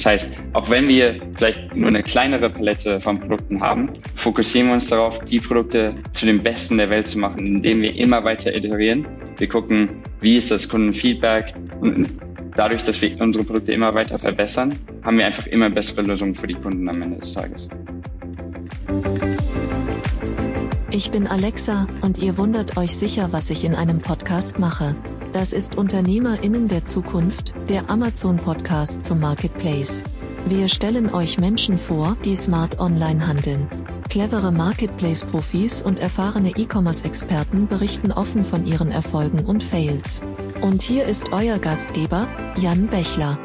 Das 0.00 0.06
heißt, 0.06 0.28
auch 0.54 0.70
wenn 0.70 0.88
wir 0.88 1.20
vielleicht 1.34 1.76
nur 1.76 1.88
eine 1.88 2.02
kleinere 2.02 2.48
Palette 2.48 2.98
von 3.02 3.20
Produkten 3.20 3.60
haben, 3.60 3.90
fokussieren 4.14 4.68
wir 4.68 4.74
uns 4.74 4.88
darauf, 4.88 5.18
die 5.24 5.38
Produkte 5.38 5.94
zu 6.14 6.24
den 6.24 6.42
besten 6.42 6.78
der 6.78 6.88
Welt 6.88 7.06
zu 7.06 7.18
machen, 7.18 7.44
indem 7.44 7.82
wir 7.82 7.94
immer 7.96 8.24
weiter 8.24 8.54
iterieren. 8.54 9.06
Wir 9.36 9.46
gucken, 9.46 9.90
wie 10.22 10.38
ist 10.38 10.50
das 10.50 10.66
Kundenfeedback 10.66 11.52
und 11.82 12.08
dadurch, 12.56 12.82
dass 12.82 13.02
wir 13.02 13.20
unsere 13.20 13.44
Produkte 13.44 13.74
immer 13.74 13.94
weiter 13.94 14.18
verbessern, 14.18 14.74
haben 15.02 15.18
wir 15.18 15.26
einfach 15.26 15.46
immer 15.48 15.68
bessere 15.68 16.00
Lösungen 16.00 16.34
für 16.34 16.46
die 16.46 16.54
Kunden 16.54 16.88
am 16.88 17.02
Ende 17.02 17.18
des 17.18 17.34
Tages. 17.34 17.68
Ich 20.90 21.10
bin 21.10 21.26
Alexa 21.26 21.86
und 22.00 22.16
ihr 22.16 22.38
wundert 22.38 22.78
euch 22.78 22.96
sicher, 22.96 23.28
was 23.32 23.50
ich 23.50 23.64
in 23.64 23.74
einem 23.74 23.98
Podcast 23.98 24.58
mache. 24.58 24.96
Das 25.32 25.52
ist 25.52 25.78
Unternehmerinnen 25.78 26.66
der 26.66 26.86
Zukunft, 26.86 27.54
der 27.68 27.88
Amazon 27.88 28.36
Podcast 28.36 29.06
zum 29.06 29.20
Marketplace. 29.20 30.02
Wir 30.46 30.66
stellen 30.66 31.14
euch 31.14 31.38
Menschen 31.38 31.78
vor, 31.78 32.16
die 32.24 32.34
smart 32.34 32.80
online 32.80 33.24
handeln. 33.24 33.68
Clevere 34.08 34.50
Marketplace-Profis 34.50 35.82
und 35.82 36.00
erfahrene 36.00 36.50
E-Commerce-Experten 36.56 37.68
berichten 37.68 38.10
offen 38.10 38.44
von 38.44 38.66
ihren 38.66 38.90
Erfolgen 38.90 39.44
und 39.46 39.62
Fails. 39.62 40.20
Und 40.62 40.82
hier 40.82 41.04
ist 41.04 41.32
euer 41.32 41.60
Gastgeber, 41.60 42.26
Jan 42.56 42.88
Bechler. 42.88 43.38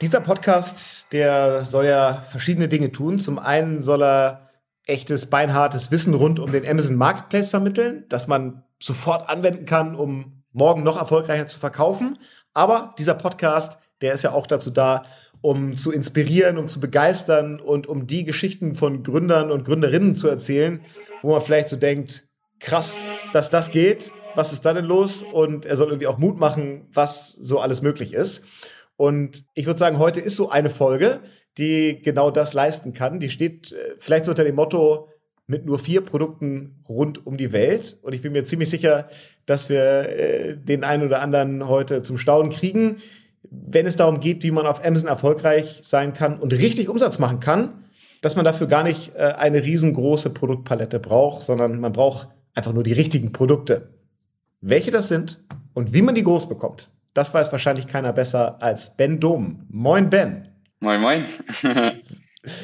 Dieser 0.00 0.20
Podcast, 0.20 1.12
der 1.12 1.64
soll 1.64 1.84
ja 1.84 2.14
verschiedene 2.14 2.66
Dinge 2.66 2.90
tun. 2.90 3.20
Zum 3.20 3.38
einen 3.38 3.80
soll 3.80 4.02
er 4.02 4.50
echtes, 4.86 5.30
beinhartes 5.30 5.92
Wissen 5.92 6.14
rund 6.14 6.40
um 6.40 6.50
den 6.50 6.68
Amazon 6.68 6.96
Marketplace 6.96 7.48
vermitteln, 7.48 8.06
das 8.08 8.26
man 8.26 8.63
sofort 8.78 9.28
anwenden 9.28 9.66
kann, 9.66 9.94
um 9.94 10.42
morgen 10.52 10.82
noch 10.82 10.98
erfolgreicher 10.98 11.46
zu 11.46 11.58
verkaufen. 11.58 12.18
Aber 12.52 12.94
dieser 12.98 13.14
Podcast, 13.14 13.78
der 14.00 14.14
ist 14.14 14.22
ja 14.22 14.32
auch 14.32 14.46
dazu 14.46 14.70
da, 14.70 15.04
um 15.40 15.76
zu 15.76 15.92
inspirieren, 15.92 16.56
um 16.56 16.68
zu 16.68 16.80
begeistern 16.80 17.60
und 17.60 17.86
um 17.86 18.06
die 18.06 18.24
Geschichten 18.24 18.76
von 18.76 19.02
Gründern 19.02 19.50
und 19.50 19.64
Gründerinnen 19.64 20.14
zu 20.14 20.28
erzählen, 20.28 20.80
wo 21.22 21.32
man 21.32 21.40
vielleicht 21.42 21.68
so 21.68 21.76
denkt, 21.76 22.28
krass, 22.60 22.98
dass 23.32 23.50
das 23.50 23.70
geht, 23.70 24.12
was 24.34 24.52
ist 24.52 24.64
da 24.64 24.72
denn 24.72 24.86
los? 24.86 25.22
Und 25.22 25.66
er 25.66 25.76
soll 25.76 25.88
irgendwie 25.88 26.06
auch 26.06 26.18
Mut 26.18 26.38
machen, 26.38 26.88
was 26.92 27.32
so 27.32 27.60
alles 27.60 27.82
möglich 27.82 28.14
ist. 28.14 28.46
Und 28.96 29.44
ich 29.54 29.66
würde 29.66 29.78
sagen, 29.78 29.98
heute 29.98 30.20
ist 30.20 30.36
so 30.36 30.50
eine 30.50 30.70
Folge, 30.70 31.20
die 31.58 32.00
genau 32.02 32.30
das 32.30 32.54
leisten 32.54 32.92
kann. 32.92 33.20
Die 33.20 33.30
steht 33.30 33.72
äh, 33.72 33.94
vielleicht 33.98 34.24
so 34.24 34.32
unter 34.32 34.44
dem 34.44 34.54
Motto 34.54 35.08
mit 35.46 35.66
nur 35.66 35.78
vier 35.78 36.00
Produkten 36.00 36.82
rund 36.88 37.26
um 37.26 37.36
die 37.36 37.52
Welt. 37.52 37.98
Und 38.02 38.14
ich 38.14 38.22
bin 38.22 38.32
mir 38.32 38.44
ziemlich 38.44 38.70
sicher, 38.70 39.08
dass 39.46 39.68
wir 39.68 40.08
äh, 40.08 40.56
den 40.56 40.84
einen 40.84 41.04
oder 41.04 41.20
anderen 41.20 41.68
heute 41.68 42.02
zum 42.02 42.18
Staunen 42.18 42.50
kriegen, 42.50 42.96
wenn 43.50 43.86
es 43.86 43.96
darum 43.96 44.20
geht, 44.20 44.42
wie 44.42 44.50
man 44.50 44.66
auf 44.66 44.84
Amazon 44.84 45.08
erfolgreich 45.08 45.80
sein 45.82 46.14
kann 46.14 46.38
und 46.38 46.52
richtig 46.52 46.88
Umsatz 46.88 47.18
machen 47.18 47.40
kann, 47.40 47.84
dass 48.22 48.36
man 48.36 48.44
dafür 48.44 48.66
gar 48.66 48.82
nicht 48.82 49.14
äh, 49.16 49.34
eine 49.36 49.62
riesengroße 49.62 50.30
Produktpalette 50.30 50.98
braucht, 50.98 51.42
sondern 51.42 51.78
man 51.78 51.92
braucht 51.92 52.28
einfach 52.54 52.72
nur 52.72 52.82
die 52.82 52.92
richtigen 52.92 53.32
Produkte. 53.32 53.90
Welche 54.62 54.90
das 54.90 55.08
sind 55.08 55.44
und 55.74 55.92
wie 55.92 56.00
man 56.00 56.14
die 56.14 56.24
groß 56.24 56.48
bekommt, 56.48 56.90
das 57.12 57.34
weiß 57.34 57.52
wahrscheinlich 57.52 57.86
keiner 57.86 58.12
besser 58.12 58.62
als 58.62 58.96
Ben 58.96 59.20
Dom. 59.20 59.66
Moin 59.68 60.08
Ben. 60.08 60.48
Moin, 60.80 61.00
moin. 61.00 61.26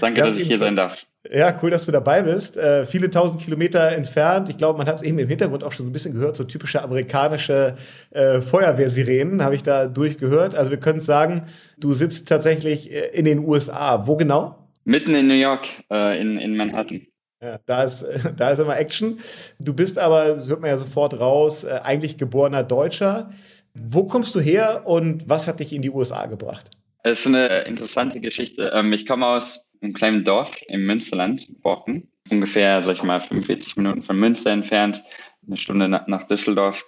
Danke, 0.00 0.22
dass 0.22 0.36
ich 0.36 0.48
hier 0.48 0.58
sein 0.58 0.76
darf. 0.76 1.06
Ja, 1.28 1.54
cool, 1.62 1.70
dass 1.70 1.84
du 1.84 1.92
dabei 1.92 2.22
bist. 2.22 2.56
Äh, 2.56 2.86
viele 2.86 3.10
tausend 3.10 3.42
Kilometer 3.42 3.92
entfernt. 3.92 4.48
Ich 4.48 4.56
glaube, 4.56 4.78
man 4.78 4.86
hat 4.86 4.96
es 4.96 5.02
eben 5.02 5.18
im 5.18 5.28
Hintergrund 5.28 5.62
auch 5.62 5.72
schon 5.72 5.84
so 5.84 5.90
ein 5.90 5.92
bisschen 5.92 6.14
gehört, 6.14 6.36
so 6.36 6.44
typische 6.44 6.82
amerikanische 6.82 7.76
äh, 8.10 8.40
Feuerwehrsirenen 8.40 9.44
habe 9.44 9.54
ich 9.54 9.62
da 9.62 9.86
durchgehört. 9.86 10.54
Also 10.54 10.70
wir 10.70 10.80
können 10.80 11.00
sagen, 11.00 11.42
du 11.76 11.92
sitzt 11.92 12.26
tatsächlich 12.26 12.90
äh, 12.90 13.10
in 13.12 13.26
den 13.26 13.40
USA. 13.40 14.06
Wo 14.06 14.16
genau? 14.16 14.68
Mitten 14.84 15.14
in 15.14 15.28
New 15.28 15.34
York, 15.34 15.66
äh, 15.90 16.18
in, 16.18 16.38
in 16.38 16.56
Manhattan. 16.56 17.06
Ja, 17.42 17.58
da 17.66 17.84
ist, 17.84 18.04
da 18.36 18.50
ist 18.50 18.58
immer 18.58 18.78
Action. 18.78 19.18
Du 19.58 19.74
bist 19.74 19.98
aber, 19.98 20.36
das 20.36 20.48
hört 20.48 20.60
man 20.60 20.70
ja 20.70 20.78
sofort 20.78 21.20
raus, 21.20 21.64
äh, 21.64 21.80
eigentlich 21.82 22.16
geborener 22.16 22.62
Deutscher. 22.62 23.30
Wo 23.74 24.04
kommst 24.04 24.34
du 24.34 24.40
her 24.40 24.86
und 24.86 25.28
was 25.28 25.46
hat 25.46 25.60
dich 25.60 25.74
in 25.74 25.82
die 25.82 25.90
USA 25.90 26.26
gebracht? 26.26 26.70
Es 27.02 27.20
ist 27.20 27.26
eine 27.26 27.60
interessante 27.64 28.20
Geschichte. 28.20 28.72
Ähm, 28.74 28.92
ich 28.92 29.06
komme 29.06 29.26
aus 29.26 29.69
einem 29.80 29.94
kleinen 29.94 30.24
Dorf 30.24 30.60
im 30.68 30.86
Münsterland, 30.86 31.46
Borken. 31.62 32.10
Ungefähr, 32.30 32.82
sag 32.82 32.94
ich 32.94 33.02
mal, 33.02 33.20
45 33.20 33.76
Minuten 33.76 34.02
von 34.02 34.18
Münster 34.18 34.50
entfernt, 34.50 35.02
eine 35.46 35.56
Stunde 35.56 35.88
nach 35.88 36.24
Düsseldorf. 36.24 36.84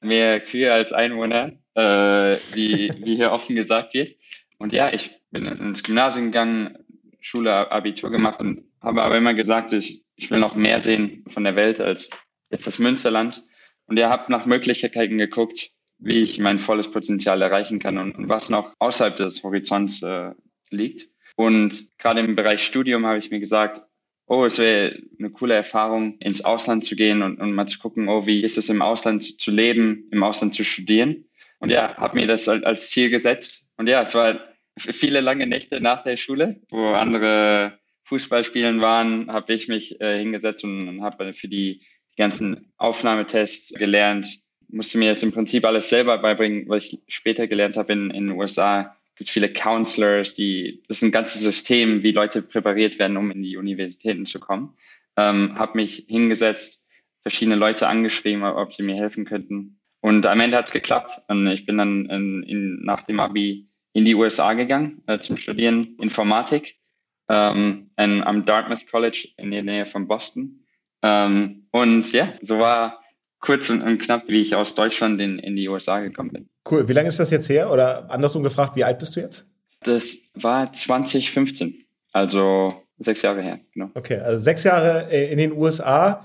Mehr 0.00 0.40
Kühe 0.40 0.72
als 0.72 0.92
Einwohner, 0.92 1.52
äh, 1.74 2.36
wie, 2.54 2.92
wie 3.04 3.16
hier 3.16 3.30
offen 3.30 3.54
gesagt 3.54 3.94
wird. 3.94 4.16
Und 4.58 4.72
ja, 4.72 4.92
ich 4.92 5.10
bin 5.30 5.46
ins 5.46 5.82
Gymnasium 5.82 6.26
gegangen, 6.26 6.78
Schule, 7.20 7.70
Abitur 7.70 8.10
gemacht 8.10 8.40
und 8.40 8.64
habe 8.80 9.02
aber 9.02 9.16
immer 9.16 9.34
gesagt, 9.34 9.72
ich, 9.72 10.04
ich 10.16 10.30
will 10.30 10.40
noch 10.40 10.56
mehr 10.56 10.80
sehen 10.80 11.24
von 11.28 11.44
der 11.44 11.56
Welt 11.56 11.80
als 11.80 12.10
jetzt 12.50 12.66
das 12.66 12.78
Münsterland. 12.78 13.44
Und 13.86 13.98
ihr 13.98 14.10
habt 14.10 14.28
nach 14.28 14.46
Möglichkeiten 14.46 15.18
geguckt, 15.18 15.70
wie 15.98 16.20
ich 16.20 16.38
mein 16.40 16.58
volles 16.58 16.90
Potenzial 16.90 17.40
erreichen 17.42 17.78
kann 17.78 17.98
und, 17.98 18.16
und 18.16 18.28
was 18.28 18.50
noch 18.50 18.74
außerhalb 18.78 19.16
des 19.16 19.42
Horizonts 19.42 20.02
äh, 20.02 20.32
liegt. 20.70 21.08
Und 21.42 21.88
gerade 21.98 22.20
im 22.20 22.36
Bereich 22.36 22.64
Studium 22.64 23.04
habe 23.04 23.18
ich 23.18 23.30
mir 23.30 23.40
gesagt, 23.40 23.82
oh, 24.26 24.44
es 24.44 24.58
wäre 24.58 24.96
eine 25.18 25.30
coole 25.30 25.54
Erfahrung, 25.54 26.18
ins 26.18 26.44
Ausland 26.44 26.84
zu 26.84 26.94
gehen 26.94 27.22
und, 27.22 27.40
und 27.40 27.52
mal 27.52 27.66
zu 27.66 27.80
gucken, 27.80 28.08
oh, 28.08 28.26
wie 28.26 28.42
ist 28.42 28.56
es 28.58 28.68
im 28.68 28.80
Ausland 28.80 29.40
zu 29.40 29.50
leben, 29.50 30.08
im 30.12 30.22
Ausland 30.22 30.54
zu 30.54 30.64
studieren. 30.64 31.24
Und 31.58 31.70
ja, 31.70 31.96
habe 31.96 32.16
mir 32.16 32.26
das 32.28 32.48
als 32.48 32.90
Ziel 32.90 33.10
gesetzt. 33.10 33.64
Und 33.76 33.88
ja, 33.88 34.02
es 34.02 34.14
war 34.14 34.40
viele 34.78 35.20
lange 35.20 35.46
Nächte 35.46 35.80
nach 35.80 36.04
der 36.04 36.16
Schule, 36.16 36.60
wo 36.70 36.88
andere 36.88 37.78
Fußballspielen 38.04 38.80
waren, 38.80 39.30
habe 39.32 39.52
ich 39.52 39.68
mich 39.68 40.00
äh, 40.00 40.18
hingesetzt 40.18 40.64
und, 40.64 40.88
und 40.88 41.02
habe 41.02 41.34
für 41.34 41.48
die, 41.48 41.80
die 42.12 42.16
ganzen 42.16 42.72
Aufnahmetests 42.76 43.74
gelernt, 43.74 44.40
musste 44.68 44.98
mir 44.98 45.10
das 45.10 45.22
im 45.22 45.32
Prinzip 45.32 45.64
alles 45.64 45.88
selber 45.88 46.18
beibringen, 46.18 46.68
was 46.68 46.84
ich 46.84 47.00
später 47.08 47.46
gelernt 47.46 47.76
habe 47.76 47.92
in, 47.92 48.10
in 48.10 48.28
den 48.28 48.38
USA. 48.38 48.96
Gibt 49.22 49.30
viele 49.30 49.52
Counselors, 49.52 50.34
die, 50.34 50.82
das 50.88 50.96
ist 50.96 51.04
ein 51.04 51.12
ganzes 51.12 51.42
System, 51.42 52.02
wie 52.02 52.10
Leute 52.10 52.42
präpariert 52.42 52.98
werden, 52.98 53.16
um 53.16 53.30
in 53.30 53.44
die 53.44 53.56
Universitäten 53.56 54.26
zu 54.26 54.40
kommen. 54.40 54.74
Ähm, 55.16 55.56
habe 55.56 55.76
mich 55.76 56.06
hingesetzt, 56.08 56.84
verschiedene 57.20 57.54
Leute 57.54 57.86
angeschrieben, 57.86 58.42
ob 58.42 58.74
sie 58.74 58.82
mir 58.82 58.96
helfen 58.96 59.24
könnten. 59.24 59.78
Und 60.00 60.26
am 60.26 60.40
Ende 60.40 60.56
hat 60.56 60.66
es 60.66 60.72
geklappt. 60.72 61.20
Und 61.28 61.46
ich 61.46 61.64
bin 61.64 61.78
dann 61.78 62.06
in, 62.06 62.42
in, 62.42 62.84
nach 62.84 63.04
dem 63.04 63.20
Abi 63.20 63.68
in 63.92 64.04
die 64.04 64.16
USA 64.16 64.54
gegangen 64.54 65.04
äh, 65.06 65.20
zum 65.20 65.36
Studieren 65.36 65.94
Informatik 66.00 66.80
ähm, 67.28 67.92
in, 67.96 68.24
am 68.24 68.44
Dartmouth 68.44 68.90
College 68.90 69.28
in 69.36 69.52
der 69.52 69.62
Nähe 69.62 69.86
von 69.86 70.08
Boston. 70.08 70.66
Ähm, 71.02 71.68
und 71.70 72.10
ja, 72.12 72.32
so 72.42 72.58
war 72.58 73.01
kurz 73.42 73.68
und, 73.68 73.82
und, 73.82 73.98
knapp, 73.98 74.28
wie 74.28 74.40
ich 74.40 74.56
aus 74.56 74.74
Deutschland 74.74 75.20
in, 75.20 75.38
in 75.38 75.54
die 75.54 75.68
USA 75.68 76.00
gekommen 76.00 76.30
bin. 76.30 76.48
Cool. 76.70 76.88
Wie 76.88 76.94
lange 76.94 77.08
ist 77.08 77.20
das 77.20 77.30
jetzt 77.30 77.50
her? 77.50 77.70
Oder 77.70 78.10
andersrum 78.10 78.42
gefragt, 78.42 78.74
wie 78.76 78.84
alt 78.84 78.98
bist 78.98 79.14
du 79.14 79.20
jetzt? 79.20 79.50
Das 79.82 80.30
war 80.34 80.72
2015, 80.72 81.74
also 82.12 82.82
sechs 82.98 83.20
Jahre 83.20 83.42
her. 83.42 83.60
Genau. 83.74 83.90
Okay, 83.94 84.18
also 84.18 84.42
sechs 84.42 84.64
Jahre 84.64 85.10
äh, 85.10 85.30
in 85.30 85.38
den 85.38 85.52
USA. 85.52 86.24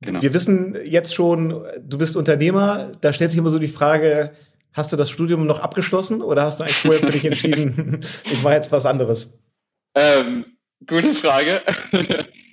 Genau. 0.00 0.22
Wir 0.22 0.32
wissen 0.32 0.78
jetzt 0.84 1.14
schon, 1.14 1.64
du 1.80 1.98
bist 1.98 2.16
Unternehmer. 2.16 2.92
Da 3.00 3.12
stellt 3.12 3.32
sich 3.32 3.38
immer 3.38 3.50
so 3.50 3.58
die 3.58 3.66
Frage, 3.66 4.32
hast 4.72 4.92
du 4.92 4.96
das 4.96 5.10
Studium 5.10 5.46
noch 5.46 5.58
abgeschlossen 5.58 6.22
oder 6.22 6.42
hast 6.42 6.60
du 6.60 6.64
eigentlich 6.64 6.76
vorher 6.76 7.00
für 7.00 7.12
dich 7.12 7.24
entschieden, 7.24 8.00
ich 8.24 8.42
mache 8.42 8.54
jetzt 8.54 8.70
was 8.70 8.86
anderes? 8.86 9.36
Ähm, 9.96 10.44
gute 10.86 11.12
Frage. 11.12 11.62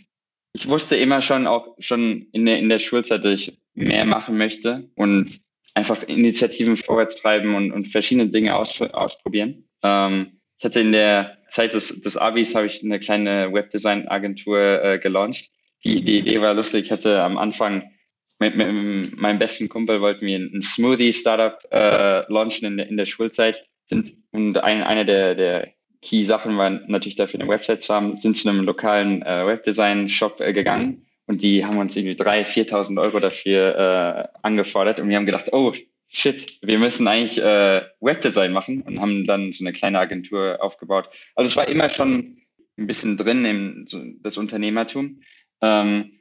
ich 0.53 0.67
wusste 0.67 0.95
immer 0.95 1.21
schon, 1.21 1.47
auch 1.47 1.75
schon 1.79 2.27
in 2.31 2.45
der, 2.45 2.59
in 2.59 2.69
der 2.69 2.79
Schulzeit, 2.79 3.25
dass 3.25 3.33
ich 3.33 3.57
mehr 3.73 4.05
machen 4.05 4.37
möchte 4.37 4.89
und 4.95 5.39
einfach 5.73 6.03
Initiativen 6.03 6.75
vorwärts 6.75 7.15
treiben 7.15 7.55
und, 7.55 7.71
und 7.71 7.87
verschiedene 7.87 8.29
Dinge 8.29 8.55
aus, 8.55 8.79
ausprobieren. 8.79 9.67
Ähm, 9.81 10.39
ich 10.59 10.65
hatte 10.65 10.79
in 10.79 10.91
der 10.91 11.39
Zeit 11.49 11.73
des, 11.73 12.01
des 12.01 12.15
Abis 12.15 12.55
habe 12.55 12.67
ich 12.67 12.83
eine 12.83 12.99
kleine 12.99 13.51
Webdesign-Agentur 13.51 14.83
äh, 14.83 14.99
gelauncht. 14.99 15.49
Die, 15.83 16.03
die 16.03 16.19
Idee 16.19 16.39
war 16.39 16.53
lustig. 16.53 16.85
Ich 16.85 16.91
hatte 16.91 17.21
am 17.21 17.37
Anfang 17.37 17.91
mit, 18.39 18.55
mit 18.55 19.17
meinem 19.17 19.39
besten 19.39 19.69
Kumpel 19.69 20.01
wollten 20.01 20.25
wir 20.25 20.37
ein 20.37 20.61
Smoothie-Startup 20.61 21.57
äh, 21.71 22.31
launchen 22.31 22.67
in 22.67 22.77
der, 22.77 22.87
in 22.87 22.97
der 22.97 23.05
Schulzeit. 23.05 23.65
Sind, 23.85 24.13
und 24.31 24.57
ein, 24.57 24.83
eine 24.83 25.05
der, 25.05 25.35
der 25.35 25.72
Key-Sachen 26.03 26.57
war 26.57 26.69
natürlich 26.69 27.15
dafür 27.15 27.39
eine 27.39 27.49
Website 27.49 27.81
zu 27.81 27.93
haben, 27.93 28.15
sind 28.15 28.35
zu 28.35 28.49
einem 28.49 28.65
lokalen 28.65 29.21
äh, 29.21 29.47
Webdesign-Shop 29.47 30.41
äh, 30.41 30.53
gegangen 30.53 31.05
und 31.25 31.41
die 31.41 31.65
haben 31.65 31.77
uns 31.77 31.95
irgendwie 31.95 32.21
3.000, 32.21 32.69
4.000 32.69 33.01
Euro 33.01 33.19
dafür 33.19 34.29
äh, 34.33 34.37
angefordert. 34.41 34.99
Und 34.99 35.09
wir 35.09 35.15
haben 35.15 35.25
gedacht, 35.25 35.53
oh, 35.53 35.73
shit, 36.09 36.59
wir 36.61 36.77
müssen 36.77 37.07
eigentlich 37.07 37.41
äh, 37.41 37.81
Webdesign 38.01 38.51
machen 38.51 38.81
und 38.81 38.99
haben 38.99 39.23
dann 39.23 39.53
so 39.53 39.63
eine 39.63 39.73
kleine 39.73 39.99
Agentur 39.99 40.61
aufgebaut. 40.61 41.09
Also 41.35 41.49
es 41.49 41.55
war 41.55 41.67
immer 41.67 41.89
schon 41.89 42.37
ein 42.77 42.87
bisschen 42.87 43.15
drin 43.17 43.45
im 43.45 43.87
so, 43.87 44.01
das 44.21 44.37
Unternehmertum. 44.37 45.21
Ähm, 45.61 46.11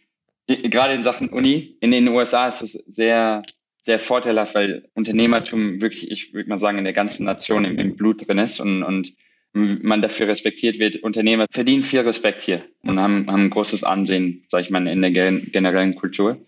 gerade 0.46 0.94
in 0.94 1.02
Sachen 1.02 1.28
Uni. 1.30 1.76
In 1.80 1.90
den 1.90 2.08
USA 2.08 2.46
ist 2.46 2.62
es 2.62 2.72
sehr 2.86 3.42
sehr 3.82 3.98
vorteilhaft, 3.98 4.54
weil 4.54 4.88
Unternehmertum 4.94 5.82
wirklich, 5.82 6.08
ich 6.10 6.32
würde 6.32 6.48
mal 6.48 6.60
sagen, 6.60 6.78
in 6.78 6.84
der 6.84 6.92
ganzen 6.92 7.24
Nation 7.24 7.64
im, 7.64 7.78
im 7.78 7.96
Blut 7.96 8.26
drin 8.26 8.38
ist 8.38 8.60
und, 8.60 8.84
und 8.84 9.12
man 9.52 10.02
dafür 10.02 10.28
respektiert 10.28 10.78
wird. 10.78 11.02
Unternehmer 11.02 11.46
verdienen 11.50 11.82
viel 11.82 12.00
Respekt 12.00 12.42
hier 12.42 12.64
und 12.82 12.98
haben, 12.98 13.30
haben 13.30 13.50
großes 13.50 13.84
Ansehen, 13.84 14.44
sage 14.48 14.62
ich 14.62 14.70
mal, 14.70 14.86
in 14.86 15.02
der 15.02 15.10
generellen 15.10 15.94
Kultur. 15.94 16.38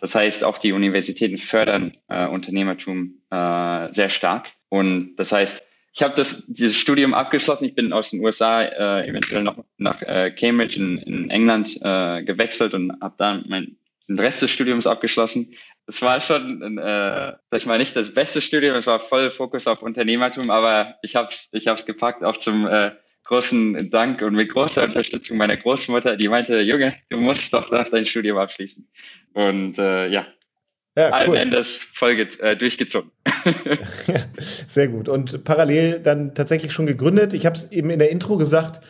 Das 0.00 0.14
heißt, 0.14 0.44
auch 0.44 0.58
die 0.58 0.72
Universitäten 0.72 1.38
fördern 1.38 1.92
äh, 2.08 2.26
Unternehmertum 2.26 3.22
äh, 3.30 3.92
sehr 3.92 4.08
stark. 4.08 4.48
Und 4.68 5.16
das 5.16 5.32
heißt, 5.32 5.66
ich 5.94 6.02
habe 6.02 6.14
das 6.14 6.44
dieses 6.48 6.76
Studium 6.76 7.14
abgeschlossen. 7.14 7.66
Ich 7.66 7.74
bin 7.74 7.92
aus 7.92 8.10
den 8.10 8.20
USA 8.20 8.62
äh, 8.62 9.08
eventuell 9.08 9.44
noch 9.44 9.64
nach 9.78 10.02
äh, 10.02 10.32
Cambridge 10.32 10.76
in, 10.78 10.98
in 10.98 11.30
England 11.30 11.78
äh, 11.82 12.22
gewechselt 12.24 12.74
und 12.74 13.00
habe 13.00 13.14
da 13.16 13.42
mein 13.46 13.76
den 14.08 14.18
Rest 14.18 14.42
des 14.42 14.50
Studiums 14.50 14.86
abgeschlossen. 14.86 15.54
Das 15.86 16.02
war 16.02 16.20
schon, 16.20 16.78
äh, 16.78 17.32
sag 17.50 17.58
ich 17.58 17.66
mal, 17.66 17.78
nicht 17.78 17.96
das 17.96 18.12
beste 18.12 18.40
Studium. 18.40 18.76
Es 18.76 18.86
war 18.86 18.98
voll 18.98 19.30
Fokus 19.30 19.66
auf 19.66 19.82
Unternehmertum, 19.82 20.50
aber 20.50 20.96
ich 21.02 21.16
habe 21.16 21.28
es 21.30 21.48
ich 21.52 21.68
hab's 21.68 21.86
gepackt, 21.86 22.22
auch 22.22 22.36
zum 22.36 22.66
äh, 22.66 22.92
großen 23.24 23.90
Dank 23.90 24.20
und 24.22 24.34
mit 24.34 24.50
großer 24.50 24.84
Unterstützung 24.84 25.38
meiner 25.38 25.56
Großmutter, 25.56 26.16
die 26.16 26.28
meinte, 26.28 26.60
Junge, 26.60 26.94
du 27.08 27.16
musst 27.16 27.52
doch 27.54 27.70
dein 27.70 28.04
Studium 28.04 28.36
abschließen. 28.36 28.86
Und 29.32 29.78
äh, 29.78 30.08
ja, 30.08 30.26
ja, 30.96 31.08
cool. 31.08 31.12
allen 31.12 31.34
Endes 31.34 31.80
voll 31.80 32.12
äh, 32.12 32.56
durchgezogen. 32.56 33.10
Sehr 34.38 34.88
gut. 34.88 35.08
Und 35.08 35.44
parallel 35.44 36.00
dann 36.00 36.34
tatsächlich 36.34 36.72
schon 36.72 36.86
gegründet. 36.86 37.32
Ich 37.32 37.46
habe 37.46 37.56
es 37.56 37.72
eben 37.72 37.90
in 37.90 37.98
der 37.98 38.10
Intro 38.10 38.36
gesagt, 38.36 38.84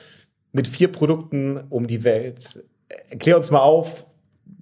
mit 0.52 0.69
vier 0.69 0.88
Produkten 0.88 1.58
um 1.70 1.87
die 1.87 2.05
Welt. 2.05 2.64
Erklär 3.08 3.37
uns 3.37 3.50
mal 3.50 3.60
auf, 3.60 4.06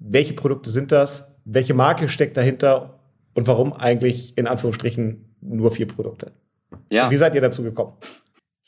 welche 0.04 0.34
Produkte 0.34 0.70
sind 0.70 0.93
das? 0.93 1.40
Welche 1.44 1.75
Marke 1.75 2.08
steckt 2.08 2.37
dahinter? 2.37 2.99
Und 3.34 3.46
warum 3.46 3.72
eigentlich 3.72 4.37
in 4.37 4.46
Anführungsstrichen 4.46 5.37
nur 5.40 5.72
vier 5.72 5.88
Produkte? 5.88 6.32
Ja. 6.90 7.10
wie 7.10 7.16
seid 7.16 7.34
ihr 7.34 7.40
dazu 7.40 7.62
gekommen? 7.62 7.94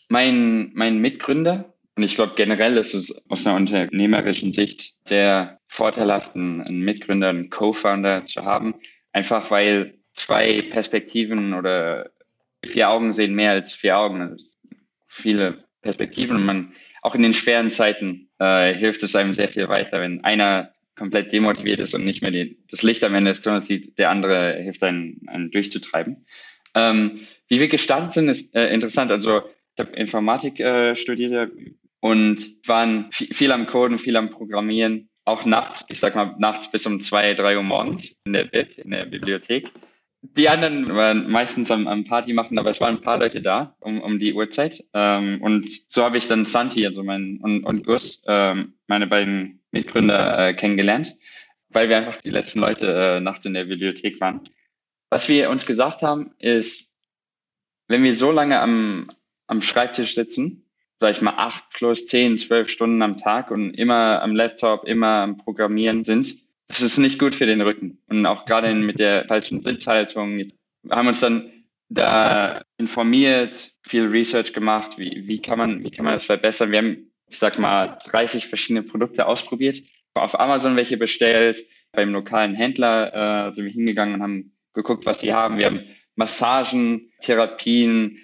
Mein, 0.09 0.71
mein 0.75 0.99
Mitgründer, 0.99 1.75
und 1.97 2.03
ich 2.03 2.15
glaube 2.15 2.35
generell 2.37 2.77
ist 2.77 2.95
es 2.95 3.15
aus 3.29 3.47
einer 3.47 3.57
unternehmerischen 3.57 4.53
Sicht 4.53 4.95
sehr 5.05 5.59
vorteilhaft, 5.69 6.35
einen 6.35 6.81
Mitgründer, 6.81 7.29
einen 7.29 7.51
Co-Founder 7.51 8.25
zu 8.25 8.45
haben. 8.45 8.75
Einfach 9.13 9.51
weil 9.51 9.99
zwei 10.13 10.63
Perspektiven 10.63 11.55
oder 11.55 12.11
vier 12.65 12.91
Augen 12.91 13.13
sehen 13.13 13.35
mehr 13.35 13.53
als 13.53 13.75
vier 13.75 13.99
Augen. 13.99 14.37
Viele 15.07 15.65
Perspektiven. 15.83 16.37
Und 16.37 16.47
man, 16.47 16.73
auch 17.03 17.15
in 17.15 17.23
den 17.23 17.35
schweren 17.35 17.71
Zeiten 17.71 18.29
äh, 18.41 18.75
hilft 18.75 19.03
es 19.03 19.15
einem 19.15 19.35
sehr 19.35 19.49
viel 19.49 19.69
weiter, 19.69 20.01
wenn 20.01 20.25
einer 20.25 20.75
komplett 20.97 21.33
demotiviert 21.33 21.81
ist 21.81 21.95
und 21.95 22.05
nicht 22.05 22.23
mehr 22.23 22.31
die, 22.31 22.59
das 22.71 22.83
Licht 22.83 23.03
am 23.05 23.15
Ende 23.15 23.33
des 23.33 23.41
Tunnels 23.41 23.67
sieht, 23.67 23.99
der 23.99 24.11
andere 24.11 24.55
hilft 24.61 24.83
einen, 24.85 25.21
einen 25.27 25.51
durchzutreiben. 25.51 26.25
Ähm, 26.75 27.13
wie 27.49 27.61
wir 27.61 27.69
gestartet 27.69 28.13
sind, 28.13 28.29
ist 28.29 28.55
äh, 28.55 28.73
interessant. 28.73 29.11
Also 29.11 29.43
ich 29.77 29.85
habe 29.85 29.97
Informatik 29.97 30.61
äh, 30.61 30.95
studiert 30.95 31.53
und 32.01 32.69
waren 32.69 33.07
viel, 33.11 33.51
am 33.51 33.67
Coden, 33.67 33.99
viel 33.99 34.17
am 34.17 34.31
Programmieren, 34.31 35.09
auch 35.25 35.45
nachts, 35.45 35.85
ich 35.89 36.01
sag 36.01 36.15
mal 36.15 36.35
nachts 36.39 36.71
bis 36.71 36.87
um 36.87 37.01
zwei, 37.01 37.35
drei 37.35 37.57
Uhr 37.57 37.63
morgens 37.63 38.21
in 38.25 38.35
der 38.35 38.45
Bib, 38.45 38.79
in 38.79 38.91
der 38.91 39.07
Bibliothek. 39.07 39.71
Die 40.37 40.49
anderen 40.49 40.89
waren 40.95 41.31
meistens 41.31 41.71
am, 41.71 41.87
am 41.87 42.05
Party 42.05 42.33
machen, 42.33 42.59
aber 42.59 42.71
es 42.71 42.81
waren 42.81 42.97
ein 42.97 43.03
paar 43.03 43.19
Leute 43.19 43.43
da 43.43 43.77
um, 43.81 44.01
um 44.01 44.19
die 44.19 44.33
Uhrzeit. 44.33 44.83
Ähm, 44.95 45.43
und 45.43 45.67
so 45.91 46.03
habe 46.03 46.17
ich 46.17 46.29
dann 46.29 46.47
Santi, 46.47 46.87
also 46.87 47.03
mein 47.03 47.41
und, 47.43 47.65
und 47.65 47.85
Gus, 47.85 48.23
ähm, 48.27 48.75
meine 48.87 49.07
beiden 49.07 49.61
Mitgründer 49.75 50.49
äh, 50.49 50.55
kennengelernt, 50.55 51.15
weil 51.69 51.89
wir 51.91 51.99
einfach 51.99 52.17
die 52.17 52.31
letzten 52.31 52.61
Leute 52.61 52.87
äh, 52.87 53.21
nachts 53.21 53.45
in 53.45 53.53
der 53.53 53.65
Bibliothek 53.65 54.21
waren. 54.21 54.41
Was 55.11 55.29
wir 55.29 55.51
uns 55.51 55.67
gesagt 55.67 56.01
haben, 56.03 56.33
ist, 56.39 56.95
wenn 57.89 58.03
wir 58.03 58.15
so 58.15 58.31
lange 58.31 58.59
am, 58.61 59.09
am 59.47 59.61
Schreibtisch 59.61 60.15
sitzen, 60.15 60.65
sag 61.01 61.11
ich 61.11 61.21
mal 61.21 61.35
acht 61.37 61.69
plus 61.71 62.07
zehn, 62.07 62.39
zwölf 62.39 62.71
Stunden 62.71 63.03
am 63.03 63.17
Tag 63.17 63.51
und 63.51 63.79
immer 63.79 64.23
am 64.23 64.35
Laptop, 64.35 64.87
immer 64.87 65.23
am 65.23 65.37
Programmieren 65.37 66.05
sind, 66.05 66.37
das 66.69 66.81
ist 66.81 66.97
nicht 66.97 67.19
gut 67.19 67.35
für 67.35 67.47
den 67.47 67.61
Rücken. 67.61 67.99
Und 68.09 68.25
auch 68.25 68.47
gerade 68.47 68.73
mit 68.75 68.99
der 68.99 69.27
falschen 69.27 69.61
Sitzhaltung. 69.61 70.39
Wir 70.39 70.49
haben 70.91 71.09
uns 71.09 71.21
dann 71.21 71.51
da 71.91 72.63
informiert, 72.79 73.73
viel 73.87 74.07
Research 74.07 74.53
gemacht, 74.53 74.97
wie, 74.97 75.27
wie, 75.27 75.43
kann 75.43 75.59
man, 75.59 75.85
wie 75.85 75.91
kann 75.91 76.05
man 76.05 76.15
das 76.15 76.25
verbessern. 76.25 76.71
Wir 76.71 76.79
haben 76.79 77.11
ich 77.35 77.41
sag 77.41 77.59
mal, 77.59 77.99
30 78.07 78.47
verschiedene 78.47 78.85
Produkte 78.85 79.27
ausprobiert, 79.27 79.83
auf 80.15 80.39
Amazon 80.39 80.77
welche 80.77 80.97
bestellt, 80.97 81.67
beim 81.91 82.13
lokalen 82.13 82.55
Händler 82.55 83.49
äh, 83.49 83.53
sind 83.53 83.65
wir 83.65 83.73
hingegangen 83.73 84.15
und 84.15 84.23
haben 84.23 84.57
geguckt, 84.73 85.05
was 85.05 85.19
die 85.19 85.33
haben. 85.33 85.59
Wir 85.59 85.67
haben 85.67 85.81
Massagen, 86.15 87.11
Therapien, 87.23 88.19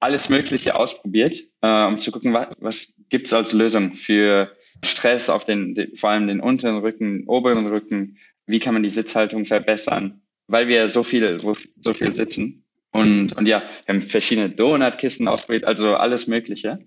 alles 0.00 0.28
Mögliche 0.28 0.74
ausprobiert, 0.74 1.44
äh, 1.62 1.86
um 1.86 2.00
zu 2.00 2.10
gucken, 2.10 2.34
was, 2.34 2.60
was 2.60 2.94
gibt 3.08 3.28
es 3.28 3.32
als 3.32 3.52
Lösung 3.52 3.94
für 3.94 4.52
Stress 4.84 5.30
auf 5.30 5.44
den, 5.44 5.76
den, 5.76 5.94
vor 5.96 6.10
allem 6.10 6.26
den 6.26 6.40
unteren 6.40 6.78
Rücken, 6.78 7.22
oberen 7.28 7.68
Rücken. 7.68 8.18
Wie 8.46 8.58
kann 8.58 8.74
man 8.74 8.82
die 8.82 8.90
Sitzhaltung 8.90 9.44
verbessern? 9.44 10.22
Weil 10.48 10.66
wir 10.66 10.88
so 10.88 11.04
viel, 11.04 11.38
so 11.38 11.94
viel 11.94 12.14
sitzen. 12.14 12.64
Und, 12.90 13.36
und 13.36 13.46
ja, 13.46 13.62
wir 13.84 13.94
haben 13.94 14.02
verschiedene 14.02 14.50
Donutkisten 14.50 15.28
ausprobiert, 15.28 15.64
also 15.64 15.94
alles 15.94 16.26
Mögliche. 16.26 16.80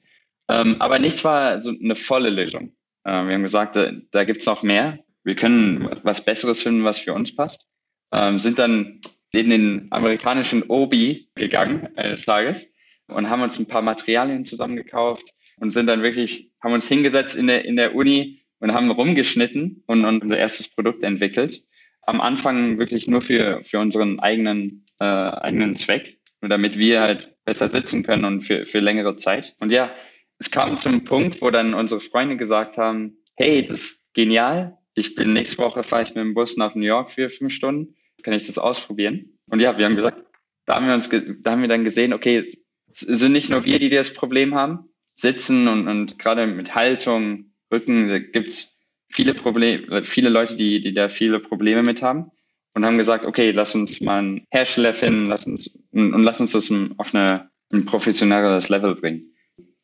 Ähm, 0.49 0.75
aber 0.79 0.99
nichts 0.99 1.23
war 1.23 1.61
so 1.61 1.71
eine 1.71 1.95
volle 1.95 2.29
Lösung. 2.29 2.73
Ähm, 3.05 3.27
wir 3.27 3.35
haben 3.35 3.43
gesagt, 3.43 3.75
da, 3.75 3.91
da 4.11 4.23
gibt 4.23 4.41
es 4.41 4.47
noch 4.47 4.63
mehr. 4.63 4.99
Wir 5.23 5.35
können 5.35 5.89
was 6.03 6.25
Besseres 6.25 6.61
finden, 6.61 6.83
was 6.83 6.99
für 6.99 7.13
uns 7.13 7.35
passt. 7.35 7.67
Ähm, 8.11 8.39
sind 8.39 8.57
dann 8.57 8.99
in 9.31 9.49
den 9.49 9.87
amerikanischen 9.91 10.63
Obi 10.63 11.29
gegangen 11.35 11.87
eines 11.95 12.25
Tages 12.25 12.71
und 13.07 13.29
haben 13.29 13.43
uns 13.43 13.59
ein 13.59 13.67
paar 13.67 13.83
Materialien 13.83 14.43
zusammengekauft 14.45 15.29
und 15.57 15.71
sind 15.71 15.87
dann 15.87 16.01
wirklich, 16.01 16.51
haben 16.63 16.73
uns 16.73 16.87
hingesetzt 16.87 17.35
in 17.35 17.47
der, 17.47 17.65
in 17.65 17.75
der 17.75 17.93
Uni 17.93 18.41
und 18.59 18.73
haben 18.73 18.89
rumgeschnitten 18.89 19.83
und, 19.85 20.05
und 20.05 20.23
unser 20.23 20.37
erstes 20.37 20.67
Produkt 20.67 21.03
entwickelt. 21.03 21.63
Am 22.03 22.21
Anfang 22.21 22.79
wirklich 22.79 23.07
nur 23.07 23.21
für, 23.21 23.63
für 23.63 23.79
unseren 23.79 24.19
eigenen, 24.19 24.85
äh, 24.99 25.05
eigenen 25.05 25.75
Zweck, 25.75 26.17
nur 26.41 26.49
damit 26.49 26.79
wir 26.79 27.01
halt 27.01 27.35
besser 27.45 27.69
sitzen 27.69 28.03
können 28.03 28.25
und 28.25 28.41
für, 28.41 28.65
für 28.65 28.79
längere 28.79 29.15
Zeit. 29.15 29.55
Und 29.59 29.71
ja, 29.71 29.91
es 30.39 30.49
kam 30.49 30.77
zum 30.77 31.03
Punkt, 31.03 31.41
wo 31.41 31.51
dann 31.51 31.73
unsere 31.73 32.01
Freunde 32.01 32.37
gesagt 32.37 32.77
haben, 32.77 33.17
hey, 33.35 33.65
das 33.65 33.79
ist 33.79 34.03
genial. 34.13 34.77
Ich 34.95 35.15
bin 35.15 35.33
nächste 35.33 35.57
Woche 35.59 35.83
fahre 35.83 36.03
ich 36.03 36.09
mit 36.09 36.17
dem 36.17 36.33
Bus 36.33 36.57
nach 36.57 36.75
New 36.75 36.85
York 36.85 37.11
für 37.11 37.29
fünf 37.29 37.53
Stunden. 37.53 37.95
Kann 38.23 38.33
ich 38.33 38.47
das 38.47 38.57
ausprobieren? 38.57 39.37
Und 39.49 39.61
ja, 39.61 39.77
wir 39.77 39.85
haben 39.85 39.95
gesagt, 39.95 40.23
da 40.65 40.75
haben 40.75 40.87
wir 40.87 40.93
uns, 40.93 41.09
da 41.09 41.51
haben 41.51 41.61
wir 41.61 41.67
dann 41.67 41.83
gesehen, 41.83 42.13
okay, 42.13 42.47
es 42.91 42.99
sind 42.99 43.33
nicht 43.33 43.49
nur 43.49 43.65
wir, 43.65 43.79
die 43.79 43.89
das 43.89 44.13
Problem 44.13 44.55
haben. 44.55 44.89
Sitzen 45.13 45.67
und, 45.67 45.87
und 45.87 46.17
gerade 46.17 46.47
mit 46.47 46.75
Haltung, 46.75 47.51
Rücken, 47.71 48.07
da 48.07 48.19
gibt's 48.19 48.77
viele 49.09 49.33
Probleme, 49.33 50.03
viele 50.03 50.29
Leute, 50.29 50.55
die, 50.55 50.79
die 50.79 50.93
da 50.93 51.09
viele 51.09 51.39
Probleme 51.39 51.83
mit 51.83 52.01
haben 52.01 52.31
und 52.73 52.85
haben 52.85 52.97
gesagt, 52.97 53.25
okay, 53.25 53.51
lass 53.51 53.75
uns 53.75 53.99
mal 54.01 54.19
einen 54.19 54.47
Hersteller 54.51 54.93
finden, 54.93 55.25
lass 55.25 55.45
uns 55.45 55.67
und, 55.91 56.13
und 56.13 56.23
lass 56.23 56.39
uns 56.39 56.53
das 56.53 56.71
auf 56.97 57.13
eine, 57.13 57.49
ein 57.71 57.85
professionelleres 57.85 58.69
Level 58.69 58.95
bringen. 58.95 59.33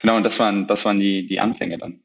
Genau, 0.06 0.18
und 0.18 0.24
das 0.24 0.38
waren, 0.38 0.68
das 0.68 0.86
waren 0.86 1.00
die, 1.00 1.26
die 1.26 1.40
Anfänge 1.40 1.80
dann. 1.80 2.00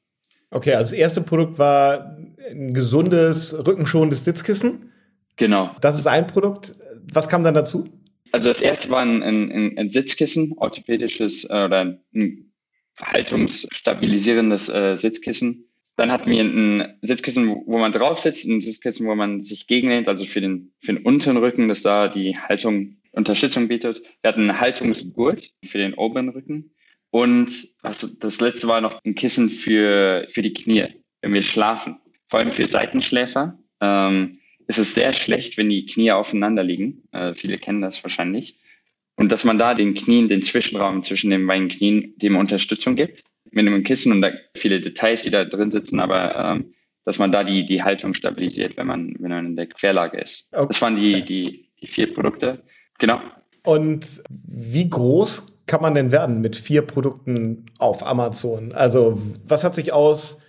Okay, 0.51 0.73
also 0.73 0.93
das 0.93 0.99
erste 0.99 1.21
Produkt 1.21 1.59
war 1.59 2.17
ein 2.51 2.73
gesundes, 2.73 3.55
rückenschonendes 3.67 4.25
Sitzkissen. 4.25 4.91
Genau. 5.37 5.77
Das 5.83 5.99
ist 5.99 6.07
ein 6.07 6.27
Produkt. 6.27 6.73
Was 7.13 7.29
kam 7.29 7.45
dann 7.45 7.53
dazu? 7.53 7.91
Also 8.33 8.49
das 8.49 8.63
erste 8.63 8.89
war 8.89 9.03
ein, 9.03 9.23
ein, 9.23 9.77
ein 9.77 9.91
Sitzkissen, 9.91 10.55
orthopädisches 10.57 11.45
äh, 11.45 11.65
oder 11.67 12.01
ein 12.15 12.51
haltungsstabilisierendes 13.03 14.71
äh, 14.71 14.97
Sitzkissen. 14.97 15.67
Dann 15.97 16.11
hatten 16.11 16.31
wir 16.31 16.41
ein 16.43 16.97
Sitzkissen, 17.03 17.49
wo 17.67 17.77
man 17.77 17.93
drauf 17.93 18.19
sitzt, 18.19 18.47
ein 18.47 18.63
Sitzkissen, 18.63 19.07
wo 19.07 19.15
man 19.15 19.43
sich 19.43 19.67
gegenlehnt, 19.67 20.09
also 20.09 20.25
für 20.25 20.41
den, 20.41 20.73
für 20.79 20.95
den 20.95 21.05
unteren 21.05 21.37
Rücken, 21.37 21.69
das 21.69 21.83
da 21.83 22.09
die 22.09 22.35
Haltung 22.35 22.97
Unterstützung 23.13 23.69
bietet. 23.69 24.01
Wir 24.23 24.29
hatten 24.29 24.49
einen 24.49 24.59
Haltungsgurt 24.59 25.51
für 25.67 25.77
den 25.77 25.93
oberen 25.93 26.31
Rücken. 26.31 26.71
Und 27.11 27.69
also 27.83 28.07
das 28.07 28.41
letzte 28.41 28.69
war 28.69 28.81
noch 28.81 29.03
ein 29.05 29.15
Kissen 29.15 29.49
für, 29.49 30.27
für 30.29 30.43
die 30.43 30.53
Knie, 30.53 30.87
wenn 31.23 31.35
wir 31.35 31.43
schlafen. 31.43 31.97
Vor 32.29 32.39
allem 32.39 32.51
für 32.51 32.67
Seitenschläfer 32.67 33.59
ähm, 33.81 34.33
ist 34.69 34.79
es 34.79 34.95
sehr 34.95 35.13
schlecht, 35.13 35.59
wenn 35.59 35.69
die 35.69 35.87
Knie 35.87 36.13
aufeinander 36.13 36.63
liegen. 36.63 37.03
Äh, 37.13 37.35
viele 37.35 37.59
kennen 37.59 37.81
das 37.81 38.03
wahrscheinlich. 38.05 38.59
Und 39.17 39.33
dass 39.33 39.45
man 39.45 39.59
da 39.59 39.75
den 39.75 39.95
Knien, 39.95 40.29
den 40.29 40.43
Zwischenraum 40.43 41.03
zwischen 41.03 41.31
den 41.31 41.47
beiden 41.47 41.69
Knien, 41.69 42.15
dem 42.17 42.37
Unterstützung 42.37 42.97
gibt. 42.97 43.25
Mit 43.51 43.67
einem 43.67 43.83
Kissen 43.83 44.13
und 44.13 44.23
da 44.23 44.31
viele 44.55 44.81
Details, 44.81 45.23
die 45.23 45.31
da 45.31 45.45
drin 45.45 45.73
sitzen, 45.73 45.99
aber 45.99 46.37
ähm, 46.37 46.73
dass 47.05 47.19
man 47.19 47.33
da 47.33 47.43
die, 47.43 47.67
die 47.67 47.83
Haltung 47.83 48.15
stabilisiert, 48.15 48.77
wenn 48.77 48.87
man, 48.87 49.17
wenn 49.19 49.31
man 49.31 49.47
in 49.47 49.57
der 49.57 49.67
Querlage 49.67 50.19
ist. 50.19 50.47
Okay. 50.53 50.67
Das 50.69 50.81
waren 50.81 50.95
die, 50.95 51.23
die, 51.23 51.69
die 51.81 51.87
vier 51.87 52.13
Produkte. 52.13 52.63
Genau. 52.99 53.21
Und 53.65 54.07
wie 54.29 54.89
groß 54.89 55.60
kann 55.71 55.83
man 55.83 55.95
denn 55.95 56.11
werden 56.11 56.41
mit 56.41 56.57
vier 56.57 56.83
Produkten 56.83 57.67
auf 57.79 58.05
Amazon? 58.05 58.73
Also, 58.73 59.23
was 59.45 59.63
hat 59.63 59.77
sich 59.77 59.93
aus 59.93 60.43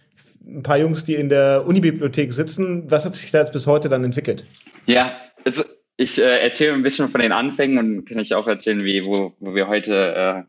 ein 0.43 0.63
paar 0.63 0.79
Jungs, 0.79 1.05
die 1.05 1.13
in 1.13 1.29
der 1.29 1.63
Unibibliothek 1.67 2.33
sitzen, 2.33 2.89
was 2.89 3.05
hat 3.05 3.13
sich 3.13 3.29
da 3.29 3.37
jetzt 3.37 3.53
bis 3.53 3.67
heute 3.67 3.87
dann 3.87 4.03
entwickelt? 4.03 4.47
Ja, 4.87 5.15
also 5.45 5.63
ich 5.95 6.17
äh, 6.17 6.39
erzähle 6.39 6.73
ein 6.73 6.81
bisschen 6.81 7.07
von 7.07 7.21
den 7.21 7.31
Anfängen 7.31 7.77
und 7.77 8.05
kann 8.05 8.17
ich 8.17 8.33
auch 8.33 8.47
erzählen, 8.47 8.83
wie, 8.83 9.05
wo, 9.05 9.35
wo 9.39 9.53
wir 9.53 9.67
heute, 9.67 10.15
äh, 10.15 10.43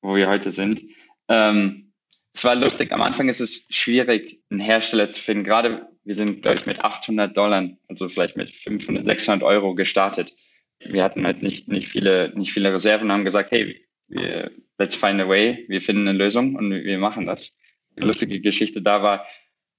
wo 0.00 0.16
wir 0.16 0.26
heute 0.26 0.50
sind. 0.50 0.82
Ähm, 1.28 1.92
es 2.32 2.44
war 2.44 2.54
lustig. 2.54 2.92
Am 2.92 3.02
Anfang 3.02 3.28
ist 3.28 3.40
es 3.40 3.66
schwierig, 3.68 4.40
einen 4.48 4.60
Hersteller 4.60 5.10
zu 5.10 5.20
finden. 5.20 5.44
Gerade 5.44 5.86
wir 6.04 6.14
sind, 6.14 6.40
glaube 6.40 6.58
ich, 6.58 6.64
mit 6.64 6.80
800 6.80 7.36
Dollar, 7.36 7.68
also 7.90 8.08
vielleicht 8.08 8.38
mit 8.38 8.50
500, 8.50 9.04
600 9.04 9.42
Euro 9.42 9.74
gestartet. 9.74 10.32
Wir 10.80 11.04
hatten 11.04 11.26
halt 11.26 11.42
nicht, 11.42 11.68
nicht 11.68 11.88
viele, 11.88 12.32
nicht 12.34 12.52
viele 12.54 12.72
Reserven 12.72 13.08
und 13.08 13.12
haben 13.12 13.24
gesagt, 13.26 13.50
hey, 13.50 13.84
wir, 14.14 14.50
let's 14.78 14.94
find 14.94 15.20
a 15.20 15.28
way. 15.28 15.64
Wir 15.68 15.80
finden 15.80 16.08
eine 16.08 16.16
Lösung 16.16 16.54
und 16.56 16.70
wir 16.70 16.98
machen 16.98 17.26
das. 17.26 17.56
Die 17.96 18.02
lustige 18.02 18.40
Geschichte 18.40 18.82
da 18.82 19.02
war, 19.02 19.26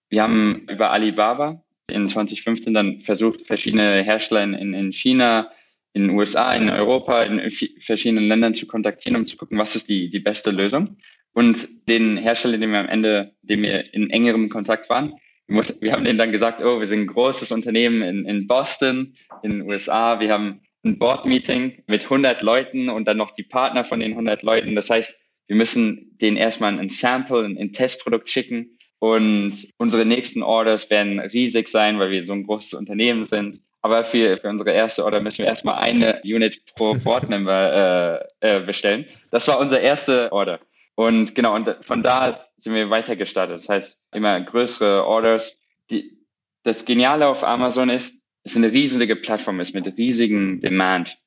wir 0.09 0.21
haben 0.21 0.67
über 0.69 0.91
Alibaba 0.91 1.63
in 1.87 2.07
2015 2.07 2.73
dann 2.73 2.99
versucht, 2.99 3.45
verschiedene 3.45 4.03
Hersteller 4.03 4.43
in, 4.43 4.73
in 4.73 4.91
China, 4.91 5.51
in 5.93 6.07
den 6.07 6.17
USA, 6.17 6.53
in 6.55 6.69
Europa, 6.69 7.23
in 7.23 7.49
verschiedenen 7.79 8.27
Ländern 8.27 8.53
zu 8.53 8.67
kontaktieren, 8.67 9.15
um 9.15 9.25
zu 9.25 9.37
gucken, 9.37 9.57
was 9.57 9.75
ist 9.75 9.89
die, 9.89 10.09
die 10.09 10.19
beste 10.19 10.51
Lösung. 10.51 10.97
Und 11.33 11.67
den 11.87 12.17
Hersteller, 12.17 12.57
den 12.57 12.71
wir 12.71 12.79
am 12.79 12.87
Ende, 12.87 13.33
dem 13.41 13.61
wir 13.61 13.93
in 13.93 14.09
engerem 14.09 14.49
Kontakt 14.49 14.89
waren, 14.89 15.13
wir 15.47 15.91
haben 15.91 16.03
denen 16.03 16.17
dann 16.17 16.31
gesagt, 16.31 16.61
oh, 16.63 16.79
wir 16.79 16.87
sind 16.87 17.01
ein 17.01 17.07
großes 17.07 17.51
Unternehmen 17.51 18.01
in, 18.01 18.25
in 18.25 18.47
Boston, 18.47 19.13
in 19.43 19.51
den 19.51 19.61
USA. 19.61 20.19
Wir 20.19 20.31
haben 20.31 20.61
ein 20.85 20.97
Board-Meeting 20.97 21.83
mit 21.87 22.03
100 22.03 22.41
Leuten 22.41 22.89
und 22.89 23.05
dann 23.05 23.17
noch 23.17 23.31
die 23.31 23.43
Partner 23.43 23.83
von 23.83 23.99
den 23.99 24.11
100 24.11 24.43
Leuten. 24.43 24.75
Das 24.75 24.89
heißt, 24.89 25.17
wir 25.47 25.55
müssen 25.55 26.17
denen 26.21 26.37
erstmal 26.37 26.79
ein 26.79 26.89
Sample, 26.89 27.43
ein, 27.43 27.57
ein 27.57 27.73
Testprodukt 27.73 28.29
schicken 28.29 28.77
und 28.99 29.53
unsere 29.77 30.05
nächsten 30.05 30.41
Orders 30.41 30.89
werden 30.89 31.19
riesig 31.19 31.67
sein, 31.67 31.99
weil 31.99 32.11
wir 32.11 32.25
so 32.25 32.33
ein 32.33 32.43
großes 32.43 32.73
Unternehmen 32.73 33.25
sind. 33.25 33.61
Aber 33.81 34.03
für, 34.03 34.37
für 34.37 34.49
unsere 34.49 34.71
erste 34.71 35.05
Order 35.05 35.21
müssen 35.21 35.39
wir 35.39 35.45
erstmal 35.45 35.75
eine 35.75 36.21
Unit 36.23 36.59
pro 36.75 36.95
Board-Member 36.95 38.25
äh, 38.41 38.57
äh, 38.57 38.59
bestellen. 38.61 39.05
Das 39.29 39.47
war 39.47 39.59
unsere 39.59 39.81
erste 39.81 40.31
Order. 40.31 40.59
Und 40.95 41.35
genau, 41.35 41.53
und 41.53 41.75
von 41.81 42.01
da 42.01 42.39
sind 42.57 42.73
wir 42.73 42.89
weiter 42.89 43.15
gestartet. 43.15 43.57
Das 43.57 43.69
heißt, 43.69 43.99
immer 44.13 44.41
größere 44.41 45.05
Orders. 45.05 45.59
Die, 45.91 46.17
das 46.63 46.85
Geniale 46.85 47.27
auf 47.27 47.43
Amazon 47.43 47.89
ist, 47.89 48.19
es 48.45 48.51
ist 48.51 48.57
eine 48.57 48.71
riesige 48.71 49.15
Plattform 49.15 49.59
ist 49.59 49.73
mit 49.73 49.97
riesigen 49.97 50.59
Demand. 50.59 51.17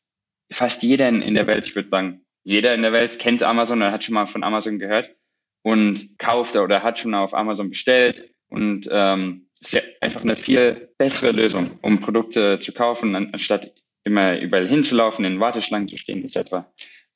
Fast 0.50 0.82
jeder 0.82 1.08
in, 1.08 1.34
der 1.34 1.46
Welt, 1.46 1.66
ich 1.66 1.74
würde 1.74 1.88
sagen, 1.88 2.24
jeder 2.44 2.74
in 2.74 2.82
der 2.82 2.92
Welt 2.92 3.18
kennt 3.18 3.42
Amazon 3.42 3.78
oder 3.78 3.92
hat 3.92 4.04
schon 4.04 4.14
mal 4.14 4.26
von 4.26 4.44
Amazon 4.44 4.78
gehört 4.78 5.14
und 5.62 6.16
kauft 6.18 6.56
oder 6.56 6.82
hat 6.82 7.00
schon 7.00 7.14
auf 7.14 7.34
Amazon 7.34 7.70
bestellt 7.70 8.30
und 8.48 8.88
ähm, 8.90 9.48
ist 9.60 9.72
ja 9.72 9.82
einfach 10.00 10.22
eine 10.22 10.36
viel 10.36 10.90
bessere 10.96 11.32
Lösung, 11.32 11.70
um 11.82 11.98
Produkte 11.98 12.60
zu 12.60 12.72
kaufen, 12.72 13.14
anstatt 13.16 13.74
immer 14.04 14.38
überall 14.40 14.68
hinzulaufen, 14.68 15.24
in 15.24 15.40
Warteschlangen 15.40 15.88
zu 15.88 15.98
stehen 15.98 16.24
etc. 16.24 16.68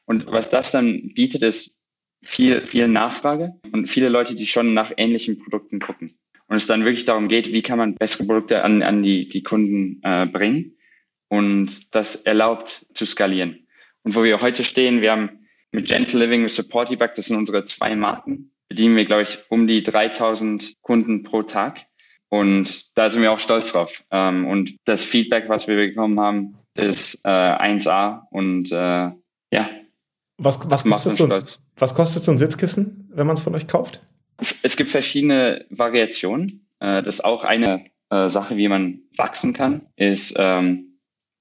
Und 0.05 0.27
was 0.27 0.51
das 0.51 0.73
dann 0.73 1.13
bietet, 1.15 1.45
ist 1.45 1.79
viel, 2.25 2.67
viel 2.67 2.89
Nachfrage 2.89 3.55
und 3.73 3.87
viele 3.89 4.09
Leute, 4.09 4.35
die 4.35 4.47
schon 4.47 4.75
nach 4.75 4.93
ähnlichen 4.97 5.39
Produkten 5.39 5.79
gucken. 5.79 6.13
Und 6.53 6.57
es 6.57 6.67
dann 6.67 6.85
wirklich 6.85 7.07
darum 7.07 7.29
geht, 7.29 7.51
wie 7.55 7.63
kann 7.63 7.79
man 7.79 7.95
bessere 7.95 8.27
Produkte 8.27 8.63
an, 8.63 8.83
an 8.83 9.03
die, 9.03 9.27
die 9.27 9.43
Kunden 9.43 10.01
äh, 10.03 10.27
bringen. 10.27 10.77
Und 11.29 11.95
das 11.95 12.15
erlaubt 12.15 12.85
zu 12.93 13.07
skalieren. 13.07 13.67
Und 14.03 14.15
wo 14.15 14.23
wir 14.23 14.39
heute 14.39 14.63
stehen, 14.63 15.01
wir 15.01 15.13
haben 15.13 15.47
mit 15.71 15.87
Gentle 15.87 16.21
Living 16.21 16.43
und 16.43 16.51
Supporty 16.51 16.97
Back, 16.97 17.15
das 17.15 17.25
sind 17.25 17.39
unsere 17.39 17.65
zwei 17.65 17.97
Marken, 17.97 18.53
bedienen 18.69 18.97
wir, 18.97 19.07
glaube 19.07 19.23
ich, 19.23 19.39
um 19.49 19.67
die 19.67 19.83
3000 19.83 20.75
Kunden 20.83 21.23
pro 21.23 21.43
Tag. 21.43 21.87
Und 22.29 22.99
da 22.99 23.09
sind 23.09 23.23
wir 23.23 23.33
auch 23.33 23.39
stolz 23.39 23.73
drauf. 23.73 24.05
Ähm, 24.11 24.47
und 24.47 24.77
das 24.85 25.03
Feedback, 25.03 25.49
was 25.49 25.69
wir 25.69 25.77
bekommen 25.77 26.21
haben, 26.21 26.59
ist 26.77 27.19
äh, 27.25 27.31
1A 27.31 28.25
und 28.31 28.71
äh, 28.73 28.75
ja. 28.77 29.71
Was, 30.37 30.69
was, 30.69 30.85
kostet 30.85 31.17
so, 31.17 31.31
was 31.77 31.95
kostet 31.95 32.25
so 32.25 32.31
ein 32.31 32.37
Sitzkissen, 32.37 33.09
wenn 33.11 33.27
man 33.27 33.37
es 33.37 33.43
von 33.43 33.55
euch 33.55 33.67
kauft? 33.67 34.03
Es 34.63 34.77
gibt 34.77 34.91
verschiedene 34.91 35.67
Variationen. 35.71 36.67
Äh, 36.81 37.03
das 37.03 37.17
ist 37.17 37.25
auch 37.25 37.45
eine 37.45 37.87
äh, 38.11 38.29
Sache, 38.29 38.57
wie 38.57 38.69
man 38.69 39.01
wachsen 39.17 39.53
kann, 39.53 39.87
ist 39.97 40.35
ähm, 40.39 40.99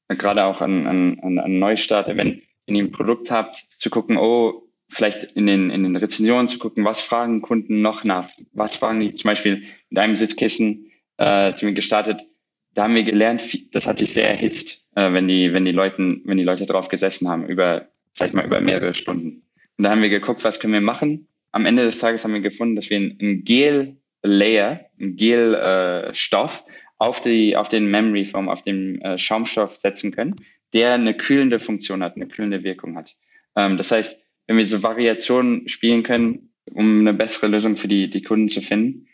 gerade 0.08 0.46
auch 0.46 0.62
an, 0.62 0.88
an, 0.88 1.39
an 1.39 1.60
Neustarter, 1.60 2.17
wenn, 2.17 2.41
wenn 2.65 2.75
ihr 2.75 2.84
ein 2.84 2.91
Produkt 2.91 3.31
habt, 3.31 3.55
zu 3.55 3.89
gucken, 3.89 4.17
oh, 4.17 4.70
vielleicht 4.89 5.24
in 5.24 5.48
den, 5.48 5.70
in 5.70 5.84
den 5.84 5.96
Rezensionen 5.96 6.48
zu 6.48 6.60
gucken, 6.60 6.84
was 6.84 7.01
fragen 7.01 7.41
Kunden 7.41 7.81
noch 7.81 8.03
nach? 8.03 8.29
Was 8.53 8.75
fragen 8.75 9.00
die 9.00 9.13
zum 9.13 9.29
Beispiel 9.29 9.63
mit 9.89 10.00
einem 10.00 10.15
Sitzkissen, 10.15 10.91
äh, 11.17 11.51
sind 11.51 11.67
wir 11.67 11.74
gestartet, 11.74 12.25
da 12.74 12.84
haben 12.84 12.96
wir 12.96 13.03
gelernt, 13.03 13.74
das 13.74 13.88
hat 13.88 13.98
sich 13.98 14.13
sehr 14.13 14.29
erhitzt, 14.29 14.86
äh, 14.96 15.12
wenn 15.13 15.27
die, 15.27 15.53
wenn 15.53 15.65
die 15.65 15.72
Leuten, 15.72 16.22
wenn 16.25 16.38
die 16.38 16.43
Leute 16.43 16.65
drauf 16.65 16.89
gesessen 16.89 17.27
haben, 17.27 17.46
über, 17.46 17.88
sag 18.13 18.29
ich 18.29 18.34
mal, 18.34 18.46
über 18.46 18.62
mehrere 18.62 18.93
Stunden. 18.93 19.43
Und 19.77 19.84
da 19.84 19.91
haben 19.91 20.01
wir 20.01 20.10
geguckt, 20.10 20.43
was 20.43 20.60
können 20.60 20.74
wir 20.74 20.81
machen? 20.81 21.27
Am 21.51 21.65
Ende 21.65 21.84
des 21.84 22.00
Tages 22.00 22.24
haben 22.24 22.34
wir 22.34 22.41
gefunden, 22.41 22.75
dass 22.75 22.89
wir 22.89 22.98
einen 22.98 23.43
Gel-Layer, 23.43 24.86
einen 25.00 25.15
Gel-Stoff 25.15 26.63
auf, 26.98 27.22
die, 27.22 27.58
auf 27.58 27.70
den 27.70 27.89
Memory 27.89 28.25
Foam, 28.25 28.48
auf 28.50 28.62
den 28.62 29.01
äh, 29.01 29.17
Schaumstoff 29.17 29.79
setzen 29.79 30.12
können, 30.12 30.36
der 30.74 30.93
eine 30.93 31.15
kühlende 31.15 31.60
Funktion 31.60 32.03
hat, 32.03 32.15
eine 32.15 32.27
kühlende 32.27 32.63
Wirkung 32.63 32.96
hat. 32.96 33.15
Ähm, 33.55 33.77
das 33.77 33.91
heißt, 33.91 34.17
wenn 34.48 34.58
wir 34.58 34.67
so 34.67 34.84
Variationen 34.84 35.67
spielen 35.67 36.03
können, 36.03 36.53
um 36.74 37.00
eine 37.00 37.13
bessere 37.13 37.48
Lösung 37.48 37.75
für 37.75 37.88
die, 37.88 38.10
die 38.10 38.22
Kunden 38.22 38.50
zu 38.50 38.62
finden, 38.62 39.08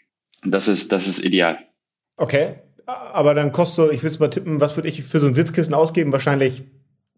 das 0.44 0.68
ist, 0.68 0.92
das 0.92 1.08
ist 1.08 1.24
ideal. 1.24 1.60
Okay, 2.18 2.56
aber 2.86 3.34
dann 3.34 3.52
kostet, 3.52 3.94
ich 3.94 4.04
will 4.04 4.10
es 4.10 4.20
mal 4.20 4.30
tippen, 4.30 4.62
was 4.62 4.76
würde 4.76 4.90
ich 4.90 5.04
für 5.04 5.20
so 5.20 5.28
ein 5.28 5.36
Sitzkissen 5.36 5.74
ausgeben? 5.74 6.12
Wahrscheinlich 6.12 6.64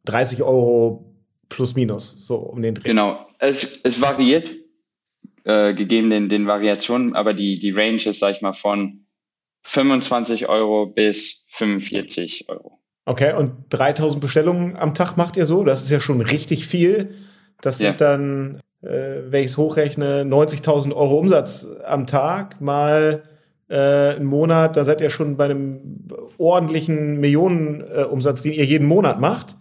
30 0.05 0.41
Euro 0.41 1.15
plus 1.49 1.75
minus, 1.75 2.25
so 2.25 2.37
um 2.37 2.61
den 2.61 2.75
Dreh. 2.75 2.87
Genau, 2.87 3.25
es, 3.39 3.81
es 3.83 4.01
variiert 4.01 4.55
äh, 5.43 5.73
gegeben 5.73 6.09
den, 6.09 6.29
den 6.29 6.47
Variationen, 6.47 7.15
aber 7.15 7.33
die, 7.33 7.59
die 7.59 7.71
Range 7.71 7.97
ist, 7.97 8.19
sag 8.19 8.35
ich 8.35 8.41
mal, 8.41 8.53
von 8.53 9.05
25 9.63 10.49
Euro 10.49 10.87
bis 10.87 11.45
45 11.49 12.49
Euro. 12.49 12.79
Okay, 13.05 13.33
und 13.33 13.53
3000 13.69 14.21
Bestellungen 14.21 14.77
am 14.77 14.93
Tag 14.93 15.17
macht 15.17 15.37
ihr 15.37 15.45
so? 15.45 15.63
Das 15.63 15.83
ist 15.83 15.89
ja 15.89 15.99
schon 15.99 16.21
richtig 16.21 16.67
viel. 16.67 17.15
Das 17.61 17.79
sind 17.79 17.99
ja. 17.99 18.15
dann, 18.15 18.59
äh, 18.81 19.21
wenn 19.29 19.43
ich 19.43 19.51
es 19.51 19.57
hochrechne, 19.57 20.23
90.000 20.23 20.93
Euro 20.93 21.17
Umsatz 21.17 21.67
am 21.85 22.07
Tag 22.07 22.61
mal 22.61 23.23
äh, 23.67 23.75
einen 24.15 24.25
Monat. 24.25 24.77
Da 24.77 24.85
seid 24.85 25.01
ihr 25.01 25.09
schon 25.09 25.37
bei 25.37 25.45
einem 25.45 26.07
ordentlichen 26.37 27.19
Millionenumsatz, 27.19 28.41
äh, 28.41 28.43
den 28.43 28.53
ihr 28.53 28.65
jeden 28.65 28.87
Monat 28.87 29.19
macht. 29.19 29.55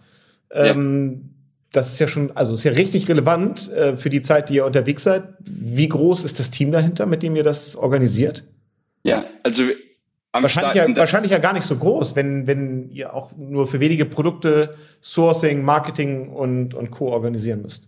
Ähm, 0.51 1.23
ja 1.23 1.38
das 1.71 1.93
ist 1.93 1.99
ja 1.99 2.07
schon, 2.07 2.31
also 2.35 2.53
ist 2.53 2.63
ja 2.63 2.71
richtig 2.71 3.07
relevant 3.07 3.71
äh, 3.71 3.95
für 3.95 4.09
die 4.09 4.21
Zeit, 4.21 4.49
die 4.49 4.55
ihr 4.55 4.65
unterwegs 4.65 5.03
seid. 5.03 5.23
Wie 5.39 5.87
groß 5.87 6.23
ist 6.23 6.39
das 6.39 6.51
Team 6.51 6.71
dahinter, 6.71 7.05
mit 7.05 7.21
dem 7.21 7.35
ihr 7.35 7.43
das 7.43 7.75
organisiert? 7.75 8.43
Ja, 9.03 9.25
also 9.43 9.63
wahrscheinlich 10.31 10.75
ja, 10.75 10.95
wahrscheinlich 10.97 11.31
ja 11.31 11.37
gar 11.37 11.53
nicht 11.53 11.65
so 11.65 11.77
groß, 11.77 12.15
wenn, 12.15 12.47
wenn 12.47 12.89
ihr 12.89 13.13
auch 13.13 13.35
nur 13.37 13.67
für 13.67 13.79
wenige 13.79 14.05
Produkte 14.05 14.75
Sourcing, 15.01 15.63
Marketing 15.63 16.29
und, 16.29 16.73
und 16.73 16.91
Co. 16.91 17.09
organisieren 17.09 17.61
müsst. 17.61 17.87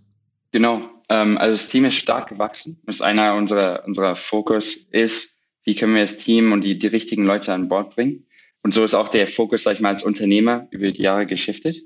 Genau. 0.52 0.82
Ähm, 1.10 1.38
also 1.38 1.58
das 1.58 1.70
Team 1.70 1.86
ist 1.86 1.96
stark 1.96 2.30
gewachsen. 2.30 2.80
Das 2.86 2.98
ist 2.98 3.02
einer 3.02 3.36
unserer, 3.36 3.84
unserer 3.86 4.16
Fokus 4.16 4.76
ist, 4.92 5.42
wie 5.64 5.76
können 5.76 5.96
wir 5.96 6.02
das 6.02 6.18
Team 6.18 6.52
und 6.52 6.64
die, 6.64 6.78
die 6.78 6.88
richtigen 6.88 7.26
Leute 7.26 7.54
an 7.54 7.68
Bord 7.68 7.96
bringen. 7.96 8.26
Und 8.64 8.74
so 8.74 8.84
ist 8.84 8.94
auch 8.94 9.10
der 9.10 9.28
Fokus, 9.28 9.64
sag 9.64 9.74
ich 9.74 9.82
mal, 9.82 9.94
als 9.94 10.04
Unternehmer 10.04 10.68
über 10.70 10.92
die 10.92 11.02
Jahre 11.02 11.26
geschiftet. 11.26 11.78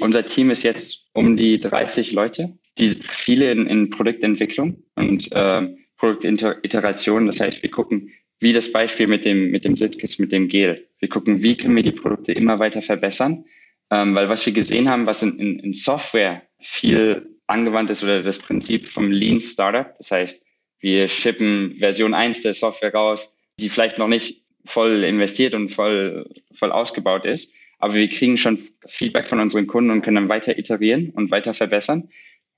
Unser 0.00 0.24
Team 0.24 0.50
ist 0.50 0.62
jetzt 0.62 1.03
um 1.14 1.36
die 1.36 1.58
30 1.58 2.12
Leute, 2.12 2.58
die 2.76 2.90
viele 2.90 3.50
in, 3.50 3.66
in 3.66 3.90
Produktentwicklung 3.90 4.82
und 4.96 5.32
äh, 5.32 5.68
Produktiteration. 5.96 7.26
Das 7.26 7.40
heißt, 7.40 7.62
wir 7.62 7.70
gucken, 7.70 8.10
wie 8.40 8.52
das 8.52 8.70
Beispiel 8.70 9.06
mit 9.06 9.24
dem, 9.24 9.50
mit 9.50 9.64
dem 9.64 9.76
Sitzkissen, 9.76 10.22
mit 10.22 10.32
dem 10.32 10.48
Gel. 10.48 10.86
Wir 10.98 11.08
gucken, 11.08 11.42
wie 11.42 11.56
können 11.56 11.76
wir 11.76 11.82
die 11.82 11.92
Produkte 11.92 12.32
immer 12.32 12.58
weiter 12.58 12.82
verbessern. 12.82 13.44
Ähm, 13.90 14.14
weil 14.14 14.28
was 14.28 14.44
wir 14.44 14.52
gesehen 14.52 14.88
haben, 14.88 15.06
was 15.06 15.22
in, 15.22 15.38
in, 15.38 15.58
in 15.60 15.72
Software 15.72 16.42
viel 16.60 17.30
angewandt 17.46 17.90
ist 17.90 18.02
oder 18.02 18.22
das 18.22 18.38
Prinzip 18.38 18.86
vom 18.86 19.10
Lean 19.10 19.40
Startup. 19.40 19.94
Das 19.98 20.10
heißt, 20.10 20.42
wir 20.80 21.08
shippen 21.08 21.76
Version 21.76 22.12
1 22.12 22.42
der 22.42 22.54
Software 22.54 22.92
raus, 22.92 23.34
die 23.60 23.68
vielleicht 23.68 23.98
noch 23.98 24.08
nicht 24.08 24.42
voll 24.64 25.04
investiert 25.04 25.54
und 25.54 25.68
voll, 25.68 26.28
voll 26.52 26.72
ausgebaut 26.72 27.24
ist 27.24 27.52
aber 27.84 27.92
wir 27.92 28.08
kriegen 28.08 28.38
schon 28.38 28.58
Feedback 28.86 29.28
von 29.28 29.40
unseren 29.40 29.66
Kunden 29.66 29.90
und 29.90 30.00
können 30.00 30.14
dann 30.14 30.30
weiter 30.30 30.56
iterieren 30.58 31.10
und 31.10 31.30
weiter 31.30 31.52
verbessern. 31.52 32.08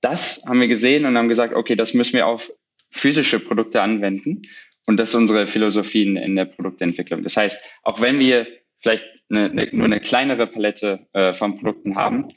Das 0.01 0.45
haben 0.47 0.61
wir 0.61 0.69
gesehen 0.69 1.05
und 1.05 1.19
haben 1.19 1.29
gesagt, 1.29 1.53
okay, 1.53 1.75
das 1.75 1.95
müssen 1.95 2.13
wir 2.13 2.29
auf 2.29 2.53
physische 2.91 3.41
Produkte 3.41 3.83
anwenden. 3.83 4.43
Und 4.87 5.01
das 5.01 5.09
ist 5.09 5.15
unsere 5.17 5.47
Philosophie 5.47 6.05
in, 6.05 6.37
der 6.37 6.45
Produktentwicklung. 6.45 7.25
Das 7.25 7.37
heißt, 7.37 7.59
auch 7.83 8.01
wenn 8.01 8.21
wir 8.21 8.47
vielleicht 8.79 9.05
eine, 9.29 9.51
eine, 9.51 9.69
nur 9.73 9.87
eine 9.87 9.99
kleinere 9.99 10.47
Palette 10.47 11.09
äh, 11.13 11.33
von 11.33 11.59
Produkten 11.59 11.97
haben, 11.97 12.29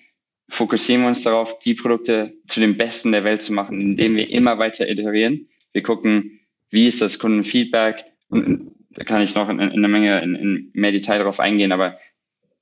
fokussieren 0.50 1.04
wir 1.04 1.10
uns 1.10 1.22
darauf, 1.22 1.60
die 1.60 1.76
Produkte 1.76 2.34
zu 2.48 2.60
den 2.60 2.76
besten 2.76 3.12
der 3.12 3.24
Welt 3.24 3.44
zu 3.44 3.54
machen, 3.54 3.80
indem 3.80 4.16
wir 4.16 4.32
immer 4.32 4.58
weiter 4.58 4.90
iterieren. 4.90 5.48
Wir 5.74 5.84
gucken, 5.84 6.40
wie 6.72 6.88
ist 6.88 7.02
das 7.02 7.20
Kundenfeedback. 7.20 8.04
Und 8.30 8.72
da 8.90 9.04
kann 9.04 9.22
ich 9.22 9.36
noch 9.36 9.48
in, 9.48 9.60
in 9.60 9.72
einer 9.74 9.88
Menge 9.88 10.24
in, 10.24 10.34
in 10.34 10.72
mehr 10.74 10.92
Detail 10.92 11.20
darauf 11.20 11.40
eingehen, 11.40 11.72
aber 11.72 12.00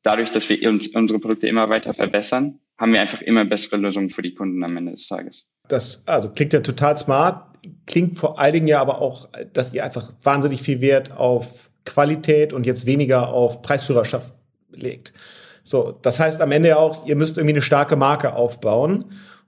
dadurch, 0.04 0.32
dass 0.32 0.50
wir 0.50 0.70
uns 0.70 0.88
unsere 0.88 1.20
Produkte 1.20 1.48
immer 1.48 1.70
weiter 1.70 1.94
verbessern, 1.94 2.60
haben 2.78 2.94
wir 2.94 3.02
einfach 3.02 3.22
immer 3.22 3.46
bessere 3.46 3.78
Lösungen 3.78 4.10
für 4.10 4.22
die 4.22 4.34
Kunden 4.34 4.64
am 4.64 4.78
Ende 4.78 4.94
des 4.94 5.08
Tages. 5.08 5.46
Das 5.68 6.08
also 6.08 6.30
klingt 6.30 6.54
ja 6.54 6.62
total 6.62 6.98
smart, 6.98 7.58
klingt 7.86 8.18
vor 8.18 8.40
allen 8.40 8.54
Dingen 8.54 8.68
ja 8.68 8.80
aber 8.80 9.02
auch, 9.02 9.30
dass 9.54 9.74
ihr 9.74 9.84
einfach 9.84 10.14
wahnsinnig 10.24 10.62
viel 10.62 10.82
Wert 10.82 11.12
auf 11.12 11.70
Qualität 11.86 12.54
und 12.54 12.66
jetzt 12.66 12.86
weniger 12.86 13.30
auf 13.30 13.62
Preisführerschaft 13.62 14.34
legt. 14.72 15.14
So, 15.64 15.98
das 16.02 16.20
heißt 16.20 16.42
am 16.42 16.52
Ende 16.52 16.70
ja 16.70 16.78
auch, 16.78 17.06
ihr 17.06 17.16
müsst 17.16 17.38
irgendwie 17.38 17.56
eine 17.56 17.62
starke 17.62 17.96
Marke 17.96 18.34
aufbauen. 18.34 19.06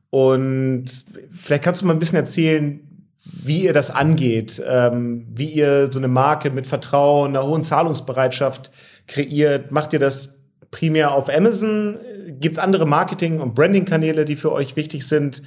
Und 0.09 0.85
vielleicht 1.31 1.63
kannst 1.63 1.81
du 1.81 1.85
mal 1.85 1.93
ein 1.93 1.99
bisschen 1.99 2.17
erzählen, 2.17 2.81
wie 3.23 3.63
ihr 3.63 3.73
das 3.73 3.91
angeht, 3.91 4.61
ähm, 4.67 5.27
wie 5.29 5.51
ihr 5.51 5.89
so 5.91 5.99
eine 5.99 6.07
Marke 6.07 6.49
mit 6.49 6.65
Vertrauen, 6.65 7.35
einer 7.35 7.45
hohen 7.45 7.63
Zahlungsbereitschaft 7.63 8.71
kreiert. 9.07 9.71
Macht 9.71 9.93
ihr 9.93 9.99
das 9.99 10.38
primär 10.71 11.13
auf 11.13 11.29
Amazon? 11.29 11.97
Gibt 12.39 12.57
es 12.57 12.59
andere 12.59 12.85
Marketing- 12.85 13.39
und 13.39 13.55
Branding-Kanäle, 13.55 14.25
die 14.25 14.35
für 14.35 14.51
euch 14.51 14.75
wichtig 14.75 15.07
sind? 15.07 15.41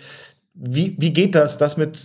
Wie, 0.55 0.97
wie 0.99 1.13
geht 1.13 1.35
das, 1.35 1.59
dass 1.59 1.77
mit 1.77 1.99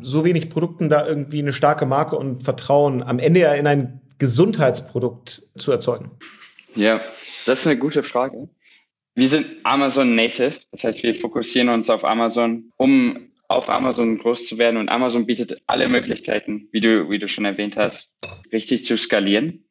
so 0.00 0.24
wenig 0.24 0.50
Produkten 0.50 0.88
da 0.88 1.06
irgendwie 1.06 1.38
eine 1.38 1.52
starke 1.52 1.86
Marke 1.86 2.16
und 2.16 2.42
Vertrauen 2.42 3.02
am 3.02 3.18
Ende 3.18 3.40
ja 3.40 3.54
in 3.54 3.66
ein 3.66 4.00
Gesundheitsprodukt 4.18 5.42
zu 5.56 5.72
erzeugen? 5.72 6.10
Ja, 6.74 7.00
das 7.46 7.60
ist 7.60 7.66
eine 7.66 7.78
gute 7.78 8.02
Frage. 8.02 8.48
Wir 9.14 9.28
sind 9.28 9.46
Amazon 9.62 10.14
Native, 10.14 10.58
das 10.72 10.82
heißt, 10.82 11.02
wir 11.04 11.14
fokussieren 11.14 11.68
uns 11.68 11.88
auf 11.88 12.04
Amazon, 12.04 12.72
um 12.76 13.28
auf 13.48 13.68
Amazon 13.68 14.18
groß 14.18 14.46
zu 14.46 14.58
werden 14.58 14.76
und 14.78 14.88
Amazon 14.88 15.26
bietet 15.26 15.62
alle 15.66 15.88
Möglichkeiten, 15.88 16.68
wie 16.72 16.80
du, 16.80 17.08
wie 17.10 17.18
du 17.18 17.28
schon 17.28 17.44
erwähnt 17.44 17.76
hast, 17.76 18.16
richtig 18.52 18.84
zu 18.84 18.96
skalieren. 18.96 19.64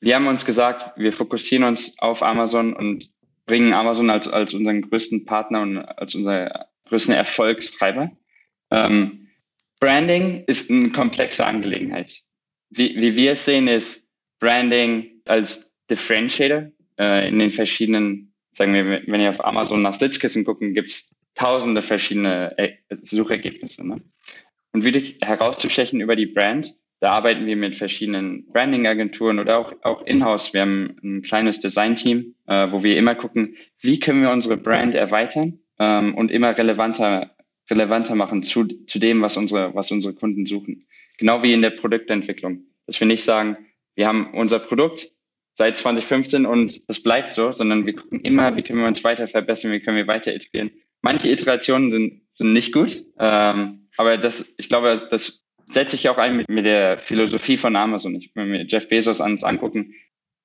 Wir 0.00 0.14
haben 0.14 0.26
uns 0.28 0.44
gesagt, 0.44 0.96
wir 0.96 1.12
fokussieren 1.12 1.64
uns 1.64 1.98
auf 1.98 2.22
Amazon 2.22 2.72
und 2.72 3.10
bringen 3.46 3.72
Amazon 3.72 4.10
als, 4.10 4.28
als 4.28 4.54
unseren 4.54 4.82
größten 4.82 5.24
Partner 5.24 5.62
und 5.62 5.78
als 5.78 6.14
unseren 6.14 6.50
größten 6.86 7.14
Erfolgstreiber. 7.14 8.10
Ähm, 8.70 9.28
Branding 9.80 10.44
ist 10.46 10.70
eine 10.70 10.90
komplexe 10.90 11.44
Angelegenheit. 11.44 12.22
Wie, 12.70 13.00
wie 13.00 13.16
wir 13.16 13.32
es 13.32 13.44
sehen, 13.44 13.68
ist 13.68 14.06
Branding 14.38 15.22
als 15.26 15.72
Differentiator 15.90 16.70
äh, 16.98 17.28
in 17.28 17.38
den 17.38 17.50
verschiedenen, 17.50 18.32
sagen 18.52 18.74
wir, 18.74 19.02
wenn 19.06 19.20
ihr 19.20 19.30
auf 19.30 19.44
Amazon 19.44 19.82
nach 19.82 19.94
Sitzkissen 19.94 20.44
gucken, 20.44 20.74
gibt 20.74 20.90
es 20.90 21.10
tausende 21.34 21.82
verschiedene 21.82 22.56
äh, 22.58 22.74
Suchergebnisse. 23.02 23.86
Ne? 23.86 23.96
Und 24.72 24.84
wirklich 24.84 25.18
herauszustechen 25.22 26.00
über 26.00 26.16
die 26.16 26.26
Brand, 26.26 26.74
da 27.00 27.10
arbeiten 27.12 27.46
wir 27.46 27.56
mit 27.56 27.76
verschiedenen 27.76 28.46
Branding-Agenturen 28.50 29.38
oder 29.38 29.58
auch, 29.58 29.72
auch 29.82 30.04
in-house. 30.06 30.52
Wir 30.52 30.62
haben 30.62 30.96
ein 31.02 31.22
kleines 31.22 31.60
Design-Team, 31.60 32.34
äh, 32.46 32.70
wo 32.70 32.82
wir 32.82 32.96
immer 32.96 33.14
gucken, 33.14 33.56
wie 33.80 34.00
können 34.00 34.22
wir 34.22 34.32
unsere 34.32 34.56
Brand 34.56 34.94
erweitern 34.94 35.60
ähm, 35.78 36.14
und 36.14 36.30
immer 36.30 36.56
relevanter, 36.56 37.36
relevanter 37.70 38.16
machen 38.16 38.42
zu, 38.42 38.64
zu 38.64 38.98
dem, 38.98 39.22
was 39.22 39.36
unsere, 39.36 39.74
was 39.74 39.92
unsere 39.92 40.14
Kunden 40.14 40.46
suchen. 40.46 40.86
Genau 41.18 41.42
wie 41.42 41.52
in 41.52 41.62
der 41.62 41.70
Produktentwicklung. 41.70 42.64
Dass 42.86 42.98
wir 42.98 43.06
nicht 43.06 43.22
sagen, 43.22 43.56
wir 43.94 44.08
haben 44.08 44.32
unser 44.34 44.58
Produkt, 44.58 45.08
seit 45.54 45.76
2015 45.76 46.46
und 46.46 46.88
das 46.88 47.02
bleibt 47.02 47.30
so, 47.30 47.50
sondern 47.50 47.84
wir 47.84 47.96
gucken 47.96 48.20
immer, 48.20 48.56
wie 48.56 48.62
können 48.62 48.78
wir 48.78 48.86
uns 48.86 49.02
weiter 49.02 49.26
verbessern, 49.26 49.72
wie 49.72 49.80
können 49.80 49.96
wir 49.96 50.06
weiter 50.06 50.32
iterieren. 50.32 50.70
Manche 51.02 51.30
Iterationen 51.30 51.90
sind, 51.90 52.22
sind 52.34 52.52
nicht 52.52 52.72
gut, 52.72 53.04
ähm, 53.18 53.88
aber 53.96 54.18
das, 54.18 54.54
ich 54.56 54.68
glaube, 54.68 55.08
das 55.10 55.42
setzt 55.68 55.92
sich 55.92 56.08
auch 56.08 56.18
ein 56.18 56.36
mit, 56.36 56.48
mit 56.48 56.64
der 56.64 56.98
Philosophie 56.98 57.56
von 57.56 57.76
Amazon. 57.76 58.14
Ich, 58.14 58.30
wenn 58.34 58.52
wir 58.52 58.64
Jeff 58.66 58.88
Bezos 58.88 59.20
ans 59.20 59.44
angucken, 59.44 59.94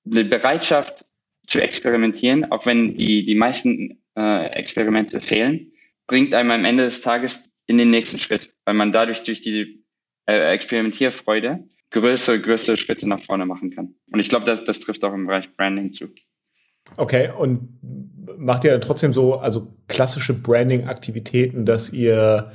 die 0.03 0.23
Bereitschaft 0.23 1.05
zu 1.47 1.61
experimentieren, 1.61 2.51
auch 2.51 2.65
wenn 2.65 2.95
die, 2.95 3.25
die 3.25 3.35
meisten 3.35 4.01
äh, 4.17 4.47
Experimente 4.47 5.19
fehlen, 5.19 5.71
bringt 6.07 6.33
einem 6.33 6.51
am 6.51 6.65
Ende 6.65 6.83
des 6.83 7.01
Tages 7.01 7.43
in 7.67 7.77
den 7.77 7.91
nächsten 7.91 8.19
Schritt, 8.19 8.53
weil 8.65 8.73
man 8.73 8.91
dadurch 8.91 9.23
durch 9.23 9.41
die 9.41 9.83
äh, 10.25 10.53
Experimentierfreude 10.53 11.63
größere, 11.91 12.39
größere 12.39 12.77
Schritte 12.77 13.07
nach 13.07 13.19
vorne 13.19 13.45
machen 13.45 13.69
kann. 13.69 13.95
Und 14.11 14.19
ich 14.19 14.29
glaube, 14.29 14.45
das, 14.45 14.63
das 14.65 14.79
trifft 14.79 15.03
auch 15.05 15.13
im 15.13 15.27
Bereich 15.27 15.51
Branding 15.53 15.93
zu. 15.93 16.07
Okay, 16.97 17.31
und 17.37 17.79
macht 18.37 18.63
ihr 18.63 18.71
dann 18.71 18.81
trotzdem 18.81 19.13
so, 19.13 19.35
also 19.35 19.73
klassische 19.87 20.33
Branding-Aktivitäten, 20.33 21.65
dass 21.65 21.93
ihr 21.93 22.51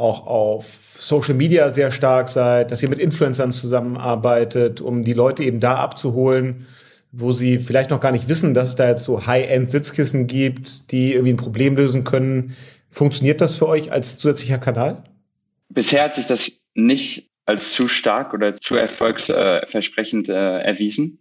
auch 0.00 0.26
auf 0.26 0.96
Social 0.98 1.34
Media 1.34 1.70
sehr 1.70 1.92
stark 1.92 2.28
seid, 2.28 2.70
dass 2.70 2.82
ihr 2.82 2.88
mit 2.88 2.98
Influencern 2.98 3.52
zusammenarbeitet, 3.52 4.80
um 4.80 5.04
die 5.04 5.12
Leute 5.12 5.44
eben 5.44 5.60
da 5.60 5.76
abzuholen, 5.76 6.66
wo 7.12 7.32
sie 7.32 7.58
vielleicht 7.58 7.90
noch 7.90 8.00
gar 8.00 8.12
nicht 8.12 8.28
wissen, 8.28 8.54
dass 8.54 8.68
es 8.68 8.76
da 8.76 8.88
jetzt 8.88 9.04
so 9.04 9.26
High-End-Sitzkissen 9.26 10.26
gibt, 10.26 10.92
die 10.92 11.12
irgendwie 11.12 11.32
ein 11.32 11.36
Problem 11.36 11.76
lösen 11.76 12.04
können. 12.04 12.56
Funktioniert 12.88 13.40
das 13.40 13.54
für 13.54 13.68
euch 13.68 13.92
als 13.92 14.16
zusätzlicher 14.16 14.58
Kanal? 14.58 15.04
Bisher 15.68 16.04
hat 16.04 16.14
sich 16.14 16.26
das 16.26 16.50
nicht 16.74 17.30
als 17.46 17.72
zu 17.72 17.88
stark 17.88 18.32
oder 18.34 18.54
zu 18.54 18.76
erfolgsversprechend 18.76 20.28
äh, 20.28 20.60
erwiesen. 20.60 21.18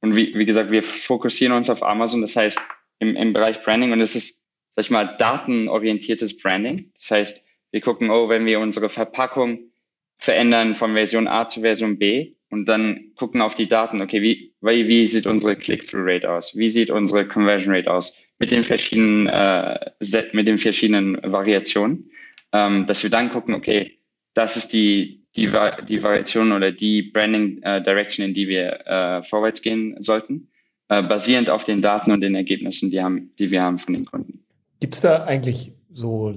Und 0.00 0.16
wie, 0.16 0.34
wie 0.34 0.44
gesagt, 0.44 0.70
wir 0.70 0.82
fokussieren 0.82 1.56
uns 1.56 1.70
auf 1.70 1.82
Amazon, 1.82 2.20
das 2.20 2.36
heißt 2.36 2.60
im, 2.98 3.16
im 3.16 3.32
Bereich 3.32 3.62
Branding 3.62 3.92
und 3.92 4.00
es 4.00 4.14
ist, 4.14 4.42
sag 4.72 4.84
ich 4.84 4.90
mal, 4.90 5.16
datenorientiertes 5.18 6.36
Branding. 6.36 6.92
Das 6.98 7.10
heißt, 7.10 7.43
wir 7.74 7.80
gucken, 7.80 8.08
oh, 8.08 8.28
wenn 8.28 8.46
wir 8.46 8.60
unsere 8.60 8.88
Verpackung 8.88 9.72
verändern 10.18 10.76
von 10.76 10.92
Version 10.92 11.26
A 11.26 11.48
zu 11.48 11.62
Version 11.62 11.98
B 11.98 12.34
und 12.48 12.66
dann 12.66 13.10
gucken 13.16 13.40
auf 13.40 13.56
die 13.56 13.66
Daten, 13.66 14.00
okay, 14.00 14.22
wie, 14.22 14.54
wie, 14.60 14.86
wie 14.86 15.08
sieht 15.08 15.26
unsere 15.26 15.56
Click-Through-Rate 15.56 16.30
aus? 16.30 16.56
Wie 16.56 16.70
sieht 16.70 16.88
unsere 16.88 17.26
Conversion 17.26 17.74
Rate 17.74 17.92
aus? 17.92 18.28
Mit 18.38 18.52
den 18.52 18.62
verschiedenen, 18.62 19.26
äh, 19.26 19.90
mit 20.32 20.46
den 20.46 20.56
verschiedenen 20.56 21.18
Variationen, 21.24 22.12
ähm, 22.52 22.86
dass 22.86 23.02
wir 23.02 23.10
dann 23.10 23.30
gucken, 23.30 23.54
okay, 23.54 23.98
das 24.34 24.56
ist 24.56 24.72
die, 24.72 25.24
die, 25.34 25.50
die 25.88 26.00
Variation 26.00 26.52
oder 26.52 26.70
die 26.70 27.02
Branding 27.02 27.60
äh, 27.62 27.82
Direction, 27.82 28.24
in 28.24 28.34
die 28.34 28.46
wir 28.46 28.86
äh, 28.86 29.22
vorwärts 29.24 29.62
gehen 29.62 29.96
sollten, 29.98 30.48
äh, 30.90 31.02
basierend 31.02 31.50
auf 31.50 31.64
den 31.64 31.82
Daten 31.82 32.12
und 32.12 32.20
den 32.20 32.36
Ergebnissen, 32.36 32.92
die, 32.92 33.02
haben, 33.02 33.32
die 33.40 33.50
wir 33.50 33.62
haben 33.62 33.78
von 33.78 33.94
den 33.94 34.04
Kunden. 34.04 34.44
Gibt 34.78 34.94
es 34.94 35.00
da 35.00 35.24
eigentlich 35.24 35.72
so 35.92 36.32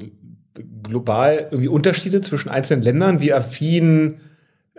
global 0.84 1.48
irgendwie 1.52 1.68
Unterschiede 1.68 2.22
zwischen 2.22 2.50
einzelnen 2.50 2.84
Ländern, 2.84 3.22
wie 3.22 3.34
affin 3.34 4.20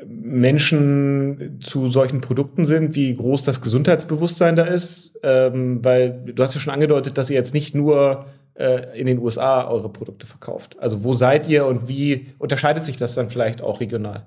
Menschen 0.06 1.58
zu 1.60 1.88
solchen 1.88 2.20
Produkten 2.20 2.66
sind, 2.66 2.94
wie 2.94 3.14
groß 3.14 3.44
das 3.44 3.60
Gesundheitsbewusstsein 3.60 4.56
da 4.56 4.64
ist? 4.64 5.18
Ähm, 5.22 5.84
weil 5.84 6.22
du 6.26 6.42
hast 6.42 6.54
ja 6.54 6.60
schon 6.60 6.72
angedeutet, 6.72 7.18
dass 7.18 7.30
ihr 7.30 7.36
jetzt 7.36 7.54
nicht 7.54 7.74
nur 7.74 8.26
äh, 8.54 8.98
in 8.98 9.06
den 9.06 9.18
USA 9.18 9.68
eure 9.68 9.88
Produkte 9.88 10.26
verkauft. 10.26 10.76
Also 10.78 11.04
wo 11.04 11.12
seid 11.14 11.48
ihr 11.48 11.66
und 11.66 11.88
wie 11.88 12.26
unterscheidet 12.38 12.84
sich 12.84 12.96
das 12.96 13.14
dann 13.14 13.30
vielleicht 13.30 13.62
auch 13.62 13.80
regional? 13.80 14.26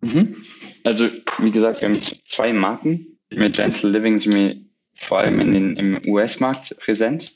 Mhm. 0.00 0.36
Also 0.84 1.08
wie 1.40 1.50
gesagt, 1.50 1.80
wir 1.80 1.88
haben 1.88 2.00
zwei 2.24 2.52
Marken. 2.52 3.18
Mit 3.32 3.56
Gentle 3.56 3.90
Living 3.90 4.18
sind 4.18 4.34
wir 4.34 4.56
vor 4.94 5.18
allem 5.18 5.40
in 5.40 5.52
den, 5.52 5.76
im 5.76 6.00
US-Markt 6.06 6.76
präsent. 6.78 7.32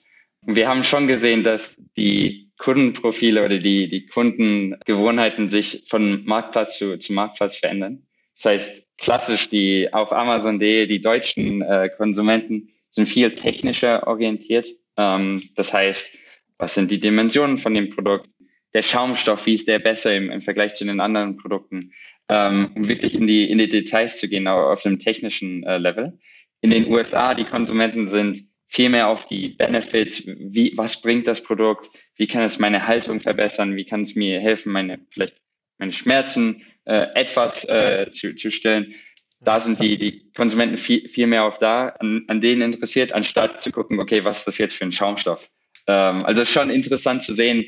Und 0.46 0.56
wir 0.56 0.68
haben 0.68 0.82
schon 0.82 1.06
gesehen, 1.06 1.42
dass 1.42 1.76
die 1.96 2.43
Kundenprofile 2.58 3.44
oder 3.44 3.58
die, 3.58 3.88
die 3.88 4.06
Kundengewohnheiten 4.06 5.48
sich 5.48 5.84
von 5.88 6.24
Marktplatz 6.24 6.78
zu, 6.78 6.98
zu 6.98 7.12
Marktplatz 7.12 7.56
verändern. 7.56 8.06
Das 8.34 8.44
heißt, 8.46 8.98
klassisch 8.98 9.48
die 9.48 9.92
auf 9.92 10.12
Amazon.de, 10.12 10.86
die 10.86 11.00
deutschen 11.00 11.62
äh, 11.62 11.88
Konsumenten 11.96 12.70
sind 12.90 13.06
viel 13.06 13.32
technischer 13.32 14.06
orientiert. 14.06 14.68
Ähm, 14.96 15.42
das 15.56 15.72
heißt, 15.72 16.16
was 16.58 16.74
sind 16.74 16.90
die 16.90 17.00
Dimensionen 17.00 17.58
von 17.58 17.74
dem 17.74 17.90
Produkt? 17.90 18.30
Der 18.72 18.82
Schaumstoff, 18.82 19.46
wie 19.46 19.54
ist 19.54 19.68
der 19.68 19.78
besser 19.78 20.14
im, 20.14 20.30
im 20.30 20.42
Vergleich 20.42 20.74
zu 20.74 20.84
den 20.84 21.00
anderen 21.00 21.36
Produkten? 21.36 21.92
Ähm, 22.28 22.70
um 22.74 22.88
wirklich 22.88 23.14
in 23.14 23.26
die, 23.26 23.48
in 23.50 23.58
die 23.58 23.68
Details 23.68 24.18
zu 24.18 24.28
gehen, 24.28 24.48
auf 24.48 24.82
dem 24.82 24.98
technischen 24.98 25.62
äh, 25.64 25.78
Level. 25.78 26.18
In 26.62 26.70
den 26.70 26.90
USA, 26.90 27.34
die 27.34 27.44
Konsumenten 27.44 28.08
sind 28.08 28.44
viel 28.66 28.88
mehr 28.88 29.08
auf 29.08 29.26
die 29.26 29.50
Benefits, 29.50 30.22
wie, 30.26 30.72
was 30.76 31.00
bringt 31.00 31.28
das 31.28 31.42
Produkt, 31.42 31.88
wie 32.16 32.26
kann 32.26 32.42
es 32.42 32.58
meine 32.58 32.86
Haltung 32.86 33.20
verbessern, 33.20 33.76
wie 33.76 33.84
kann 33.84 34.02
es 34.02 34.14
mir 34.14 34.40
helfen, 34.40 34.72
meine, 34.72 35.00
vielleicht 35.10 35.36
meine 35.78 35.92
Schmerzen 35.92 36.62
äh, 36.84 37.06
etwas 37.14 37.68
äh, 37.68 38.10
zu, 38.10 38.34
zu 38.34 38.50
stellen. 38.50 38.94
Da 39.40 39.60
sind 39.60 39.80
die, 39.82 39.98
die 39.98 40.32
Konsumenten 40.32 40.76
viel, 40.76 41.06
viel 41.08 41.26
mehr 41.26 41.44
auf 41.44 41.58
da, 41.58 41.88
an, 41.98 42.24
an 42.28 42.40
denen 42.40 42.72
interessiert, 42.72 43.12
anstatt 43.12 43.60
zu 43.60 43.70
gucken, 43.70 44.00
okay, 44.00 44.24
was 44.24 44.38
ist 44.38 44.46
das 44.46 44.58
jetzt 44.58 44.76
für 44.76 44.84
ein 44.84 44.92
Schaumstoff? 44.92 45.50
Ähm, 45.86 46.24
also 46.24 46.42
es 46.42 46.48
ist 46.48 46.54
schon 46.54 46.70
interessant 46.70 47.24
zu 47.24 47.34
sehen, 47.34 47.66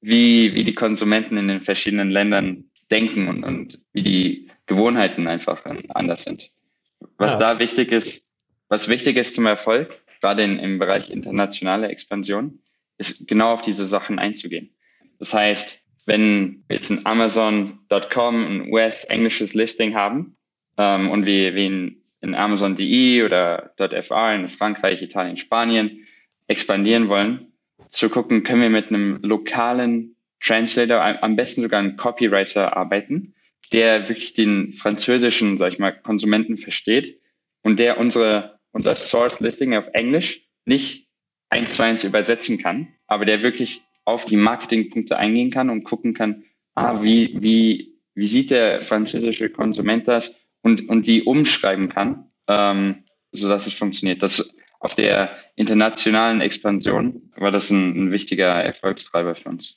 wie, 0.00 0.54
wie 0.54 0.64
die 0.64 0.74
Konsumenten 0.74 1.36
in 1.36 1.48
den 1.48 1.60
verschiedenen 1.60 2.10
Ländern 2.10 2.64
denken 2.90 3.28
und, 3.28 3.44
und 3.44 3.80
wie 3.92 4.02
die 4.02 4.50
Gewohnheiten 4.66 5.26
einfach 5.26 5.64
anders 5.88 6.22
sind. 6.22 6.50
Was 7.16 7.32
ja. 7.32 7.38
da 7.38 7.58
wichtig 7.58 7.92
ist, 7.92 8.24
was 8.68 8.88
wichtig 8.88 9.16
ist 9.16 9.34
zum 9.34 9.46
Erfolg, 9.46 10.00
gerade 10.20 10.42
in, 10.42 10.58
im 10.58 10.78
Bereich 10.78 11.10
internationale 11.10 11.88
Expansion, 11.88 12.60
ist 12.98 13.28
genau 13.28 13.52
auf 13.52 13.62
diese 13.62 13.86
Sachen 13.86 14.18
einzugehen. 14.18 14.70
Das 15.18 15.34
heißt, 15.34 15.82
wenn 16.06 16.64
wir 16.68 16.76
jetzt 16.76 16.90
ein 16.90 17.04
Amazon.com, 17.04 18.46
ein 18.46 18.72
US-englisches 18.72 19.54
Listing 19.54 19.94
haben 19.94 20.36
ähm, 20.76 21.10
und 21.10 21.26
wir, 21.26 21.54
wir 21.54 21.66
in 21.66 21.98
in 22.20 22.34
Amazon.de 22.34 23.22
oder 23.22 23.72
.fr 23.76 24.34
in 24.34 24.48
Frankreich, 24.48 25.02
Italien, 25.02 25.36
Spanien 25.36 26.06
expandieren 26.46 27.08
wollen, 27.08 27.52
zu 27.88 28.08
gucken, 28.08 28.42
können 28.42 28.62
wir 28.62 28.70
mit 28.70 28.88
einem 28.88 29.18
lokalen 29.22 30.16
Translator, 30.40 31.00
am 31.00 31.36
besten 31.36 31.62
sogar 31.62 31.80
einem 31.80 31.96
Copywriter 31.96 32.76
arbeiten, 32.76 33.34
der 33.72 34.08
wirklich 34.08 34.34
den 34.34 34.72
französischen, 34.72 35.58
sag 35.58 35.72
ich 35.72 35.78
mal, 35.78 35.92
Konsumenten 35.92 36.58
versteht 36.58 37.20
und 37.62 37.78
der 37.78 37.98
unsere, 37.98 38.57
unser 38.78 38.94
Source 38.94 39.40
Listing 39.40 39.74
auf 39.74 39.88
Englisch 39.92 40.40
nicht 40.64 41.08
eins 41.50 41.74
zu 41.74 41.82
eins 41.82 42.04
übersetzen 42.04 42.58
kann, 42.58 42.86
aber 43.08 43.24
der 43.24 43.42
wirklich 43.42 43.82
auf 44.04 44.24
die 44.24 44.36
Marketingpunkte 44.36 45.16
eingehen 45.16 45.50
kann 45.50 45.68
und 45.68 45.82
gucken 45.82 46.14
kann, 46.14 46.44
ah, 46.76 47.02
wie, 47.02 47.36
wie, 47.42 47.98
wie 48.14 48.28
sieht 48.28 48.52
der 48.52 48.80
französische 48.80 49.50
Konsument 49.50 50.06
das 50.06 50.36
und, 50.62 50.88
und 50.88 51.08
die 51.08 51.24
umschreiben 51.24 51.88
kann, 51.88 52.30
ähm, 52.46 53.02
sodass 53.32 53.66
es 53.66 53.74
funktioniert. 53.74 54.22
Das 54.22 54.48
auf 54.78 54.94
der 54.94 55.30
internationalen 55.56 56.40
Expansion 56.40 57.32
war 57.36 57.50
das 57.50 57.70
ein, 57.70 58.04
ein 58.04 58.12
wichtiger 58.12 58.62
Erfolgstreiber 58.62 59.34
für 59.34 59.48
uns. 59.48 59.74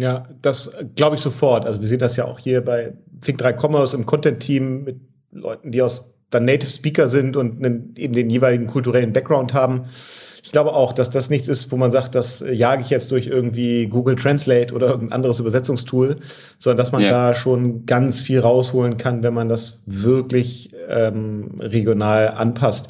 Ja, 0.00 0.28
das 0.42 0.76
glaube 0.96 1.14
ich 1.14 1.22
sofort. 1.22 1.64
Also 1.64 1.80
wir 1.80 1.86
sehen 1.86 2.00
das 2.00 2.16
ja 2.16 2.24
auch 2.24 2.40
hier 2.40 2.60
bei 2.60 2.96
Think3 3.20 3.54
Commerce 3.56 3.96
im 3.96 4.04
Content-Team 4.04 4.82
mit 4.82 5.00
Leuten, 5.30 5.70
die 5.70 5.80
aus 5.80 6.11
dann 6.32 6.46
Native 6.46 6.70
Speaker 6.70 7.08
sind 7.08 7.36
und 7.36 7.64
einen, 7.64 7.94
eben 7.96 8.14
den 8.14 8.30
jeweiligen 8.30 8.66
kulturellen 8.66 9.12
Background 9.12 9.54
haben. 9.54 9.84
Ich 10.42 10.50
glaube 10.50 10.74
auch, 10.74 10.92
dass 10.92 11.10
das 11.10 11.30
nichts 11.30 11.46
ist, 11.46 11.70
wo 11.70 11.76
man 11.76 11.92
sagt, 11.92 12.14
das 12.14 12.44
jage 12.50 12.82
ich 12.82 12.90
jetzt 12.90 13.12
durch 13.12 13.26
irgendwie 13.26 13.86
Google 13.86 14.16
Translate 14.16 14.74
oder 14.74 14.88
irgendein 14.88 15.12
anderes 15.12 15.38
Übersetzungstool, 15.38 16.16
sondern 16.58 16.78
dass 16.78 16.90
man 16.90 17.02
ja. 17.02 17.10
da 17.10 17.34
schon 17.34 17.86
ganz 17.86 18.20
viel 18.20 18.40
rausholen 18.40 18.96
kann, 18.96 19.22
wenn 19.22 19.34
man 19.34 19.48
das 19.48 19.82
wirklich 19.86 20.74
ähm, 20.88 21.60
regional 21.60 22.30
anpasst. 22.30 22.88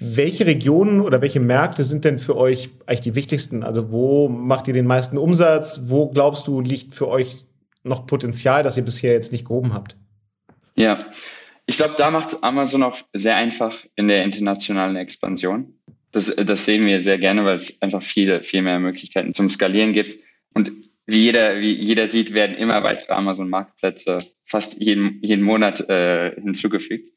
Welche 0.00 0.46
Regionen 0.46 1.00
oder 1.00 1.20
welche 1.20 1.40
Märkte 1.40 1.84
sind 1.84 2.04
denn 2.04 2.18
für 2.18 2.36
euch 2.36 2.70
eigentlich 2.86 3.00
die 3.02 3.14
wichtigsten? 3.14 3.62
Also 3.62 3.92
wo 3.92 4.28
macht 4.28 4.66
ihr 4.66 4.74
den 4.74 4.86
meisten 4.86 5.18
Umsatz? 5.18 5.82
Wo 5.84 6.08
glaubst 6.08 6.46
du, 6.46 6.60
liegt 6.60 6.94
für 6.94 7.08
euch 7.08 7.44
noch 7.82 8.06
Potenzial, 8.06 8.62
das 8.62 8.76
ihr 8.76 8.84
bisher 8.84 9.12
jetzt 9.12 9.30
nicht 9.30 9.46
gehoben 9.46 9.74
habt? 9.74 9.96
Ja, 10.74 10.98
ich 11.68 11.76
glaube, 11.76 11.96
da 11.98 12.10
macht 12.10 12.42
Amazon 12.42 12.82
auch 12.82 12.96
sehr 13.12 13.36
einfach 13.36 13.84
in 13.94 14.08
der 14.08 14.24
internationalen 14.24 14.96
Expansion. 14.96 15.74
Das, 16.12 16.34
das 16.34 16.64
sehen 16.64 16.86
wir 16.86 17.02
sehr 17.02 17.18
gerne, 17.18 17.44
weil 17.44 17.56
es 17.56 17.80
einfach 17.82 18.02
viele, 18.02 18.42
viel 18.42 18.62
mehr 18.62 18.78
Möglichkeiten 18.78 19.34
zum 19.34 19.50
Skalieren 19.50 19.92
gibt. 19.92 20.16
Und 20.54 20.72
wie 21.04 21.18
jeder, 21.18 21.60
wie 21.60 21.72
jeder 21.72 22.06
sieht, 22.06 22.32
werden 22.32 22.56
immer 22.56 22.82
weitere 22.84 23.12
Amazon-Marktplätze 23.12 24.16
fast 24.46 24.80
jeden, 24.80 25.22
jeden 25.22 25.44
Monat 25.44 25.86
äh, 25.90 26.34
hinzugefügt. 26.40 27.12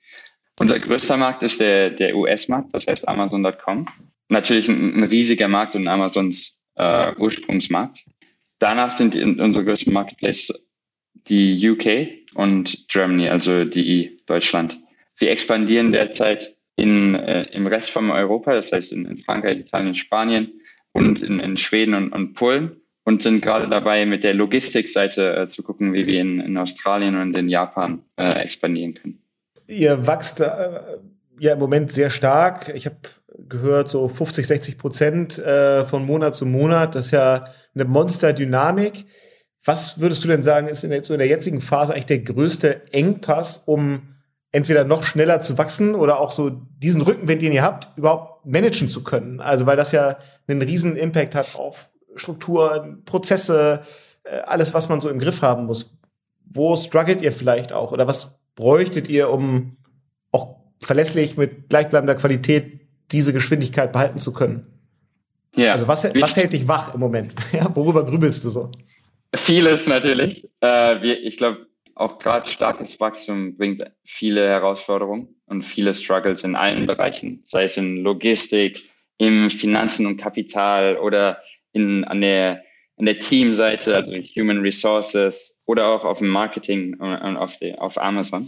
Unser 0.60 0.82
größter 0.82 1.16
Markt 1.16 1.44
ist 1.44 1.62
der, 1.62 1.90
der 1.90 2.14
US-Markt, 2.18 2.74
das 2.74 2.88
heißt 2.88 3.08
Amazon.com. 3.08 3.86
Natürlich 4.28 4.68
ein, 4.68 4.98
ein, 4.98 5.04
riesiger 5.04 5.48
Markt 5.48 5.78
und 5.78 5.88
Amazons 5.88 6.60
äh, 6.76 7.16
Ursprungsmarkt. 7.16 8.04
Danach 8.60 8.92
sind 8.92 9.16
unsere 9.16 9.64
größten 9.64 9.94
Marketplaces 9.94 10.54
die 11.27 11.69
UK 11.69 12.36
und 12.36 12.88
Germany, 12.88 13.29
also 13.29 13.65
die 13.65 14.17
Deutschland. 14.25 14.77
Wir 15.17 15.31
expandieren 15.31 15.91
derzeit 15.91 16.55
in, 16.75 17.15
äh, 17.15 17.43
im 17.51 17.67
Rest 17.67 17.91
von 17.91 18.10
Europa, 18.10 18.53
das 18.53 18.71
heißt 18.71 18.91
in, 18.91 19.05
in 19.05 19.17
Frankreich, 19.17 19.60
Italien, 19.60 19.95
Spanien 19.95 20.62
und 20.93 21.21
in, 21.21 21.39
in 21.39 21.57
Schweden 21.57 21.93
und, 21.93 22.12
und, 22.12 22.34
Polen 22.34 22.77
und 23.03 23.21
sind 23.21 23.41
gerade 23.41 23.67
dabei, 23.69 24.05
mit 24.05 24.23
der 24.23 24.34
Logistikseite 24.34 25.36
äh, 25.36 25.47
zu 25.47 25.63
gucken, 25.63 25.93
wie 25.93 26.07
wir 26.07 26.21
in, 26.21 26.39
in 26.39 26.57
Australien 26.57 27.17
und 27.17 27.38
in 27.38 27.49
Japan 27.49 28.03
äh, 28.17 28.39
expandieren 28.39 28.93
können. 28.93 29.21
Ihr 29.67 30.07
wächst 30.07 30.41
äh, 30.41 30.47
ja 31.39 31.53
im 31.53 31.60
Moment 31.60 31.91
sehr 31.91 32.10
stark. 32.10 32.71
Ich 32.75 32.86
habe 32.86 32.97
gehört, 33.47 33.89
so 33.89 34.07
50, 34.07 34.45
60 34.45 34.77
Prozent 34.77 35.39
äh, 35.39 35.86
von 35.86 36.05
Monat 36.05 36.36
zu 36.36 36.45
Monat. 36.45 36.95
Das 36.95 37.07
ist 37.07 37.12
ja 37.12 37.45
eine 37.73 37.86
Monsterdynamik. 37.86 39.05
Was 39.63 40.00
würdest 40.00 40.24
du 40.24 40.28
denn 40.28 40.43
sagen, 40.43 40.67
ist 40.67 40.84
in 40.84 40.89
der, 40.89 41.04
so 41.04 41.13
in 41.13 41.19
der 41.19 41.28
jetzigen 41.28 41.62
Phase 41.62 41.93
eigentlich 41.93 42.06
der 42.08 42.19
größte 42.19 42.93
Engpass, 42.93 43.63
um 43.65 44.15
entweder 44.52 44.84
noch 44.84 45.04
schneller 45.04 45.41
zu 45.41 45.58
wachsen 45.58 45.95
oder 45.95 46.19
auch 46.19 46.32
so 46.32 46.50
diesen 46.50 47.02
Rückenwind, 47.02 47.41
den 47.41 47.54
ihr 47.54 47.62
habt, 47.62 47.95
überhaupt 47.97 48.45
managen 48.45 48.89
zu 48.89 49.04
können? 49.04 49.39
Also 49.39 49.65
weil 49.65 49.78
das 49.78 49.91
ja 49.91 50.17
einen 50.47 50.62
riesen 50.62 50.95
Impact 50.97 51.36
hat 51.36 51.56
auf 51.56 51.89
Strukturen, 52.15 53.04
Prozesse, 53.06 53.84
äh, 54.24 54.39
alles, 54.39 54.74
was 54.74 54.89
man 54.89 55.00
so 55.00 55.10
im 55.10 55.19
Griff 55.19 55.41
haben 55.41 55.65
muss. 55.65 55.97
Wo 56.45 56.76
struggelt 56.76 57.21
ihr 57.21 57.32
vielleicht 57.32 57.71
auch? 57.71 57.91
Oder 57.91 58.08
was 58.08 58.39
bräuchtet 58.56 59.10
ihr, 59.10 59.30
um 59.30 59.78
auch 60.32 60.58
verlässlich 60.82 61.38
mit 61.38 61.69
gleichbleibender 61.69 62.15
Qualität 62.15 62.82
diese 63.12 63.32
Geschwindigkeit 63.32 63.93
behalten 63.93 64.19
zu 64.19 64.34
können? 64.34 64.67
Ja. 65.56 65.74
Also 65.74 65.88
was, 65.88 66.04
was 66.04 66.36
hält 66.36 66.54
dich 66.54 66.67
wach 66.67 66.93
im 66.93 67.00
Moment? 67.00 67.34
Ja, 67.52 67.74
worüber 67.76 68.06
grübelst 68.06 68.43
du 68.43 68.50
so? 68.50 68.71
Vieles 69.36 69.88
natürlich. 69.88 70.48
Äh, 70.60 71.02
wir, 71.02 71.24
ich 71.24 71.38
glaube, 71.38 71.67
auch 71.96 72.20
gerade 72.20 72.48
starkes 72.48 73.00
Wachstum 73.00 73.58
bringt 73.58 73.84
viele 74.04 74.48
Herausforderungen 74.48 75.36
und 75.46 75.63
viele 75.63 75.94
Struggles 75.94 76.44
in 76.44 76.56
allen 76.56 76.86
Bereichen, 76.86 77.41
sei 77.44 77.65
es 77.65 77.78
in 77.78 77.98
Logistik, 77.98 78.82
im 79.17 79.50
Finanzen 79.50 80.06
und 80.06 80.17
Kapital 80.17 80.98
oder 80.98 81.41
in, 81.74 82.04
an 82.06 82.22
der 82.22 82.63
an 83.02 83.06
der 83.06 83.17
Teamseite, 83.17 83.96
also 83.96 84.12
Human 84.12 84.60
Resources 84.60 85.60
oder 85.65 85.88
auch 85.88 86.06
auf 86.06 86.20
dem 86.20 86.28
Marketing 86.28 86.94
und 87.00 87.36
auf, 87.36 87.58
die, 87.58 87.76
auf 87.76 88.00
Amazon. 88.00 88.48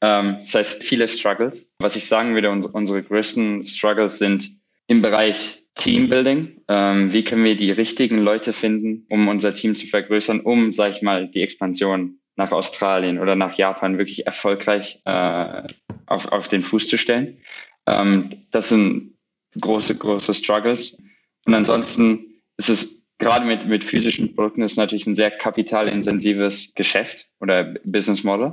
Ähm, 0.00 0.38
das 0.40 0.54
heißt, 0.56 0.82
viele 0.82 1.06
Struggles. 1.06 1.70
Was 1.78 1.94
ich 1.94 2.06
sagen 2.06 2.34
würde, 2.34 2.50
unsere, 2.50 2.72
unsere 2.72 3.00
größten 3.00 3.68
Struggles 3.68 4.18
sind 4.18 4.50
im 4.88 5.02
Bereich 5.02 5.61
Teambuilding. 5.74 6.62
Ähm, 6.68 7.12
wie 7.12 7.24
können 7.24 7.44
wir 7.44 7.56
die 7.56 7.70
richtigen 7.70 8.18
Leute 8.18 8.52
finden, 8.52 9.06
um 9.08 9.28
unser 9.28 9.54
Team 9.54 9.74
zu 9.74 9.86
vergrößern, 9.86 10.40
um, 10.40 10.72
sag 10.72 10.92
ich 10.92 11.02
mal, 11.02 11.28
die 11.28 11.42
Expansion 11.42 12.18
nach 12.36 12.52
Australien 12.52 13.18
oder 13.18 13.36
nach 13.36 13.56
Japan 13.56 13.98
wirklich 13.98 14.26
erfolgreich 14.26 15.00
äh, 15.04 15.62
auf, 16.06 16.26
auf 16.26 16.48
den 16.48 16.62
Fuß 16.62 16.88
zu 16.88 16.96
stellen. 16.98 17.38
Ähm, 17.86 18.30
das 18.50 18.68
sind 18.70 19.16
große, 19.60 19.96
große 19.96 20.34
Struggles. 20.34 20.96
Und 21.44 21.54
ansonsten 21.54 22.40
ist 22.56 22.68
es 22.68 23.04
gerade 23.18 23.46
mit, 23.46 23.66
mit 23.66 23.84
physischen 23.84 24.34
Produkten 24.34 24.62
ist 24.62 24.76
natürlich 24.76 25.06
ein 25.06 25.14
sehr 25.14 25.30
kapitalintensives 25.30 26.74
Geschäft 26.74 27.28
oder 27.40 27.74
Business 27.84 28.24
Model. 28.24 28.50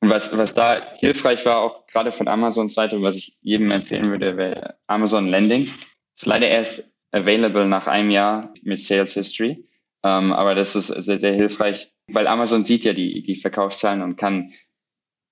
Und 0.00 0.10
was, 0.10 0.36
was 0.36 0.54
da 0.54 0.94
hilfreich 0.96 1.46
war, 1.46 1.60
auch 1.60 1.86
gerade 1.86 2.12
von 2.12 2.28
Amazons 2.28 2.74
Seite, 2.74 3.00
was 3.02 3.16
ich 3.16 3.38
jedem 3.40 3.70
empfehlen 3.70 4.10
würde, 4.10 4.36
wäre 4.36 4.74
Amazon 4.86 5.28
Lending. 5.28 5.70
Ist 6.16 6.26
leider 6.26 6.48
erst 6.48 6.84
available 7.12 7.66
nach 7.66 7.86
einem 7.86 8.10
Jahr 8.10 8.52
mit 8.62 8.80
Sales 8.80 9.14
History. 9.14 9.64
Ähm, 10.02 10.32
aber 10.32 10.54
das 10.54 10.76
ist 10.76 10.88
sehr, 10.88 11.18
sehr 11.18 11.34
hilfreich, 11.34 11.92
weil 12.08 12.26
Amazon 12.26 12.64
sieht 12.64 12.84
ja 12.84 12.92
die, 12.92 13.22
die 13.22 13.36
Verkaufszahlen 13.36 14.02
und 14.02 14.16
kann 14.16 14.52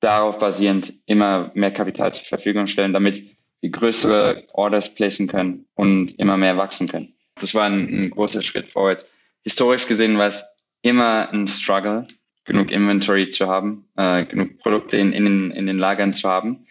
darauf 0.01 0.39
basierend 0.39 0.95
immer 1.07 1.51
mehr 1.55 1.73
Kapital 1.73 2.13
zur 2.13 2.25
Verfügung 2.25 2.67
stellen, 2.67 2.93
damit 2.93 3.25
wir 3.61 3.71
größere 3.71 4.45
Orders 4.53 4.95
placen 4.95 5.29
können 5.29 5.67
und 5.75 6.19
immer 6.19 6.37
mehr 6.37 6.57
wachsen 6.57 6.89
können 6.89 7.15
das 7.43 7.55
war 7.55 7.65
ein, 7.65 7.89
ein 7.89 8.11
großer 8.11 8.43
Schritt 8.43 8.69
vorwärts. 8.69 9.07
Historisch 9.43 9.87
gesehen 9.87 10.19
war 10.19 10.29
es 10.29 10.45
immer 10.83 11.31
ein 11.31 11.49
Struggle, 11.49 12.07
genug 12.45 12.71
Inventory 12.71 13.29
zu 13.29 13.47
haben, 13.47 13.89
äh, 13.97 14.25
genug 14.25 14.59
Produkte 14.59 14.97
in, 14.97 15.13
in, 15.13 15.51
in 15.51 15.67
den 15.67 15.79
Lagern 15.79 16.13
zu 16.13 16.29
haben, 16.29 16.67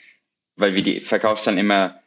weil 0.56 0.76
wir 0.76 0.84
die 0.84 1.00
Verkaufszahlen 1.00 1.60
immer 1.60 2.01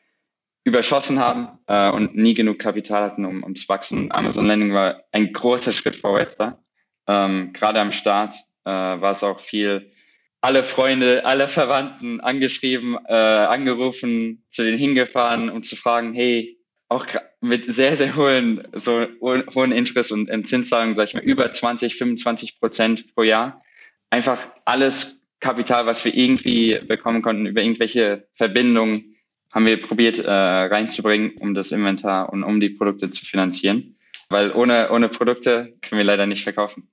überschossen 0.64 1.20
haben 1.20 1.58
äh, 1.66 1.90
und 1.90 2.16
nie 2.16 2.34
genug 2.34 2.58
Kapital 2.58 3.02
hatten, 3.02 3.24
um, 3.24 3.42
um 3.42 3.54
zu 3.54 3.68
wachsen. 3.68 4.10
Amazon 4.10 4.46
Landing 4.46 4.72
war 4.72 5.04
ein 5.12 5.32
großer 5.32 5.72
Schritt 5.72 5.94
vorwärts 5.94 6.36
da. 6.36 6.58
Ähm, 7.06 7.52
Gerade 7.52 7.80
am 7.80 7.92
Start 7.92 8.34
äh, 8.64 8.70
war 8.70 9.12
es 9.12 9.22
auch 9.22 9.40
viel, 9.40 9.92
alle 10.40 10.62
Freunde, 10.62 11.24
alle 11.24 11.48
Verwandten 11.48 12.20
angeschrieben, 12.20 12.98
äh, 13.06 13.14
angerufen, 13.14 14.44
zu 14.50 14.64
denen 14.64 14.78
hingefahren, 14.78 15.50
um 15.50 15.62
zu 15.62 15.76
fragen, 15.76 16.14
hey, 16.14 16.58
auch 16.88 17.06
mit 17.40 17.64
sehr, 17.72 17.96
sehr 17.96 18.16
hohen, 18.16 18.66
so 18.72 19.06
hohen 19.20 19.72
Interest 19.72 20.12
und 20.12 20.46
Zinszahlungen, 20.46 20.96
sag 20.96 21.08
ich 21.08 21.14
mal, 21.14 21.22
über 21.22 21.50
20, 21.50 21.96
25 21.96 22.60
Prozent 22.60 23.14
pro 23.14 23.22
Jahr. 23.22 23.62
Einfach 24.10 24.38
alles 24.64 25.20
Kapital, 25.40 25.86
was 25.86 26.04
wir 26.04 26.14
irgendwie 26.14 26.78
bekommen 26.86 27.20
konnten, 27.20 27.46
über 27.46 27.62
irgendwelche 27.62 28.28
Verbindungen, 28.34 29.13
haben 29.54 29.66
wir 29.66 29.80
probiert 29.80 30.18
äh, 30.18 30.30
reinzubringen, 30.30 31.36
um 31.38 31.54
das 31.54 31.70
Inventar 31.70 32.32
und 32.32 32.42
um 32.42 32.58
die 32.58 32.70
Produkte 32.70 33.10
zu 33.10 33.24
finanzieren. 33.24 33.96
Weil 34.28 34.50
ohne, 34.52 34.90
ohne 34.90 35.08
Produkte 35.08 35.74
können 35.80 35.98
wir 35.98 36.04
leider 36.04 36.26
nicht 36.26 36.42
verkaufen. 36.42 36.88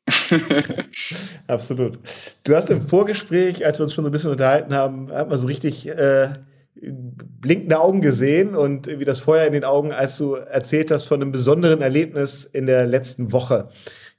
Absolut. 1.47 1.97
Du 2.43 2.55
hast 2.55 2.69
im 2.69 2.87
Vorgespräch, 2.87 3.65
als 3.65 3.79
wir 3.79 3.85
uns 3.85 3.93
schon 3.93 4.05
ein 4.05 4.11
bisschen 4.11 4.31
unterhalten 4.31 4.73
haben, 4.75 5.11
hat 5.11 5.29
man 5.29 5.37
so 5.37 5.47
richtig 5.47 5.87
äh, 5.87 6.29
blinkende 6.75 7.79
Augen 7.79 8.01
gesehen 8.01 8.55
und 8.55 8.87
wie 8.87 9.05
das 9.05 9.19
Feuer 9.19 9.47
in 9.47 9.53
den 9.53 9.63
Augen, 9.63 9.91
als 9.91 10.17
du 10.17 10.35
erzählt 10.35 10.91
hast 10.91 11.05
von 11.05 11.21
einem 11.21 11.31
besonderen 11.31 11.81
Erlebnis 11.81 12.43
in 12.45 12.67
der 12.67 12.85
letzten 12.85 13.31
Woche. 13.31 13.69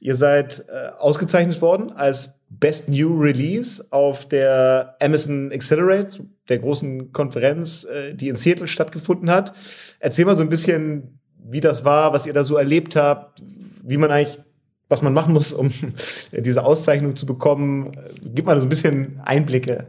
Ihr 0.03 0.17
seid 0.17 0.65
äh, 0.69 0.89
ausgezeichnet 0.99 1.63
worden 1.63 1.93
als 1.93 2.41
Best 2.51 2.89
New 2.89 3.21
Release 3.21 3.87
auf 3.93 4.27
der 4.27 4.97
Amazon 5.01 5.53
Accelerate, 5.53 6.27
der 6.49 6.59
großen 6.59 7.13
Konferenz, 7.13 7.85
äh, 7.85 8.13
die 8.13 8.27
in 8.27 8.35
Seattle 8.35 8.67
stattgefunden 8.67 9.31
hat. 9.31 9.55
Erzähl 10.01 10.25
mal 10.25 10.37
so 10.37 10.43
ein 10.43 10.49
bisschen, 10.49 11.21
wie 11.39 11.61
das 11.61 11.85
war, 11.85 12.13
was 12.13 12.27
ihr 12.27 12.33
da 12.33 12.43
so 12.43 12.57
erlebt 12.57 12.97
habt, 12.97 13.45
wie 13.85 13.97
man 13.97 14.11
eigentlich, 14.11 14.41
was 14.89 15.03
man 15.03 15.15
machen 15.15 15.35
muss, 15.35 15.53
um 15.53 15.71
diese 16.33 16.65
Auszeichnung 16.65 17.15
zu 17.15 17.25
bekommen. 17.25 17.93
Gib 18.25 18.47
mal 18.47 18.59
so 18.59 18.67
ein 18.67 18.71
bisschen 18.71 19.21
Einblicke. 19.25 19.87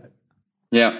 Ja, 0.69 0.93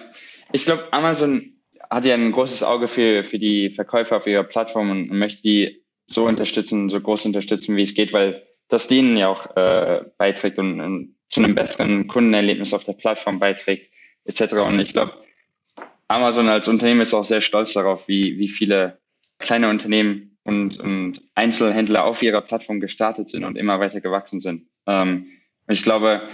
ich 0.52 0.66
glaube, 0.66 0.92
Amazon 0.92 1.54
hat 1.88 2.06
ja 2.06 2.16
ein 2.16 2.32
großes 2.32 2.64
Auge 2.64 2.88
für, 2.88 3.24
für 3.24 3.38
die 3.38 3.70
Verkäufer 3.70 4.18
auf 4.18 4.26
ihrer 4.26 4.44
Plattform 4.44 4.90
und, 4.90 5.12
und 5.12 5.20
möchte 5.20 5.44
die 5.44 5.84
so 6.08 6.26
unterstützen, 6.26 6.90
so 6.90 7.00
groß 7.00 7.28
unterstützen, 7.28 7.76
wie 7.76 7.84
es 7.84 7.94
geht, 7.94 8.12
weil 8.12 8.42
das 8.68 8.88
denen 8.88 9.18
ja 9.18 9.28
auch 9.28 9.56
äh, 9.56 10.04
beiträgt 10.18 10.60
und, 10.60 10.80
und 10.80 11.16
zu 11.28 11.42
einem 11.44 11.56
besseren 11.56 12.08
Kundenerlebnis 12.08 12.74
auf 12.74 12.84
der 12.84 12.94
Plattform 12.94 13.40
beiträgt, 13.40 13.92
etc. 14.26 14.54
Und 14.54 14.80
ich 14.80 14.94
glaube, 14.94 15.14
Amazon 16.08 16.48
als 16.50 16.68
Unternehmen 16.68 17.02
ist 17.02 17.14
auch 17.14 17.24
sehr 17.24 17.42
stolz 17.42 17.74
darauf, 17.74 18.08
wie, 18.08 18.38
wie 18.38 18.50
viele 18.50 19.00
kleine 19.40 19.70
Unternehmen 19.70 20.38
und, 20.44 20.80
und 20.80 21.22
Einzelhändler 21.36 22.06
auf 22.06 22.22
ihrer 22.22 22.42
Plattform 22.42 22.80
gestartet 22.80 23.30
sind 23.30 23.44
und 23.44 23.58
immer 23.58 23.80
weiter 23.80 24.02
gewachsen 24.02 24.40
sind. 24.42 24.68
Ähm, 24.86 25.28
ich 25.68 25.84
glaube, 25.84 26.28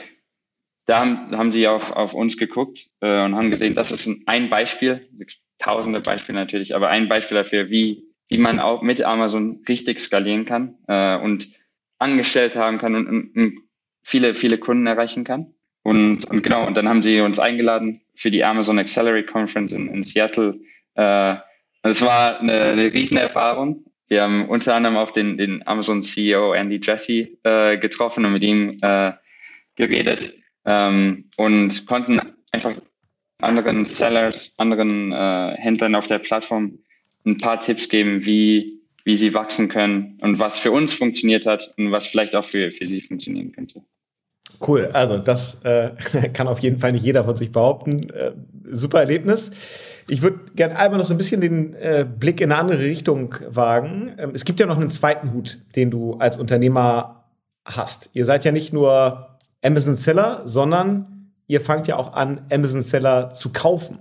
da 0.85 0.99
haben, 0.99 1.37
haben 1.37 1.51
sie 1.51 1.67
auf, 1.67 1.91
auf 1.91 2.13
uns 2.13 2.37
geguckt 2.37 2.89
äh, 3.01 3.23
und 3.23 3.35
haben 3.35 3.51
gesehen, 3.51 3.75
das 3.75 3.91
ist 3.91 4.07
ein, 4.07 4.23
ein 4.25 4.49
Beispiel, 4.49 5.07
tausende 5.59 6.01
Beispiele 6.01 6.39
natürlich, 6.39 6.75
aber 6.75 6.89
ein 6.89 7.07
Beispiel 7.07 7.37
dafür, 7.37 7.69
wie, 7.69 8.03
wie 8.27 8.37
man 8.37 8.59
auch 8.59 8.81
mit 8.81 9.03
Amazon 9.03 9.63
richtig 9.67 9.99
skalieren 9.99 10.45
kann 10.45 10.75
äh, 10.87 11.17
und 11.17 11.49
angestellt 11.99 12.55
haben 12.55 12.77
kann 12.77 12.95
und, 12.95 13.07
und, 13.07 13.35
und 13.35 13.59
viele, 14.03 14.33
viele 14.33 14.57
Kunden 14.57 14.88
erreichen 14.88 15.23
kann. 15.23 15.53
Und, 15.83 16.25
und 16.29 16.43
genau, 16.43 16.65
und 16.65 16.75
dann 16.75 16.89
haben 16.89 17.03
sie 17.03 17.21
uns 17.21 17.39
eingeladen 17.39 18.01
für 18.15 18.31
die 18.31 18.43
Amazon 18.43 18.79
Accelerate 18.79 19.25
Conference 19.25 19.71
in, 19.71 19.88
in 19.88 20.03
Seattle. 20.03 20.59
Äh, 20.95 21.35
und 21.83 21.91
es 21.91 22.01
war 22.01 22.39
eine, 22.39 22.62
eine 22.62 22.93
Riesenerfahrung. 22.93 23.85
Wir 24.07 24.23
haben 24.23 24.45
unter 24.49 24.75
anderem 24.75 24.97
auch 24.97 25.12
den, 25.12 25.38
den 25.38 25.65
Amazon 25.67 26.01
CEO 26.01 26.53
Andy 26.53 26.79
Jesse 26.81 27.29
äh, 27.43 27.77
getroffen 27.77 28.25
und 28.25 28.33
mit 28.33 28.43
ihm 28.43 28.77
äh, 28.81 29.13
geredet 29.75 30.33
ähm, 30.65 31.29
und 31.38 31.85
konnten 31.85 32.19
einfach 32.51 32.73
anderen 33.39 33.85
Sellers, 33.85 34.53
anderen 34.57 35.13
äh, 35.13 35.55
Händlern 35.57 35.95
auf 35.95 36.07
der 36.07 36.19
Plattform 36.19 36.79
ein 37.25 37.38
paar 37.38 37.59
Tipps 37.59 37.88
geben, 37.88 38.25
wie, 38.25 38.78
wie 39.03 39.15
sie 39.15 39.33
wachsen 39.33 39.69
können 39.69 40.17
und 40.21 40.39
was 40.39 40.59
für 40.59 40.71
uns 40.71 40.93
funktioniert 40.93 41.45
hat 41.45 41.73
und 41.77 41.91
was 41.91 42.07
vielleicht 42.07 42.35
auch 42.35 42.45
für, 42.45 42.71
für 42.71 42.88
sie 42.88 43.01
funktionieren 43.01 43.51
könnte. 43.51 43.81
Cool, 44.65 44.89
also 44.93 45.17
das 45.17 45.63
äh, 45.63 45.91
kann 46.33 46.47
auf 46.47 46.59
jeden 46.59 46.79
Fall 46.79 46.91
nicht 46.91 47.03
jeder 47.03 47.23
von 47.23 47.35
sich 47.35 47.51
behaupten. 47.51 48.09
Äh, 48.09 48.33
super 48.69 48.99
Erlebnis. 48.99 49.51
Ich 50.07 50.21
würde 50.21 50.39
gerne 50.55 50.77
einmal 50.77 50.97
noch 50.97 51.05
so 51.05 51.13
ein 51.13 51.17
bisschen 51.17 51.39
den 51.39 51.75
äh, 51.75 52.05
Blick 52.05 52.41
in 52.41 52.51
eine 52.51 52.59
andere 52.59 52.79
Richtung 52.79 53.35
wagen. 53.47 54.13
Ähm, 54.17 54.31
es 54.33 54.43
gibt 54.43 54.59
ja 54.59 54.65
noch 54.65 54.77
einen 54.77 54.91
zweiten 54.91 55.33
Hut, 55.33 55.59
den 55.75 55.91
du 55.91 56.15
als 56.15 56.38
Unternehmer 56.38 57.25
hast. 57.63 58.09
Ihr 58.13 58.25
seid 58.25 58.43
ja 58.43 58.51
nicht 58.51 58.73
nur 58.73 59.39
Amazon 59.63 59.95
Seller, 59.95 60.41
sondern 60.45 61.31
ihr 61.47 61.62
fangt 61.62 61.88
ja 61.88 61.97
auch 61.97 62.13
an, 62.13 62.41
Amazon 62.51 62.81
Seller 62.81 63.29
zu 63.29 63.51
kaufen. 63.51 63.99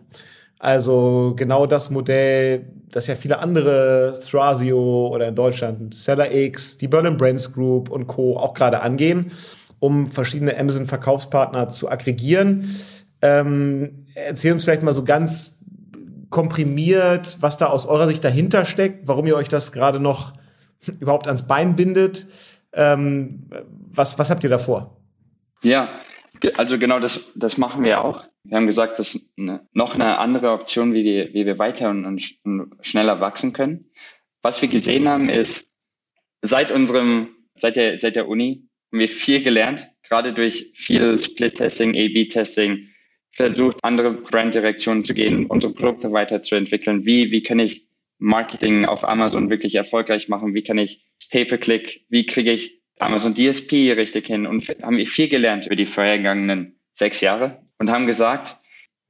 Also 0.58 1.34
genau 1.36 1.66
das 1.66 1.90
Modell, 1.90 2.66
das 2.90 3.06
ja 3.06 3.14
viele 3.14 3.38
andere 3.38 4.12
Thrasio 4.20 5.08
oder 5.08 5.28
in 5.28 5.34
Deutschland 5.34 5.94
Seller 5.94 6.32
X, 6.34 6.78
die 6.78 6.88
Berlin 6.88 7.16
Brands 7.16 7.52
Group 7.52 7.90
und 7.90 8.08
Co. 8.08 8.36
auch 8.36 8.54
gerade 8.54 8.80
angehen, 8.80 9.30
um 9.78 10.08
verschiedene 10.08 10.58
Amazon-Verkaufspartner 10.58 11.68
zu 11.68 11.88
aggregieren. 11.88 12.74
Ähm, 13.22 14.06
erzähl 14.14 14.52
uns 14.52 14.64
vielleicht 14.64 14.82
mal 14.82 14.94
so 14.94 15.04
ganz 15.04 15.64
komprimiert, 16.30 17.38
was 17.40 17.56
da 17.56 17.66
aus 17.66 17.86
eurer 17.86 18.08
Sicht 18.08 18.24
dahinter 18.24 18.64
steckt, 18.64 19.06
warum 19.06 19.26
ihr 19.26 19.36
euch 19.36 19.48
das 19.48 19.72
gerade 19.72 20.00
noch 20.00 20.32
überhaupt 21.00 21.26
ans 21.26 21.46
Bein 21.46 21.76
bindet. 21.76 22.26
Ähm, 22.72 23.48
was, 23.90 24.18
was 24.18 24.28
habt 24.28 24.44
ihr 24.44 24.50
da 24.50 24.58
vor? 24.58 24.96
Ja, 25.62 25.88
also 26.56 26.78
genau 26.78 27.00
das, 27.00 27.32
das 27.34 27.58
machen 27.58 27.82
wir 27.82 28.04
auch. 28.04 28.27
Wir 28.48 28.56
haben 28.56 28.66
gesagt, 28.66 28.98
das 28.98 29.14
ist 29.14 29.30
eine, 29.38 29.68
noch 29.74 29.94
eine 29.94 30.18
andere 30.18 30.52
Option, 30.52 30.94
wie 30.94 31.04
wir, 31.04 31.34
wie 31.34 31.44
wir 31.44 31.58
weiter 31.58 31.90
und, 31.90 32.06
und, 32.06 32.76
schneller 32.80 33.20
wachsen 33.20 33.52
können. 33.52 33.90
Was 34.40 34.62
wir 34.62 34.70
gesehen 34.70 35.06
haben, 35.06 35.28
ist, 35.28 35.70
seit 36.40 36.72
unserem, 36.72 37.28
seit 37.56 37.76
der, 37.76 37.98
seit 37.98 38.16
der 38.16 38.26
Uni 38.26 38.66
haben 38.90 39.00
wir 39.00 39.08
viel 39.08 39.42
gelernt, 39.42 39.90
gerade 40.02 40.32
durch 40.32 40.70
viel 40.74 41.18
Split-Testing, 41.18 41.90
A-B-Testing, 41.90 42.88
versucht, 43.32 43.76
andere 43.82 44.12
Branddirektionen 44.12 45.04
zu 45.04 45.12
gehen, 45.12 45.44
unsere 45.44 45.74
Produkte 45.74 46.10
weiterzuentwickeln. 46.12 47.04
Wie, 47.04 47.30
wie 47.30 47.42
kann 47.42 47.58
ich 47.58 47.86
Marketing 48.16 48.86
auf 48.86 49.06
Amazon 49.06 49.50
wirklich 49.50 49.74
erfolgreich 49.74 50.28
machen? 50.30 50.54
Wie 50.54 50.62
kann 50.62 50.78
ich 50.78 51.06
Pay-per-Click? 51.30 52.06
Wie 52.08 52.24
kriege 52.24 52.52
ich 52.52 52.80
Amazon 52.98 53.34
DSP 53.34 53.92
richtig 53.92 54.26
hin 54.26 54.46
und 54.46 54.66
haben 54.82 55.04
viel 55.04 55.28
gelernt 55.28 55.66
über 55.66 55.76
die 55.76 55.84
vorhergegangenen 55.84 56.80
sechs 56.92 57.20
Jahre 57.20 57.67
und 57.78 57.90
haben 57.90 58.06
gesagt, 58.06 58.56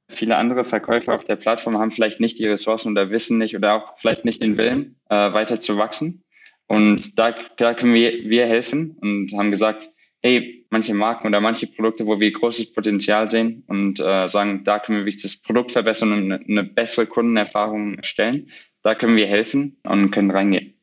viele 0.09 0.37
andere 0.37 0.63
Verkäufer 0.63 1.13
auf 1.13 1.23
der 1.23 1.35
Plattform 1.35 1.77
haben 1.77 1.91
vielleicht 1.91 2.19
nicht 2.19 2.39
die 2.39 2.47
Ressourcen 2.47 2.91
oder 2.91 3.09
wissen 3.11 3.37
nicht 3.37 3.55
oder 3.55 3.73
auch 3.73 3.97
vielleicht 3.97 4.25
nicht 4.25 4.41
den 4.41 4.57
Willen, 4.57 4.95
äh, 5.09 5.33
weiter 5.33 5.59
zu 5.59 5.77
wachsen. 5.77 6.23
Und 6.67 7.17
da, 7.17 7.35
da 7.57 7.73
können 7.73 7.93
wir, 7.93 8.11
wir 8.13 8.45
helfen 8.45 8.97
und 9.01 9.33
haben 9.33 9.51
gesagt, 9.51 9.89
hey, 10.21 10.65
manche 10.69 10.93
Marken 10.93 11.27
oder 11.27 11.41
manche 11.41 11.67
Produkte, 11.67 12.05
wo 12.05 12.19
wir 12.19 12.31
großes 12.31 12.73
Potenzial 12.73 13.29
sehen 13.29 13.63
und 13.67 13.99
äh, 13.99 14.27
sagen, 14.27 14.63
da 14.63 14.79
können 14.79 14.99
wir 14.99 15.05
wirklich 15.05 15.23
das 15.23 15.41
Produkt 15.41 15.71
verbessern 15.71 16.11
und 16.11 16.31
eine, 16.31 16.45
eine 16.45 16.63
bessere 16.63 17.05
Kundenerfahrung 17.05 17.95
erstellen, 17.95 18.49
da 18.83 18.95
können 18.95 19.15
wir 19.15 19.27
helfen 19.27 19.77
und 19.83 20.11
können 20.11 20.31
reingehen. 20.31 20.75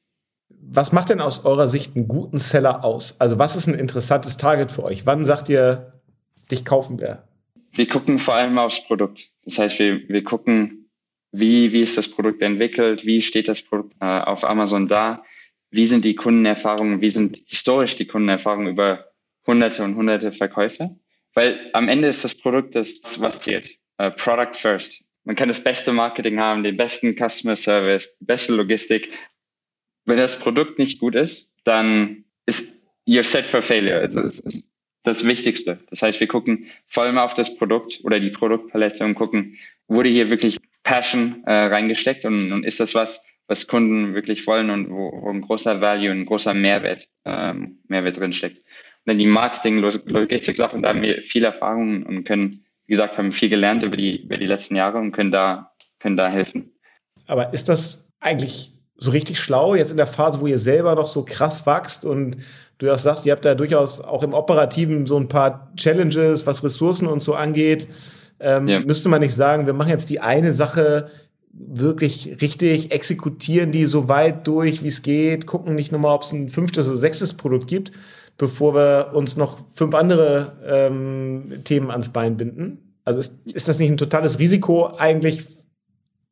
Was 0.48 0.92
macht 0.92 1.10
denn 1.10 1.20
aus 1.20 1.44
eurer 1.44 1.68
Sicht 1.68 1.94
einen 1.94 2.08
guten 2.08 2.38
Seller 2.38 2.84
aus? 2.84 3.20
Also 3.20 3.38
was 3.38 3.54
ist 3.54 3.68
ein 3.68 3.74
interessantes 3.74 4.36
Target 4.36 4.72
für 4.72 4.82
euch? 4.82 5.06
Wann 5.06 5.24
sagt 5.24 5.48
ihr, 5.48 5.92
dich 6.50 6.64
kaufen 6.64 6.98
wir? 6.98 7.22
Wir 7.76 7.86
gucken 7.88 8.18
vor 8.18 8.34
allem 8.34 8.56
aufs 8.58 8.84
Produkt. 8.84 9.30
Das 9.44 9.58
heißt, 9.58 9.78
wir, 9.78 10.08
wir 10.08 10.24
gucken, 10.24 10.90
wie, 11.32 11.72
wie 11.72 11.82
ist 11.82 11.98
das 11.98 12.08
Produkt 12.08 12.42
entwickelt, 12.42 13.04
wie 13.04 13.20
steht 13.20 13.48
das 13.48 13.62
Produkt 13.62 13.94
äh, 14.00 14.04
auf 14.04 14.44
Amazon 14.44 14.88
da, 14.88 15.22
wie 15.70 15.86
sind 15.86 16.04
die 16.04 16.14
Kundenerfahrungen, 16.14 17.02
wie 17.02 17.10
sind 17.10 17.42
historisch 17.46 17.96
die 17.96 18.06
Kundenerfahrungen 18.06 18.68
über 18.68 19.12
hunderte 19.46 19.84
und 19.84 19.96
hunderte 19.96 20.32
Verkäufe. 20.32 20.96
Weil 21.34 21.70
am 21.74 21.88
Ende 21.88 22.08
ist 22.08 22.24
das 22.24 22.34
Produkt 22.34 22.74
das, 22.74 23.20
was 23.20 23.40
zählt. 23.40 23.70
Uh, 24.00 24.10
Product 24.10 24.54
first. 24.54 25.02
Man 25.24 25.36
kann 25.36 25.48
das 25.48 25.62
beste 25.62 25.92
Marketing 25.92 26.38
haben, 26.38 26.62
den 26.62 26.76
besten 26.76 27.14
Customer 27.14 27.56
Service, 27.56 28.16
die 28.18 28.24
beste 28.24 28.54
Logistik, 28.54 29.10
wenn 30.06 30.18
das 30.18 30.38
Produkt 30.38 30.78
nicht 30.78 30.98
gut 30.98 31.14
ist, 31.14 31.52
dann 31.64 32.24
ist 32.46 32.80
you're 33.06 33.22
set 33.22 33.44
for 33.44 33.60
failure. 33.60 34.02
Ist 34.02 34.68
das 35.06 35.26
Wichtigste. 35.26 35.78
Das 35.90 36.02
heißt, 36.02 36.20
wir 36.20 36.26
gucken 36.26 36.66
vor 36.86 37.04
allem 37.04 37.18
auf 37.18 37.34
das 37.34 37.56
Produkt 37.56 38.00
oder 38.02 38.20
die 38.20 38.30
Produktpalette 38.30 39.04
und 39.04 39.14
gucken, 39.14 39.56
wurde 39.88 40.08
hier 40.08 40.30
wirklich 40.30 40.58
Passion 40.82 41.42
äh, 41.46 41.52
reingesteckt 41.52 42.24
und, 42.24 42.52
und 42.52 42.64
ist 42.64 42.80
das 42.80 42.94
was, 42.94 43.22
was 43.48 43.66
Kunden 43.66 44.14
wirklich 44.14 44.46
wollen 44.46 44.70
und 44.70 44.90
wo, 44.90 45.10
wo 45.22 45.30
ein 45.30 45.40
großer 45.40 45.80
Value, 45.80 46.10
ein 46.10 46.26
großer 46.26 46.54
Mehrwert, 46.54 47.08
ähm, 47.24 47.78
Mehrwert 47.88 48.18
drinsteckt. 48.18 48.58
Und 48.58 48.64
dann 49.06 49.18
die 49.18 49.26
Marketing, 49.26 49.78
Logistik 49.78 50.56
Sachen, 50.56 50.82
da 50.82 50.90
haben 50.90 51.02
wir 51.02 51.22
viel 51.22 51.44
Erfahrung 51.44 52.04
und 52.04 52.24
können, 52.24 52.64
wie 52.86 52.92
gesagt, 52.92 53.18
haben 53.18 53.32
viel 53.32 53.48
gelernt 53.48 53.82
über 53.82 53.96
die, 53.96 54.22
über 54.24 54.36
die 54.36 54.46
letzten 54.46 54.76
Jahre 54.76 54.98
und 54.98 55.12
können 55.12 55.30
da, 55.30 55.72
können 55.98 56.16
da 56.16 56.28
helfen. 56.28 56.72
Aber 57.26 57.52
ist 57.52 57.68
das 57.68 58.12
eigentlich 58.20 58.72
so 58.98 59.10
richtig 59.10 59.38
schlau, 59.38 59.74
jetzt 59.74 59.90
in 59.90 59.96
der 59.96 60.06
Phase, 60.06 60.40
wo 60.40 60.46
ihr 60.46 60.58
selber 60.58 60.94
noch 60.94 61.06
so 61.06 61.24
krass 61.24 61.66
wächst 61.66 62.04
und 62.04 62.38
du 62.78 62.86
das 62.86 63.02
sagst, 63.02 63.26
ihr 63.26 63.32
habt 63.32 63.44
da 63.44 63.54
durchaus 63.54 64.00
auch 64.00 64.22
im 64.22 64.34
Operativen 64.34 65.06
so 65.06 65.16
ein 65.16 65.28
paar 65.28 65.72
Challenges, 65.76 66.46
was 66.46 66.62
Ressourcen 66.64 67.06
und 67.06 67.22
so 67.22 67.34
angeht. 67.34 67.86
Ähm, 68.38 68.68
ja. 68.68 68.80
Müsste 68.80 69.08
man 69.08 69.20
nicht 69.20 69.34
sagen, 69.34 69.66
wir 69.66 69.72
machen 69.72 69.90
jetzt 69.90 70.10
die 70.10 70.20
eine 70.20 70.52
Sache 70.52 71.08
wirklich 71.58 72.36
richtig, 72.42 72.92
exekutieren 72.92 73.72
die 73.72 73.86
so 73.86 74.08
weit 74.08 74.46
durch, 74.46 74.82
wie 74.82 74.88
es 74.88 75.02
geht, 75.02 75.46
gucken 75.46 75.74
nicht 75.74 75.90
nochmal, 75.90 76.14
ob 76.14 76.22
es 76.22 76.32
ein 76.32 76.48
fünftes 76.48 76.86
oder 76.86 76.98
sechstes 76.98 77.34
Produkt 77.34 77.66
gibt, 77.66 77.92
bevor 78.36 78.74
wir 78.74 79.12
uns 79.14 79.36
noch 79.36 79.58
fünf 79.72 79.94
andere 79.94 80.58
ähm, 80.66 81.62
Themen 81.64 81.90
ans 81.90 82.10
Bein 82.10 82.36
binden. 82.36 82.94
Also 83.04 83.20
ist, 83.20 83.46
ist 83.46 83.68
das 83.68 83.78
nicht 83.78 83.90
ein 83.90 83.96
totales 83.96 84.38
Risiko 84.38 84.94
eigentlich 84.98 85.46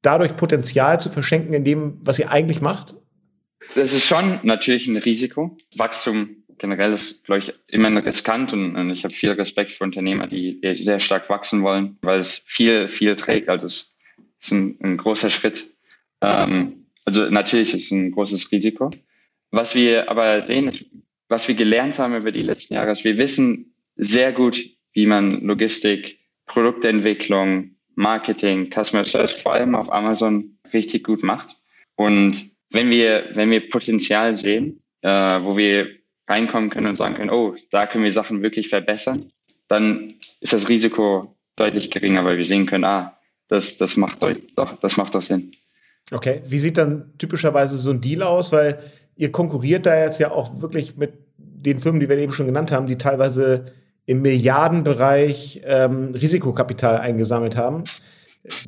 dadurch 0.03 0.37
Potenzial 0.37 1.01
zu 1.01 1.09
verschenken 1.09 1.55
in 1.55 1.65
dem, 1.65 1.99
was 2.03 2.19
ihr 2.19 2.31
eigentlich 2.31 2.61
macht? 2.61 2.95
Das 3.75 3.93
ist 3.93 4.07
schon 4.07 4.41
natürlich 4.43 4.87
ein 4.87 4.97
Risiko. 4.97 5.57
Wachstum 5.77 6.45
generell 6.59 6.93
ist, 6.93 7.25
glaube 7.25 7.41
ich, 7.41 7.53
immer 7.69 8.05
riskant 8.05 8.53
und, 8.53 8.77
und 8.77 8.91
ich 8.91 9.05
habe 9.05 9.15
viel 9.15 9.31
Respekt 9.31 9.73
für 9.73 9.85
Unternehmer, 9.85 10.27
die, 10.27 10.61
sehr 10.81 11.01
stark 11.01 11.29
wachsen 11.29 11.63
wollen, 11.63 11.99
weil 12.03 12.21
es 12.21 12.37
viel, 12.37 12.89
viel 12.89 13.17
trägt. 13.17 13.49
Also 13.49 13.67
es 13.67 13.93
ist 14.41 14.53
ein, 14.53 14.79
ein 14.83 14.97
großer 14.97 15.31
Schritt. 15.31 15.67
Ähm, 16.21 16.87
also 17.05 17.29
natürlich 17.29 17.75
ist 17.75 17.87
es 17.87 17.91
ein 17.91 18.13
großes 18.13 18.51
Risiko. 18.53 18.91
Was 19.51 19.75
wir 19.75 20.11
aber 20.11 20.41
sehen, 20.41 20.69
ist, 20.69 20.87
was 21.29 21.49
wir 21.49 21.55
gelernt 21.55 21.99
haben 21.99 22.17
über 22.17 22.33
die 22.33 22.43
letzten 22.43 22.75
Jahre 22.75 22.93
ist, 22.93 23.05
wir 23.05 23.19
wissen 23.19 23.75
sehr 23.97 24.33
gut, 24.33 24.65
wie 24.93 25.07
man 25.07 25.43
Logistik, 25.43 26.19
Produktentwicklung, 26.47 27.77
Marketing, 27.95 28.71
Customer 28.71 29.05
Service 29.05 29.33
vor 29.33 29.55
allem 29.55 29.75
auf 29.75 29.93
Amazon 29.93 30.59
richtig 30.73 31.05
gut 31.05 31.23
macht. 31.23 31.57
Und 31.97 32.51
wenn 32.75 32.91
wir, 32.91 33.29
wenn 33.33 33.51
wir 33.51 33.69
Potenzial 33.69 34.37
sehen, 34.37 34.83
äh, 35.03 35.09
wo 35.09 35.57
wir 35.57 35.89
reinkommen 36.29 36.71
können 36.71 36.89
und 36.89 36.97
sagen 36.97 37.15
können, 37.15 37.31
oh, 37.31 37.55
da 37.71 37.87
können 37.87 38.05
wir 38.05 38.13
Sachen 38.13 38.43
wirklich 38.43 38.69
verbessern, 38.69 39.31
dann 39.69 40.15
ist 40.41 40.53
das 40.53 40.69
Risiko 40.69 41.37
deutlich 41.57 41.91
geringer, 41.91 42.25
weil 42.25 42.37
wir 42.37 42.45
sehen 42.45 42.67
können, 42.67 42.85
ah, 42.85 43.19
das, 43.49 43.77
das 43.77 43.97
macht 43.97 44.23
doch, 44.23 44.73
das 44.81 44.97
macht 44.97 45.15
doch 45.15 45.23
Sinn. 45.23 45.53
Okay, 46.11 46.43
wie 46.47 46.59
sieht 46.59 46.77
dann 46.77 47.17
typischerweise 47.19 47.79
so 47.79 47.91
ein 47.91 48.01
Deal 48.01 48.23
aus? 48.23 48.53
Weil 48.53 48.79
ihr 49.17 49.33
konkurriert 49.33 49.87
da 49.87 49.99
jetzt 49.99 50.19
ja 50.19 50.31
auch 50.33 50.61
wirklich 50.61 50.97
mit 50.97 51.13
den 51.39 51.81
Firmen, 51.81 52.01
die 52.01 52.09
wir 52.09 52.19
eben 52.19 52.33
schon 52.33 52.47
genannt 52.47 52.73
haben, 52.73 52.87
die 52.87 52.99
teilweise 52.99 53.67
im 54.07 54.21
Milliardenbereich 54.21 55.63
ähm, 55.65 56.15
Risikokapital 56.15 56.99
eingesammelt 56.99 57.57
haben. 57.57 57.85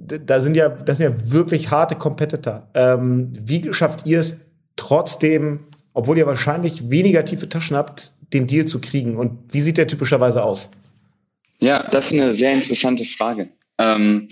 Da 0.01 0.41
sind 0.41 0.57
ja, 0.57 0.71
das 0.71 0.99
sind 0.99 1.13
ja 1.13 1.33
wirklich 1.33 1.71
harte 1.71 1.97
Competitor. 1.97 2.69
Ähm, 2.75 3.33
wie 3.39 3.73
schafft 3.75 4.07
ihr 4.07 4.21
es 4.21 4.41
trotzdem, 4.77 5.67
obwohl 5.93 6.17
ihr 6.17 6.27
wahrscheinlich 6.27 6.89
weniger 6.89 7.25
tiefe 7.25 7.49
Taschen 7.49 7.77
habt, 7.77 8.13
den 8.33 8.47
Deal 8.47 8.65
zu 8.65 8.81
kriegen? 8.81 9.17
Und 9.17 9.53
wie 9.53 9.61
sieht 9.61 9.77
der 9.77 9.87
typischerweise 9.87 10.43
aus? 10.43 10.71
Ja, 11.59 11.83
das 11.91 12.07
ist 12.07 12.19
eine 12.19 12.35
sehr 12.35 12.53
interessante 12.53 13.05
Frage. 13.05 13.51
Ähm, 13.79 14.29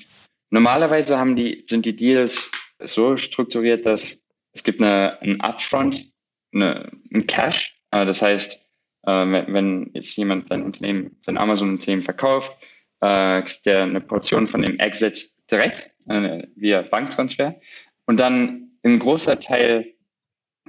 normalerweise 0.51 1.19
haben 1.19 1.37
die, 1.37 1.65
sind 1.69 1.85
die 1.85 1.97
Deals 1.97 2.51
so 2.83 3.17
strukturiert, 3.17 3.85
dass 3.85 4.23
es 4.53 4.63
gibt 4.63 4.81
eine, 4.81 5.21
ein 5.21 5.41
Upfront, 5.41 6.11
eine, 6.55 6.91
ein 7.13 7.27
Cash. 7.27 7.77
Äh, 7.91 8.07
das 8.07 8.23
heißt, 8.23 8.59
äh, 9.07 9.11
wenn 9.11 9.91
jetzt 9.93 10.17
jemand 10.17 10.51
ein 10.51 10.63
Unternehmen, 10.63 11.17
sein 11.25 11.37
Amazon-Unternehmen 11.37 12.03
verkauft, 12.03 12.57
äh, 13.01 13.43
kriegt 13.43 13.67
er 13.67 13.83
eine 13.83 14.01
Portion 14.01 14.47
von 14.47 14.63
dem 14.63 14.79
Exit 14.79 15.34
direkt 15.55 15.91
äh, 16.09 16.47
via 16.57 16.83
Banktransfer. 16.83 17.61
Und 18.07 18.21
dann 18.21 18.71
ein 18.83 18.99
großer 18.99 19.39
Teil 19.39 19.95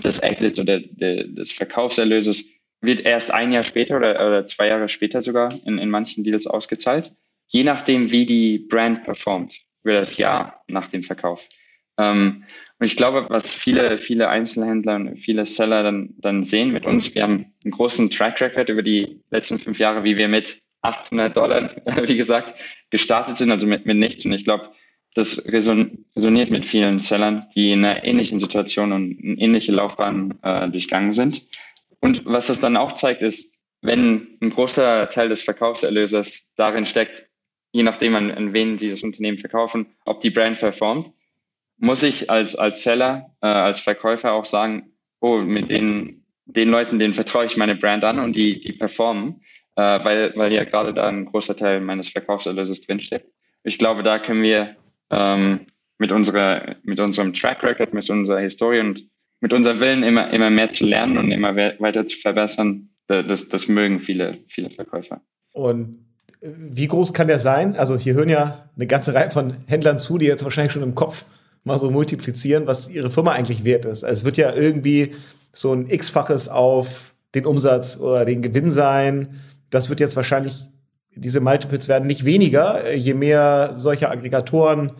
des 0.03 0.19
Exits 0.19 0.59
oder 0.59 0.79
de, 0.79 1.33
des 1.33 1.51
Verkaufserlöses 1.51 2.49
wird 2.81 3.01
erst 3.01 3.31
ein 3.31 3.51
Jahr 3.51 3.63
später 3.63 3.97
oder, 3.97 4.13
oder 4.15 4.45
zwei 4.45 4.67
Jahre 4.67 4.89
später 4.89 5.21
sogar 5.21 5.49
in, 5.65 5.77
in 5.77 5.89
manchen 5.89 6.23
Deals 6.23 6.47
ausgezahlt. 6.47 7.13
Je 7.47 7.63
nachdem, 7.63 8.11
wie 8.11 8.25
die 8.25 8.59
Brand 8.59 9.03
performt, 9.03 9.55
wird 9.83 9.97
das 9.97 10.17
Jahr 10.17 10.63
nach 10.67 10.87
dem 10.87 11.03
Verkauf. 11.03 11.47
Ähm, 11.97 12.43
und 12.77 12.85
ich 12.85 12.97
glaube, 12.97 13.25
was 13.29 13.53
viele, 13.53 13.97
viele 13.97 14.29
Einzelhändler 14.29 14.95
und 14.95 15.17
viele 15.17 15.45
Seller 15.45 15.83
dann, 15.83 16.13
dann 16.17 16.43
sehen 16.43 16.71
mit 16.71 16.85
uns, 16.85 17.15
wir 17.15 17.23
haben 17.23 17.53
einen 17.63 17.71
großen 17.71 18.09
Track 18.09 18.41
Record 18.41 18.69
über 18.69 18.83
die 18.83 19.21
letzten 19.29 19.59
fünf 19.59 19.79
Jahre, 19.79 20.03
wie 20.03 20.17
wir 20.17 20.27
mit 20.27 20.61
800 20.85 21.35
Dollar, 21.35 21.69
wie 22.07 22.17
gesagt, 22.17 22.55
gestartet 22.89 23.37
sind, 23.37 23.51
also 23.51 23.67
mit, 23.67 23.85
mit 23.85 23.97
nichts. 23.97 24.25
Und 24.25 24.33
ich 24.33 24.43
glaube, 24.43 24.69
das 25.15 25.45
resoniert 25.47 26.51
mit 26.51 26.65
vielen 26.65 26.99
Sellern, 26.99 27.45
die 27.55 27.71
in 27.71 27.85
einer 27.85 28.03
ähnlichen 28.03 28.37
Situation 28.37 28.91
und 28.91 29.17
eine 29.23 29.39
ähnliche 29.39 29.71
Laufbahn 29.71 30.37
äh, 30.41 30.69
durchgangen 30.69 31.13
sind. 31.13 31.43
Und 32.01 32.25
was 32.25 32.47
das 32.47 32.59
dann 32.59 32.77
auch 32.77 32.91
zeigt, 32.91 33.21
ist, 33.21 33.53
wenn 33.81 34.37
ein 34.41 34.49
großer 34.49 35.09
Teil 35.09 35.29
des 35.29 35.41
Verkaufserlöses 35.41 36.47
darin 36.55 36.85
steckt, 36.85 37.29
je 37.71 37.83
nachdem, 37.83 38.15
an, 38.15 38.31
an 38.31 38.53
wen 38.53 38.77
sie 38.77 38.89
das 38.89 39.03
Unternehmen 39.03 39.37
verkaufen, 39.37 39.87
ob 40.05 40.19
die 40.19 40.31
Brand 40.31 40.59
performt, 40.59 41.11
muss 41.77 42.03
ich 42.03 42.29
als, 42.29 42.55
als 42.55 42.83
Seller, 42.83 43.35
äh, 43.41 43.47
als 43.47 43.79
Verkäufer 43.79 44.33
auch 44.33 44.45
sagen, 44.45 44.91
oh, 45.19 45.37
mit 45.37 45.69
den, 45.69 46.25
den 46.45 46.69
Leuten, 46.69 46.99
denen 46.99 47.13
vertraue 47.13 47.45
ich 47.45 47.57
meine 47.57 47.75
Brand 47.75 48.03
an 48.03 48.19
und 48.19 48.35
die, 48.35 48.59
die 48.59 48.73
performen, 48.73 49.41
äh, 49.75 49.99
weil, 50.03 50.33
weil 50.35 50.51
ja 50.51 50.63
gerade 50.63 50.93
da 50.93 51.07
ein 51.07 51.25
großer 51.25 51.55
Teil 51.55 51.81
meines 51.81 52.09
Verkaufserlöses 52.09 52.81
drinsteckt. 52.81 53.27
Ich 53.63 53.77
glaube, 53.77 54.03
da 54.03 54.19
können 54.19 54.43
wir 54.43 54.75
ähm, 55.09 55.61
mit, 55.97 56.11
unserer, 56.11 56.75
mit 56.83 56.99
unserem 56.99 57.33
Track 57.33 57.63
Record, 57.63 57.93
mit 57.93 58.09
unserer 58.09 58.39
Historie 58.39 58.79
und 58.79 59.03
mit 59.41 59.53
unserem 59.53 59.79
Willen 59.79 60.03
immer, 60.03 60.31
immer 60.31 60.49
mehr 60.49 60.69
zu 60.69 60.85
lernen 60.85 61.17
und 61.17 61.31
immer 61.31 61.55
weiter 61.55 62.05
zu 62.05 62.17
verbessern, 62.17 62.89
das, 63.07 63.47
das 63.47 63.67
mögen 63.67 63.99
viele, 63.99 64.31
viele 64.47 64.69
Verkäufer. 64.69 65.21
Und 65.51 65.99
wie 66.41 66.87
groß 66.87 67.13
kann 67.13 67.27
der 67.27 67.39
sein? 67.39 67.75
Also 67.75 67.97
hier 67.97 68.13
hören 68.13 68.29
ja 68.29 68.69
eine 68.75 68.87
ganze 68.87 69.13
Reihe 69.13 69.31
von 69.31 69.53
Händlern 69.67 69.99
zu, 69.99 70.17
die 70.17 70.25
jetzt 70.25 70.43
wahrscheinlich 70.43 70.73
schon 70.73 70.83
im 70.83 70.95
Kopf 70.95 71.25
mal 71.63 71.79
so 71.79 71.89
multiplizieren, 71.89 72.67
was 72.67 72.89
ihre 72.89 73.09
Firma 73.09 73.31
eigentlich 73.31 73.63
wert 73.63 73.85
ist. 73.85 74.03
Also 74.03 74.19
es 74.19 74.25
wird 74.25 74.37
ja 74.37 74.53
irgendwie 74.53 75.15
so 75.51 75.73
ein 75.73 75.89
X-faches 75.89 76.49
auf 76.49 77.13
den 77.33 77.45
Umsatz 77.45 77.97
oder 77.97 78.25
den 78.25 78.41
Gewinn 78.41 78.71
sein. 78.71 79.41
Das 79.75 79.89
wird 79.89 79.99
jetzt 79.99 80.15
wahrscheinlich, 80.15 80.53
diese 81.15 81.41
Multiples 81.41 81.89
werden 81.89 82.07
nicht 82.07 82.23
weniger, 82.23 82.93
je 82.93 83.13
mehr 83.13 83.73
solche 83.75 84.09
Aggregatoren 84.09 84.93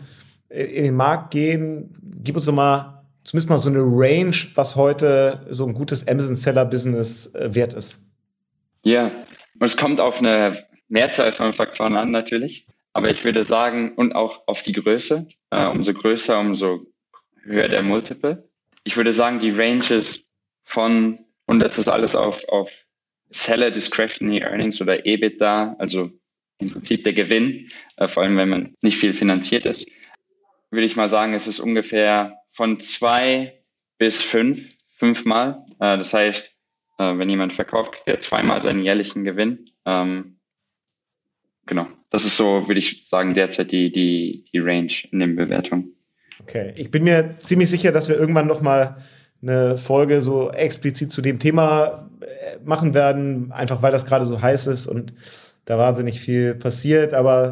in 0.50 0.84
den 0.84 0.94
Markt 0.94 1.30
gehen. 1.30 1.98
Gib 2.22 2.36
uns 2.36 2.44
doch 2.44 2.52
mal 2.52 3.06
zumindest 3.24 3.48
mal 3.48 3.58
so 3.58 3.70
eine 3.70 3.80
Range, 3.80 4.36
was 4.54 4.76
heute 4.76 5.46
so 5.48 5.66
ein 5.66 5.72
gutes 5.72 6.06
Amazon-Seller-Business 6.06 7.34
äh, 7.34 7.54
wert 7.54 7.72
ist. 7.72 8.02
Ja, 8.84 9.10
es 9.60 9.78
kommt 9.78 9.98
auf 9.98 10.18
eine 10.18 10.62
Mehrzahl 10.88 11.32
von 11.32 11.54
Faktoren 11.54 11.96
an 11.96 12.10
natürlich. 12.10 12.66
Aber 12.92 13.08
ich 13.08 13.24
würde 13.24 13.44
sagen, 13.44 13.94
und 13.96 14.14
auch 14.14 14.46
auf 14.46 14.60
die 14.60 14.72
Größe, 14.72 15.26
äh, 15.52 15.68
umso 15.68 15.94
größer, 15.94 16.38
umso 16.38 16.86
höher 17.44 17.68
der 17.68 17.82
Multiple. 17.82 18.46
Ich 18.84 18.98
würde 18.98 19.14
sagen, 19.14 19.38
die 19.38 19.50
Ranges 19.50 20.20
von, 20.64 21.18
und 21.46 21.60
das 21.60 21.78
ist 21.78 21.88
alles 21.88 22.14
auf, 22.14 22.46
auf 22.48 22.85
Seller 23.30 23.70
Discretionary 23.70 24.40
Earnings 24.40 24.80
oder 24.80 25.04
EBITDA, 25.04 25.76
also 25.78 26.10
im 26.58 26.70
Prinzip 26.70 27.04
der 27.04 27.12
Gewinn, 27.12 27.68
äh, 27.96 28.08
vor 28.08 28.22
allem 28.22 28.36
wenn 28.36 28.48
man 28.48 28.74
nicht 28.82 28.96
viel 28.96 29.12
finanziert 29.12 29.66
ist, 29.66 29.86
würde 30.70 30.86
ich 30.86 30.96
mal 30.96 31.08
sagen, 31.08 31.34
es 31.34 31.46
ist 31.46 31.60
ungefähr 31.60 32.38
von 32.50 32.80
zwei 32.80 33.60
bis 33.98 34.22
fünf, 34.22 34.74
fünfmal. 34.88 35.64
Äh, 35.80 35.98
das 35.98 36.14
heißt, 36.14 36.50
äh, 36.98 37.18
wenn 37.18 37.30
jemand 37.30 37.52
verkauft, 37.52 37.92
kriegt 37.92 38.08
er 38.08 38.20
zweimal 38.20 38.62
seinen 38.62 38.82
jährlichen 38.82 39.24
Gewinn. 39.24 39.70
Ähm, 39.84 40.38
genau 41.66 41.88
das 42.10 42.24
ist 42.24 42.36
so, 42.36 42.66
würde 42.68 42.78
ich 42.78 43.06
sagen, 43.06 43.34
derzeit 43.34 43.72
die, 43.72 43.90
die, 43.90 44.44
die 44.52 44.58
Range 44.58 44.92
in 45.10 45.20
den 45.20 45.36
Bewertungen. 45.36 45.94
Okay, 46.40 46.72
ich 46.76 46.90
bin 46.90 47.04
mir 47.04 47.36
ziemlich 47.38 47.70
sicher, 47.70 47.92
dass 47.92 48.08
wir 48.08 48.16
irgendwann 48.16 48.46
noch 48.46 48.60
mal 48.60 49.02
eine 49.42 49.76
Folge 49.76 50.22
so 50.22 50.50
explizit 50.50 51.12
zu 51.12 51.22
dem 51.22 51.38
Thema 51.38 52.10
machen 52.64 52.94
werden, 52.94 53.52
einfach 53.52 53.82
weil 53.82 53.92
das 53.92 54.06
gerade 54.06 54.26
so 54.26 54.42
heiß 54.42 54.66
ist 54.66 54.86
und 54.86 55.14
da 55.64 55.78
wahnsinnig 55.78 56.20
viel 56.20 56.54
passiert. 56.54 57.14
Aber 57.14 57.50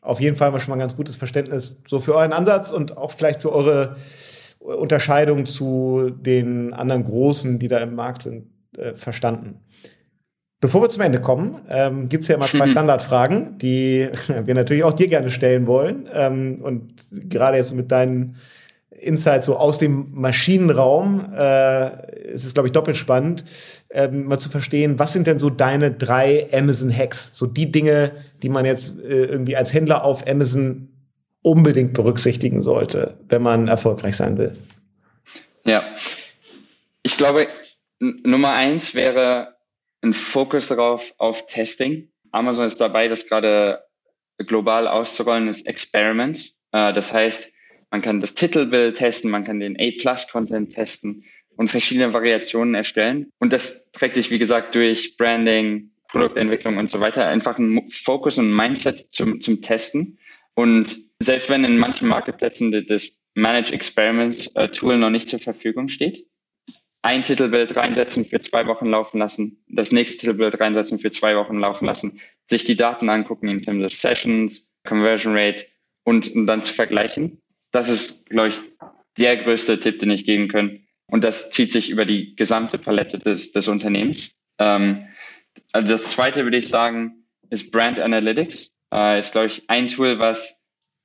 auf 0.00 0.20
jeden 0.20 0.36
Fall 0.36 0.50
mal 0.50 0.60
schon 0.60 0.70
mal 0.70 0.76
ein 0.76 0.80
ganz 0.80 0.96
gutes 0.96 1.16
Verständnis 1.16 1.82
so 1.86 2.00
für 2.00 2.14
euren 2.14 2.32
Ansatz 2.32 2.72
und 2.72 2.96
auch 2.96 3.10
vielleicht 3.10 3.42
für 3.42 3.52
eure 3.52 3.96
Unterscheidung 4.60 5.46
zu 5.46 6.10
den 6.10 6.72
anderen 6.72 7.04
Großen, 7.04 7.58
die 7.58 7.68
da 7.68 7.78
im 7.78 7.94
Markt 7.94 8.22
sind, 8.22 8.46
äh, 8.76 8.94
verstanden. 8.94 9.60
Bevor 10.60 10.82
wir 10.82 10.88
zum 10.88 11.02
Ende 11.02 11.20
kommen, 11.20 11.60
ähm, 11.68 12.08
gibt 12.08 12.22
es 12.22 12.28
ja 12.28 12.36
immer 12.36 12.46
zwei 12.46 12.68
Standardfragen, 12.70 13.58
die 13.58 14.08
wir 14.44 14.54
natürlich 14.54 14.84
auch 14.84 14.94
dir 14.94 15.08
gerne 15.08 15.30
stellen 15.30 15.66
wollen. 15.66 16.08
Ähm, 16.12 16.60
und 16.62 16.94
gerade 17.28 17.58
jetzt 17.58 17.74
mit 17.74 17.92
deinen 17.92 18.36
Insights 19.00 19.46
so 19.46 19.56
aus 19.56 19.78
dem 19.78 20.08
Maschinenraum 20.12 21.32
äh, 21.34 22.30
ist 22.32 22.44
es, 22.44 22.54
glaube 22.54 22.68
ich, 22.68 22.72
doppelt 22.72 22.96
spannend, 22.96 23.44
ähm, 23.90 24.24
mal 24.26 24.38
zu 24.38 24.48
verstehen, 24.48 24.98
was 24.98 25.12
sind 25.12 25.26
denn 25.26 25.38
so 25.38 25.50
deine 25.50 25.92
drei 25.92 26.48
Amazon-Hacks? 26.52 27.36
So 27.36 27.46
die 27.46 27.70
Dinge, 27.70 28.12
die 28.42 28.48
man 28.48 28.64
jetzt 28.64 29.00
äh, 29.00 29.24
irgendwie 29.24 29.56
als 29.56 29.72
Händler 29.72 30.04
auf 30.04 30.26
Amazon 30.26 30.88
unbedingt 31.42 31.92
berücksichtigen 31.94 32.62
sollte, 32.62 33.18
wenn 33.28 33.42
man 33.42 33.68
erfolgreich 33.68 34.16
sein 34.16 34.36
will. 34.38 34.56
Ja, 35.64 35.84
ich 37.02 37.16
glaube, 37.16 37.48
Nummer 38.00 38.52
eins 38.52 38.94
wäre 38.94 39.54
ein 40.02 40.12
Fokus 40.12 40.68
darauf 40.68 41.14
auf 41.18 41.46
Testing. 41.46 42.10
Amazon 42.32 42.66
ist 42.66 42.80
dabei, 42.80 43.08
das 43.08 43.26
gerade 43.26 43.80
global 44.38 44.88
auszurollen, 44.88 45.48
ist 45.48 45.66
Experiments. 45.66 46.56
Äh, 46.72 46.92
das 46.92 47.12
heißt, 47.12 47.52
man 47.90 48.02
kann 48.02 48.20
das 48.20 48.34
Titelbild 48.34 48.96
testen, 48.96 49.30
man 49.30 49.44
kann 49.44 49.60
den 49.60 49.76
A-Plus-Content 49.78 50.74
testen 50.74 51.24
und 51.56 51.70
verschiedene 51.70 52.12
Variationen 52.12 52.74
erstellen. 52.74 53.30
Und 53.38 53.52
das 53.52 53.82
trägt 53.92 54.14
sich, 54.14 54.30
wie 54.30 54.38
gesagt, 54.38 54.74
durch 54.74 55.16
Branding, 55.16 55.90
Produktentwicklung 56.08 56.76
und 56.76 56.90
so 56.90 57.00
weiter. 57.00 57.26
Einfach 57.26 57.58
ein 57.58 57.88
Fokus 57.90 58.38
und 58.38 58.54
Mindset 58.54 59.12
zum, 59.12 59.40
zum 59.40 59.62
Testen. 59.62 60.18
Und 60.54 60.96
selbst 61.20 61.50
wenn 61.50 61.64
in 61.64 61.78
manchen 61.78 62.08
Marktplätzen 62.08 62.86
das 62.86 63.08
Manage 63.34 63.72
Experiments 63.72 64.48
äh, 64.56 64.68
Tool 64.68 64.98
noch 64.98 65.10
nicht 65.10 65.28
zur 65.28 65.38
Verfügung 65.38 65.88
steht, 65.88 66.26
ein 67.02 67.22
Titelbild 67.22 67.76
reinsetzen, 67.76 68.24
für 68.24 68.40
zwei 68.40 68.66
Wochen 68.66 68.86
laufen 68.86 69.18
lassen, 69.18 69.62
das 69.68 69.92
nächste 69.92 70.18
Titelbild 70.18 70.58
reinsetzen, 70.58 70.98
für 70.98 71.10
zwei 71.10 71.36
Wochen 71.36 71.58
laufen 71.58 71.84
lassen, 71.84 72.20
sich 72.48 72.64
die 72.64 72.76
Daten 72.76 73.08
angucken 73.08 73.48
in 73.48 73.62
terms 73.62 73.84
of 73.84 73.92
Sessions, 73.92 74.72
Conversion 74.84 75.36
Rate 75.36 75.66
und, 76.04 76.34
und 76.34 76.46
dann 76.46 76.62
zu 76.62 76.74
vergleichen. 76.74 77.40
Das 77.76 77.90
ist, 77.90 78.24
glaube 78.30 78.48
ich, 78.48 78.60
der 79.18 79.36
größte 79.36 79.78
Tipp, 79.78 79.98
den 79.98 80.08
ich 80.08 80.24
geben 80.24 80.48
kann. 80.48 80.80
Und 81.08 81.22
das 81.22 81.50
zieht 81.50 81.72
sich 81.72 81.90
über 81.90 82.06
die 82.06 82.34
gesamte 82.34 82.78
Palette 82.78 83.18
des, 83.18 83.52
des 83.52 83.68
Unternehmens. 83.68 84.34
Ähm, 84.58 85.06
also 85.72 85.86
das 85.86 86.04
zweite 86.04 86.44
würde 86.44 86.56
ich 86.56 86.70
sagen, 86.70 87.26
ist 87.50 87.70
Brand 87.72 88.00
Analytics. 88.00 88.72
Äh, 88.94 89.18
ist, 89.18 89.32
glaube 89.32 89.48
ich, 89.48 89.68
ein 89.68 89.88
Tool, 89.88 90.18
was 90.18 90.58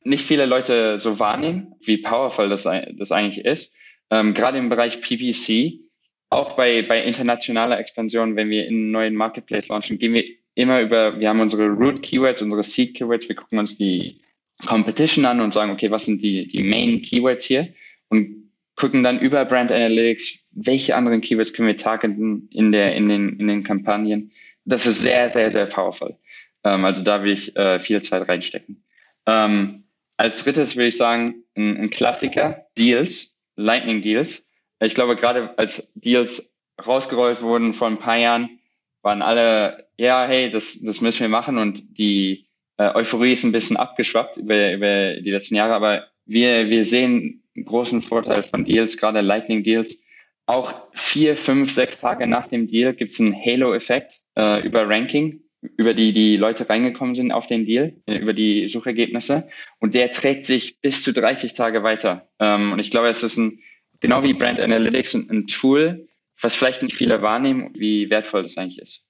nicht 0.05 0.25
viele 0.25 0.45
Leute 0.45 0.97
so 0.97 1.19
wahrnehmen, 1.19 1.75
wie 1.83 1.97
powerful 1.97 2.47
das, 2.47 2.63
das 2.63 3.11
eigentlich 3.11 3.43
ist. 3.43 3.73
Ähm, 4.09 4.33
gerade 4.33 4.57
im 4.57 4.69
Bereich 4.69 5.01
PPC, 5.01 5.81
auch 6.29 6.55
bei, 6.55 6.83
bei 6.83 7.03
internationaler 7.03 7.79
Expansion, 7.79 8.37
wenn 8.37 8.49
wir 8.49 8.65
in 8.65 8.75
einen 8.75 8.91
neuen 8.91 9.15
Marketplace 9.15 9.67
launchen, 9.67 9.97
gehen 9.97 10.13
wir 10.13 10.23
immer 10.55 10.79
über, 10.79 11.19
wir 11.19 11.27
haben 11.27 11.41
unsere 11.41 11.67
Root 11.67 12.01
Keywords, 12.01 12.41
unsere 12.41 12.63
Seed 12.63 12.95
Keywords, 12.95 13.27
wir 13.27 13.35
gucken 13.35 13.59
uns 13.59 13.77
die 13.77 14.20
Competition 14.65 15.25
an 15.25 15.41
und 15.41 15.53
sagen, 15.53 15.71
okay, 15.71 15.91
was 15.91 16.05
sind 16.05 16.21
die, 16.21 16.47
die 16.47 16.63
Main 16.63 17.01
Keywords 17.01 17.45
hier 17.45 17.69
und 18.09 18.51
gucken 18.75 19.03
dann 19.03 19.19
über 19.19 19.45
Brand 19.45 19.71
Analytics, 19.71 20.39
welche 20.51 20.95
anderen 20.95 21.21
Keywords 21.21 21.53
können 21.53 21.67
wir 21.67 21.77
targeten 21.77 22.49
in 22.51 22.71
der, 22.71 22.95
in 22.95 23.09
den, 23.09 23.39
in 23.39 23.47
den 23.47 23.63
Kampagnen. 23.63 24.31
Das 24.65 24.85
ist 24.85 25.01
sehr, 25.01 25.29
sehr, 25.29 25.49
sehr 25.51 25.65
powerful. 25.65 26.15
Ähm, 26.63 26.85
also 26.85 27.03
da 27.03 27.23
will 27.23 27.31
ich 27.31 27.55
äh, 27.55 27.79
viel 27.79 28.01
Zeit 28.01 28.27
reinstecken. 28.27 28.83
Ähm, 29.25 29.83
als 30.17 30.43
drittes 30.43 30.75
würde 30.75 30.87
ich 30.87 30.97
sagen, 30.97 31.43
ein, 31.55 31.77
ein 31.77 31.89
Klassiker, 31.89 32.65
Deals, 32.77 33.35
Lightning 33.55 34.01
Deals. 34.01 34.45
Ich 34.79 34.95
glaube, 34.95 35.15
gerade 35.15 35.57
als 35.57 35.91
Deals 35.95 36.51
rausgerollt 36.85 37.41
wurden 37.41 37.73
vor 37.73 37.87
ein 37.87 37.99
paar 37.99 38.17
Jahren, 38.17 38.59
waren 39.01 39.21
alle, 39.21 39.87
ja, 39.97 40.25
hey, 40.27 40.49
das, 40.49 40.79
das 40.81 41.01
müssen 41.01 41.21
wir 41.21 41.29
machen 41.29 41.57
und 41.57 41.97
die 41.97 42.47
äh, 42.81 42.95
Euphorie 42.95 43.33
ist 43.33 43.43
ein 43.43 43.51
bisschen 43.51 43.77
abgeschwappt 43.77 44.37
über, 44.37 44.73
über 44.73 45.15
die 45.21 45.29
letzten 45.29 45.55
Jahre, 45.55 45.73
aber 45.73 46.07
wir, 46.25 46.69
wir 46.69 46.83
sehen 46.83 47.43
einen 47.55 47.65
großen 47.65 48.01
Vorteil 48.01 48.43
von 48.43 48.65
Deals, 48.65 48.97
gerade 48.97 49.21
Lightning 49.21 49.63
Deals. 49.63 49.99
Auch 50.47 50.73
vier, 50.93 51.35
fünf, 51.35 51.71
sechs 51.71 51.99
Tage 51.99 52.25
nach 52.25 52.47
dem 52.47 52.67
Deal 52.67 52.93
gibt 52.93 53.11
es 53.11 53.19
einen 53.19 53.35
Halo-Effekt 53.35 54.21
äh, 54.35 54.65
über 54.65 54.89
Ranking, 54.89 55.41
über 55.77 55.93
die 55.93 56.11
die 56.11 56.37
Leute 56.37 56.67
reingekommen 56.67 57.13
sind 57.13 57.31
auf 57.31 57.45
den 57.45 57.65
Deal, 57.65 57.93
äh, 58.07 58.17
über 58.17 58.33
die 58.33 58.67
Suchergebnisse. 58.67 59.47
Und 59.79 59.93
der 59.93 60.11
trägt 60.11 60.45
sich 60.45 60.79
bis 60.81 61.03
zu 61.03 61.13
30 61.13 61.53
Tage 61.53 61.83
weiter. 61.83 62.29
Ähm, 62.39 62.71
und 62.71 62.79
ich 62.79 62.89
glaube, 62.89 63.09
es 63.09 63.21
ist 63.21 63.37
ein, 63.37 63.59
genau 63.99 64.23
wie 64.23 64.33
Brand 64.33 64.59
Analytics, 64.59 65.13
ein, 65.13 65.29
ein 65.29 65.47
Tool, 65.47 66.07
was 66.41 66.55
vielleicht 66.55 66.81
nicht 66.81 66.95
viele 66.95 67.21
wahrnehmen, 67.21 67.69
wie 67.75 68.09
wertvoll 68.09 68.41
das 68.41 68.57
eigentlich 68.57 68.81
ist. 68.81 69.05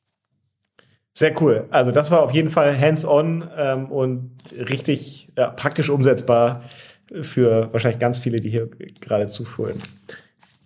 Sehr 1.13 1.39
cool. 1.41 1.67
Also 1.71 1.91
das 1.91 2.09
war 2.11 2.21
auf 2.21 2.31
jeden 2.31 2.49
Fall 2.49 2.79
hands-on 2.79 3.49
ähm, 3.57 3.91
und 3.91 4.31
richtig 4.69 5.29
ja, 5.37 5.49
praktisch 5.49 5.89
umsetzbar 5.89 6.63
für 7.21 7.69
wahrscheinlich 7.73 7.99
ganz 7.99 8.19
viele, 8.19 8.39
die 8.39 8.49
hier 8.49 8.69
gerade 9.01 9.27
zuführen. 9.27 9.81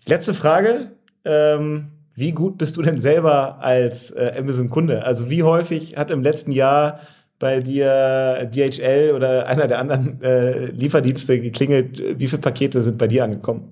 Letzte 0.06 0.34
Frage. 0.34 0.92
Ähm, 1.24 1.92
wie 2.16 2.32
gut 2.32 2.58
bist 2.58 2.78
du 2.78 2.82
denn 2.82 3.00
selber 3.00 3.58
als 3.62 4.12
äh, 4.12 4.36
Amazon-Kunde? 4.38 5.04
Also 5.04 5.30
wie 5.30 5.44
häufig 5.44 5.98
hat 5.98 6.12
im 6.12 6.24
letzten 6.24 6.52
Jahr 6.52 7.02
bei 7.40 7.60
dir 7.60 8.50
DHL 8.54 9.14
oder 9.14 9.48
einer 9.48 9.68
der 9.68 9.80
anderen 9.80 10.22
äh, 10.22 10.68
Lieferdienste 10.68 11.42
geklingelt? 11.42 12.20
Wie 12.20 12.28
viele 12.28 12.42
Pakete 12.42 12.82
sind 12.84 12.98
bei 12.98 13.08
dir 13.08 13.26
angekommen? 13.26 13.70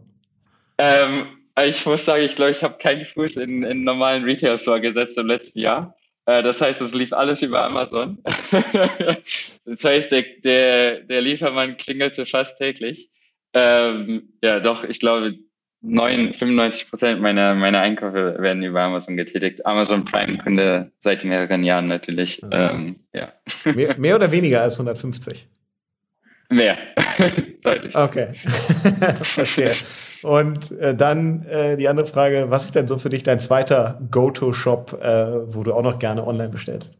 Ähm, 0.77 1.27
ich 1.63 1.85
muss 1.85 2.03
sagen, 2.03 2.23
ich 2.23 2.35
glaube, 2.35 2.51
ich 2.51 2.63
habe 2.63 2.77
keinen 2.79 3.05
Fuß 3.05 3.37
in, 3.37 3.63
in 3.63 3.83
normalen 3.83 4.23
Retail-Store 4.23 4.81
gesetzt 4.81 5.17
im 5.17 5.27
letzten 5.27 5.59
Jahr. 5.59 5.95
Äh, 6.25 6.41
das 6.41 6.61
heißt, 6.61 6.81
es 6.81 6.93
lief 6.93 7.13
alles 7.13 7.41
über 7.41 7.63
Amazon. 7.63 8.19
das 9.65 9.83
heißt, 9.83 10.11
der, 10.11 10.23
der, 10.43 10.99
der 11.01 11.21
Liefermann 11.21 11.77
klingelte 11.77 12.25
fast 12.25 12.57
täglich. 12.57 13.09
Ähm, 13.53 14.33
ja, 14.41 14.59
doch, 14.59 14.83
ich 14.83 14.99
glaube, 14.99 15.37
9, 15.81 16.33
95 16.33 16.89
Prozent 16.89 17.21
meiner, 17.21 17.55
meiner 17.55 17.81
Einkäufe 17.81 18.37
werden 18.39 18.63
über 18.63 18.81
Amazon 18.81 19.17
getätigt. 19.17 19.65
Amazon 19.65 20.05
Prime-Kunde 20.05 20.91
seit 20.99 21.25
mehreren 21.25 21.63
Jahren 21.63 21.85
natürlich. 21.85 22.41
Ähm, 22.51 23.01
ja. 23.13 23.33
Mehr, 23.75 23.97
mehr 23.97 24.15
oder 24.15 24.31
weniger 24.31 24.61
als 24.61 24.75
150? 24.75 25.49
Mehr. 26.53 26.77
Deutlich. 27.63 27.95
Okay. 27.95 28.33
Verstehe. 29.21 29.73
Und 30.21 30.71
äh, 30.71 30.95
dann 30.95 31.45
äh, 31.47 31.77
die 31.77 31.87
andere 31.87 32.05
Frage, 32.05 32.45
was 32.49 32.65
ist 32.65 32.75
denn 32.75 32.87
so 32.87 32.97
für 32.97 33.09
dich 33.09 33.23
dein 33.23 33.39
zweiter 33.39 33.99
Go-To-Shop, 34.11 35.01
äh, 35.01 35.53
wo 35.53 35.63
du 35.63 35.73
auch 35.73 35.81
noch 35.81 35.99
gerne 35.99 36.25
online 36.25 36.49
bestellst? 36.49 36.97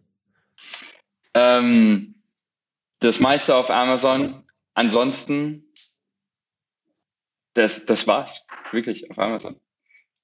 Ähm, 1.35 2.15
das 2.99 3.19
meiste 3.19 3.55
auf 3.55 3.69
Amazon. 3.69 4.43
Ansonsten, 4.73 5.63
das, 7.53 7.85
das 7.85 8.07
war's. 8.07 8.43
Wirklich 8.71 9.09
auf 9.11 9.19
Amazon. 9.19 9.55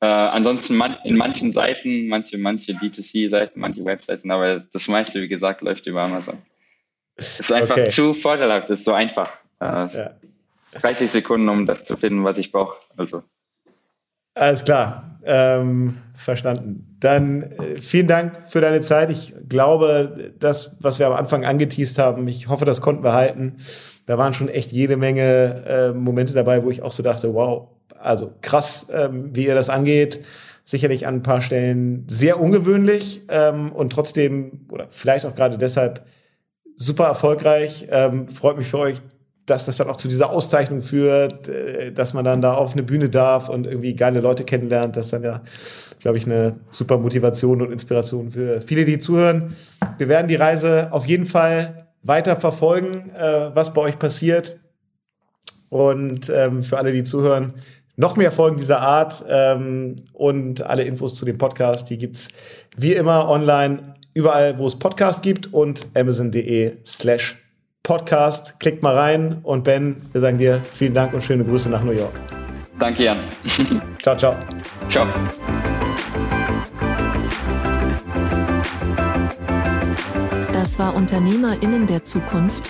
Äh, 0.02 0.08
ansonsten 0.08 0.76
man, 0.76 0.98
in 1.04 1.18
manchen 1.18 1.52
Seiten, 1.52 2.08
manche, 2.08 2.38
manche 2.38 2.72
D2C-Seiten, 2.72 3.60
manche 3.60 3.86
Webseiten, 3.86 4.32
aber 4.32 4.54
das, 4.54 4.70
das 4.72 4.88
meiste, 4.88 5.22
wie 5.22 5.28
gesagt, 5.28 5.62
läuft 5.62 5.86
über 5.88 6.02
Amazon. 6.04 6.42
Es 7.20 7.40
ist 7.40 7.52
einfach 7.52 7.78
okay. 7.78 7.90
zu 7.90 8.14
vorteilhaft, 8.14 8.70
es 8.70 8.80
ist 8.80 8.86
so 8.86 8.94
einfach. 8.94 9.30
Äh, 9.60 9.88
ja. 9.88 10.12
30 10.74 11.10
Sekunden, 11.10 11.50
um 11.50 11.66
das 11.66 11.86
zu 11.86 11.98
finden, 11.98 12.24
was 12.24 12.38
ich 12.38 12.52
brauche. 12.52 12.78
Also. 12.98 13.24
Alles 14.36 14.64
klar. 14.64 15.18
Ähm, 15.26 15.98
verstanden. 16.16 16.98
Dann 17.00 17.44
äh, 17.44 17.78
vielen 17.78 18.08
Dank 18.08 18.48
für 18.48 18.62
deine 18.62 18.82
Zeit. 18.82 19.10
Ich 19.10 19.34
glaube, 19.48 20.34
das, 20.40 20.78
was 20.80 21.00
wir 21.00 21.08
am 21.08 21.14
Anfang 21.14 21.46
angeteased 21.46 21.98
haben, 21.98 22.28
ich 22.28 22.48
hoffe, 22.48 22.66
das 22.66 22.82
konnten 22.82 23.04
wir 23.04 23.14
halten. 23.14 23.58
Da 24.06 24.18
waren 24.18 24.34
schon 24.34 24.50
echt 24.50 24.72
jede 24.72 24.96
Menge 24.98 25.66
äh, 25.68 25.92
Momente 25.92 26.34
dabei, 26.34 26.64
wo 26.64 26.72
ich 26.72 26.82
auch 26.82 26.92
so 26.92 27.04
dachte, 27.04 27.34
wow, 27.34 27.68
also 28.00 28.34
krass, 28.42 28.90
ähm, 28.94 29.36
wie 29.36 29.46
ihr 29.46 29.56
das 29.56 29.70
angeht. 29.70 30.24
Sicherlich 30.64 31.06
an 31.06 31.16
ein 31.16 31.24
paar 31.24 31.42
Stellen 31.42 32.06
sehr 32.08 32.40
ungewöhnlich 32.40 33.22
ähm, 33.30 33.72
und 33.72 33.92
trotzdem, 33.92 34.68
oder 34.72 34.88
vielleicht 34.90 35.26
auch 35.26 35.36
gerade 35.36 35.58
deshalb, 35.58 36.06
super 36.80 37.06
erfolgreich. 37.06 37.88
Ähm, 37.92 38.28
freut 38.28 38.58
mich 38.58 38.68
für 38.68 38.80
euch, 38.80 39.02
dass 39.46 39.66
das 39.66 39.78
dann 39.78 39.90
auch 39.90 39.98
zu 39.98 40.08
dieser 40.08 40.30
Auszeichnung 40.30 40.82
führt, 40.82 41.48
äh, 41.50 41.92
dass 41.92 42.14
man 42.14 42.24
dann 42.24 42.42
da 42.42 42.54
auf 42.54 42.74
eine 42.74 42.84
Bühne 42.84 43.10
darf 43.10 43.50
und 43.50 43.68
irgendwie 43.68 43.94
geile 43.96 44.22
Leute 44.22 44.44
kennenlernt. 44.44 44.96
Das 44.96 45.08
ist 45.08 45.14
dann 45.14 45.24
ja, 45.24 45.42
glaube 46.00 46.18
ich, 46.18 46.26
eine 46.26 46.56
super 46.72 46.98
Motivation 46.98 47.62
und 47.62 47.72
Inspiration 47.72 48.32
für 48.32 48.62
viele, 48.62 48.86
die 48.86 48.98
zuhören. 48.98 49.56
Wir 49.98 50.08
werden 50.08 50.28
die 50.28 50.36
Reise 50.36 50.88
auf 50.92 51.06
jeden 51.06 51.26
Fall 51.26 51.88
weiter 52.02 52.38
verfolgen, 52.38 53.12
äh, 53.12 53.54
was 53.54 53.74
bei 53.74 53.82
euch 53.82 54.00
passiert. 54.00 54.58
Und 55.70 56.30
ähm, 56.30 56.64
für 56.64 56.78
alle, 56.78 56.92
die 56.92 57.04
zuhören, 57.04 57.54
noch 57.98 58.16
mehr 58.16 58.32
Folgen 58.32 58.58
dieser 58.58 58.80
Art 58.80 59.26
ähm, 59.28 59.98
und 60.14 60.62
alle 60.66 60.84
Infos 60.84 61.16
zu 61.16 61.26
dem 61.26 61.38
Podcast, 61.38 61.90
die 61.90 61.98
gibt's 61.98 62.30
wie 62.78 62.94
immer 62.94 63.28
online, 63.28 63.96
überall, 64.14 64.58
wo 64.58 64.66
es 64.66 64.78
Podcast 64.78 65.24
gibt 65.24 65.54
und 65.54 65.88
amazon.de 65.96 66.78
slash 66.86 67.38
Podcast. 67.84 68.60
Klickt 68.60 68.84
mal 68.84 68.98
rein 68.98 69.40
und 69.44 69.64
Ben, 69.64 69.98
wir 70.12 70.22
sagen 70.22 70.38
dir 70.38 70.62
vielen 70.72 70.94
Dank 70.94 71.14
und 71.14 71.22
schöne 71.22 71.44
Grüße 71.44 71.70
nach 71.70 71.84
New 71.84 71.92
York. 71.92 72.20
Danke, 72.78 73.04
Jan. 73.04 73.20
ciao, 74.02 74.16
ciao. 74.16 74.36
Ciao. 74.90 75.08
Das 80.54 80.78
war 80.78 80.94
Unternehmerinnen 80.94 81.88
der 81.88 82.04
Zukunft, 82.04 82.70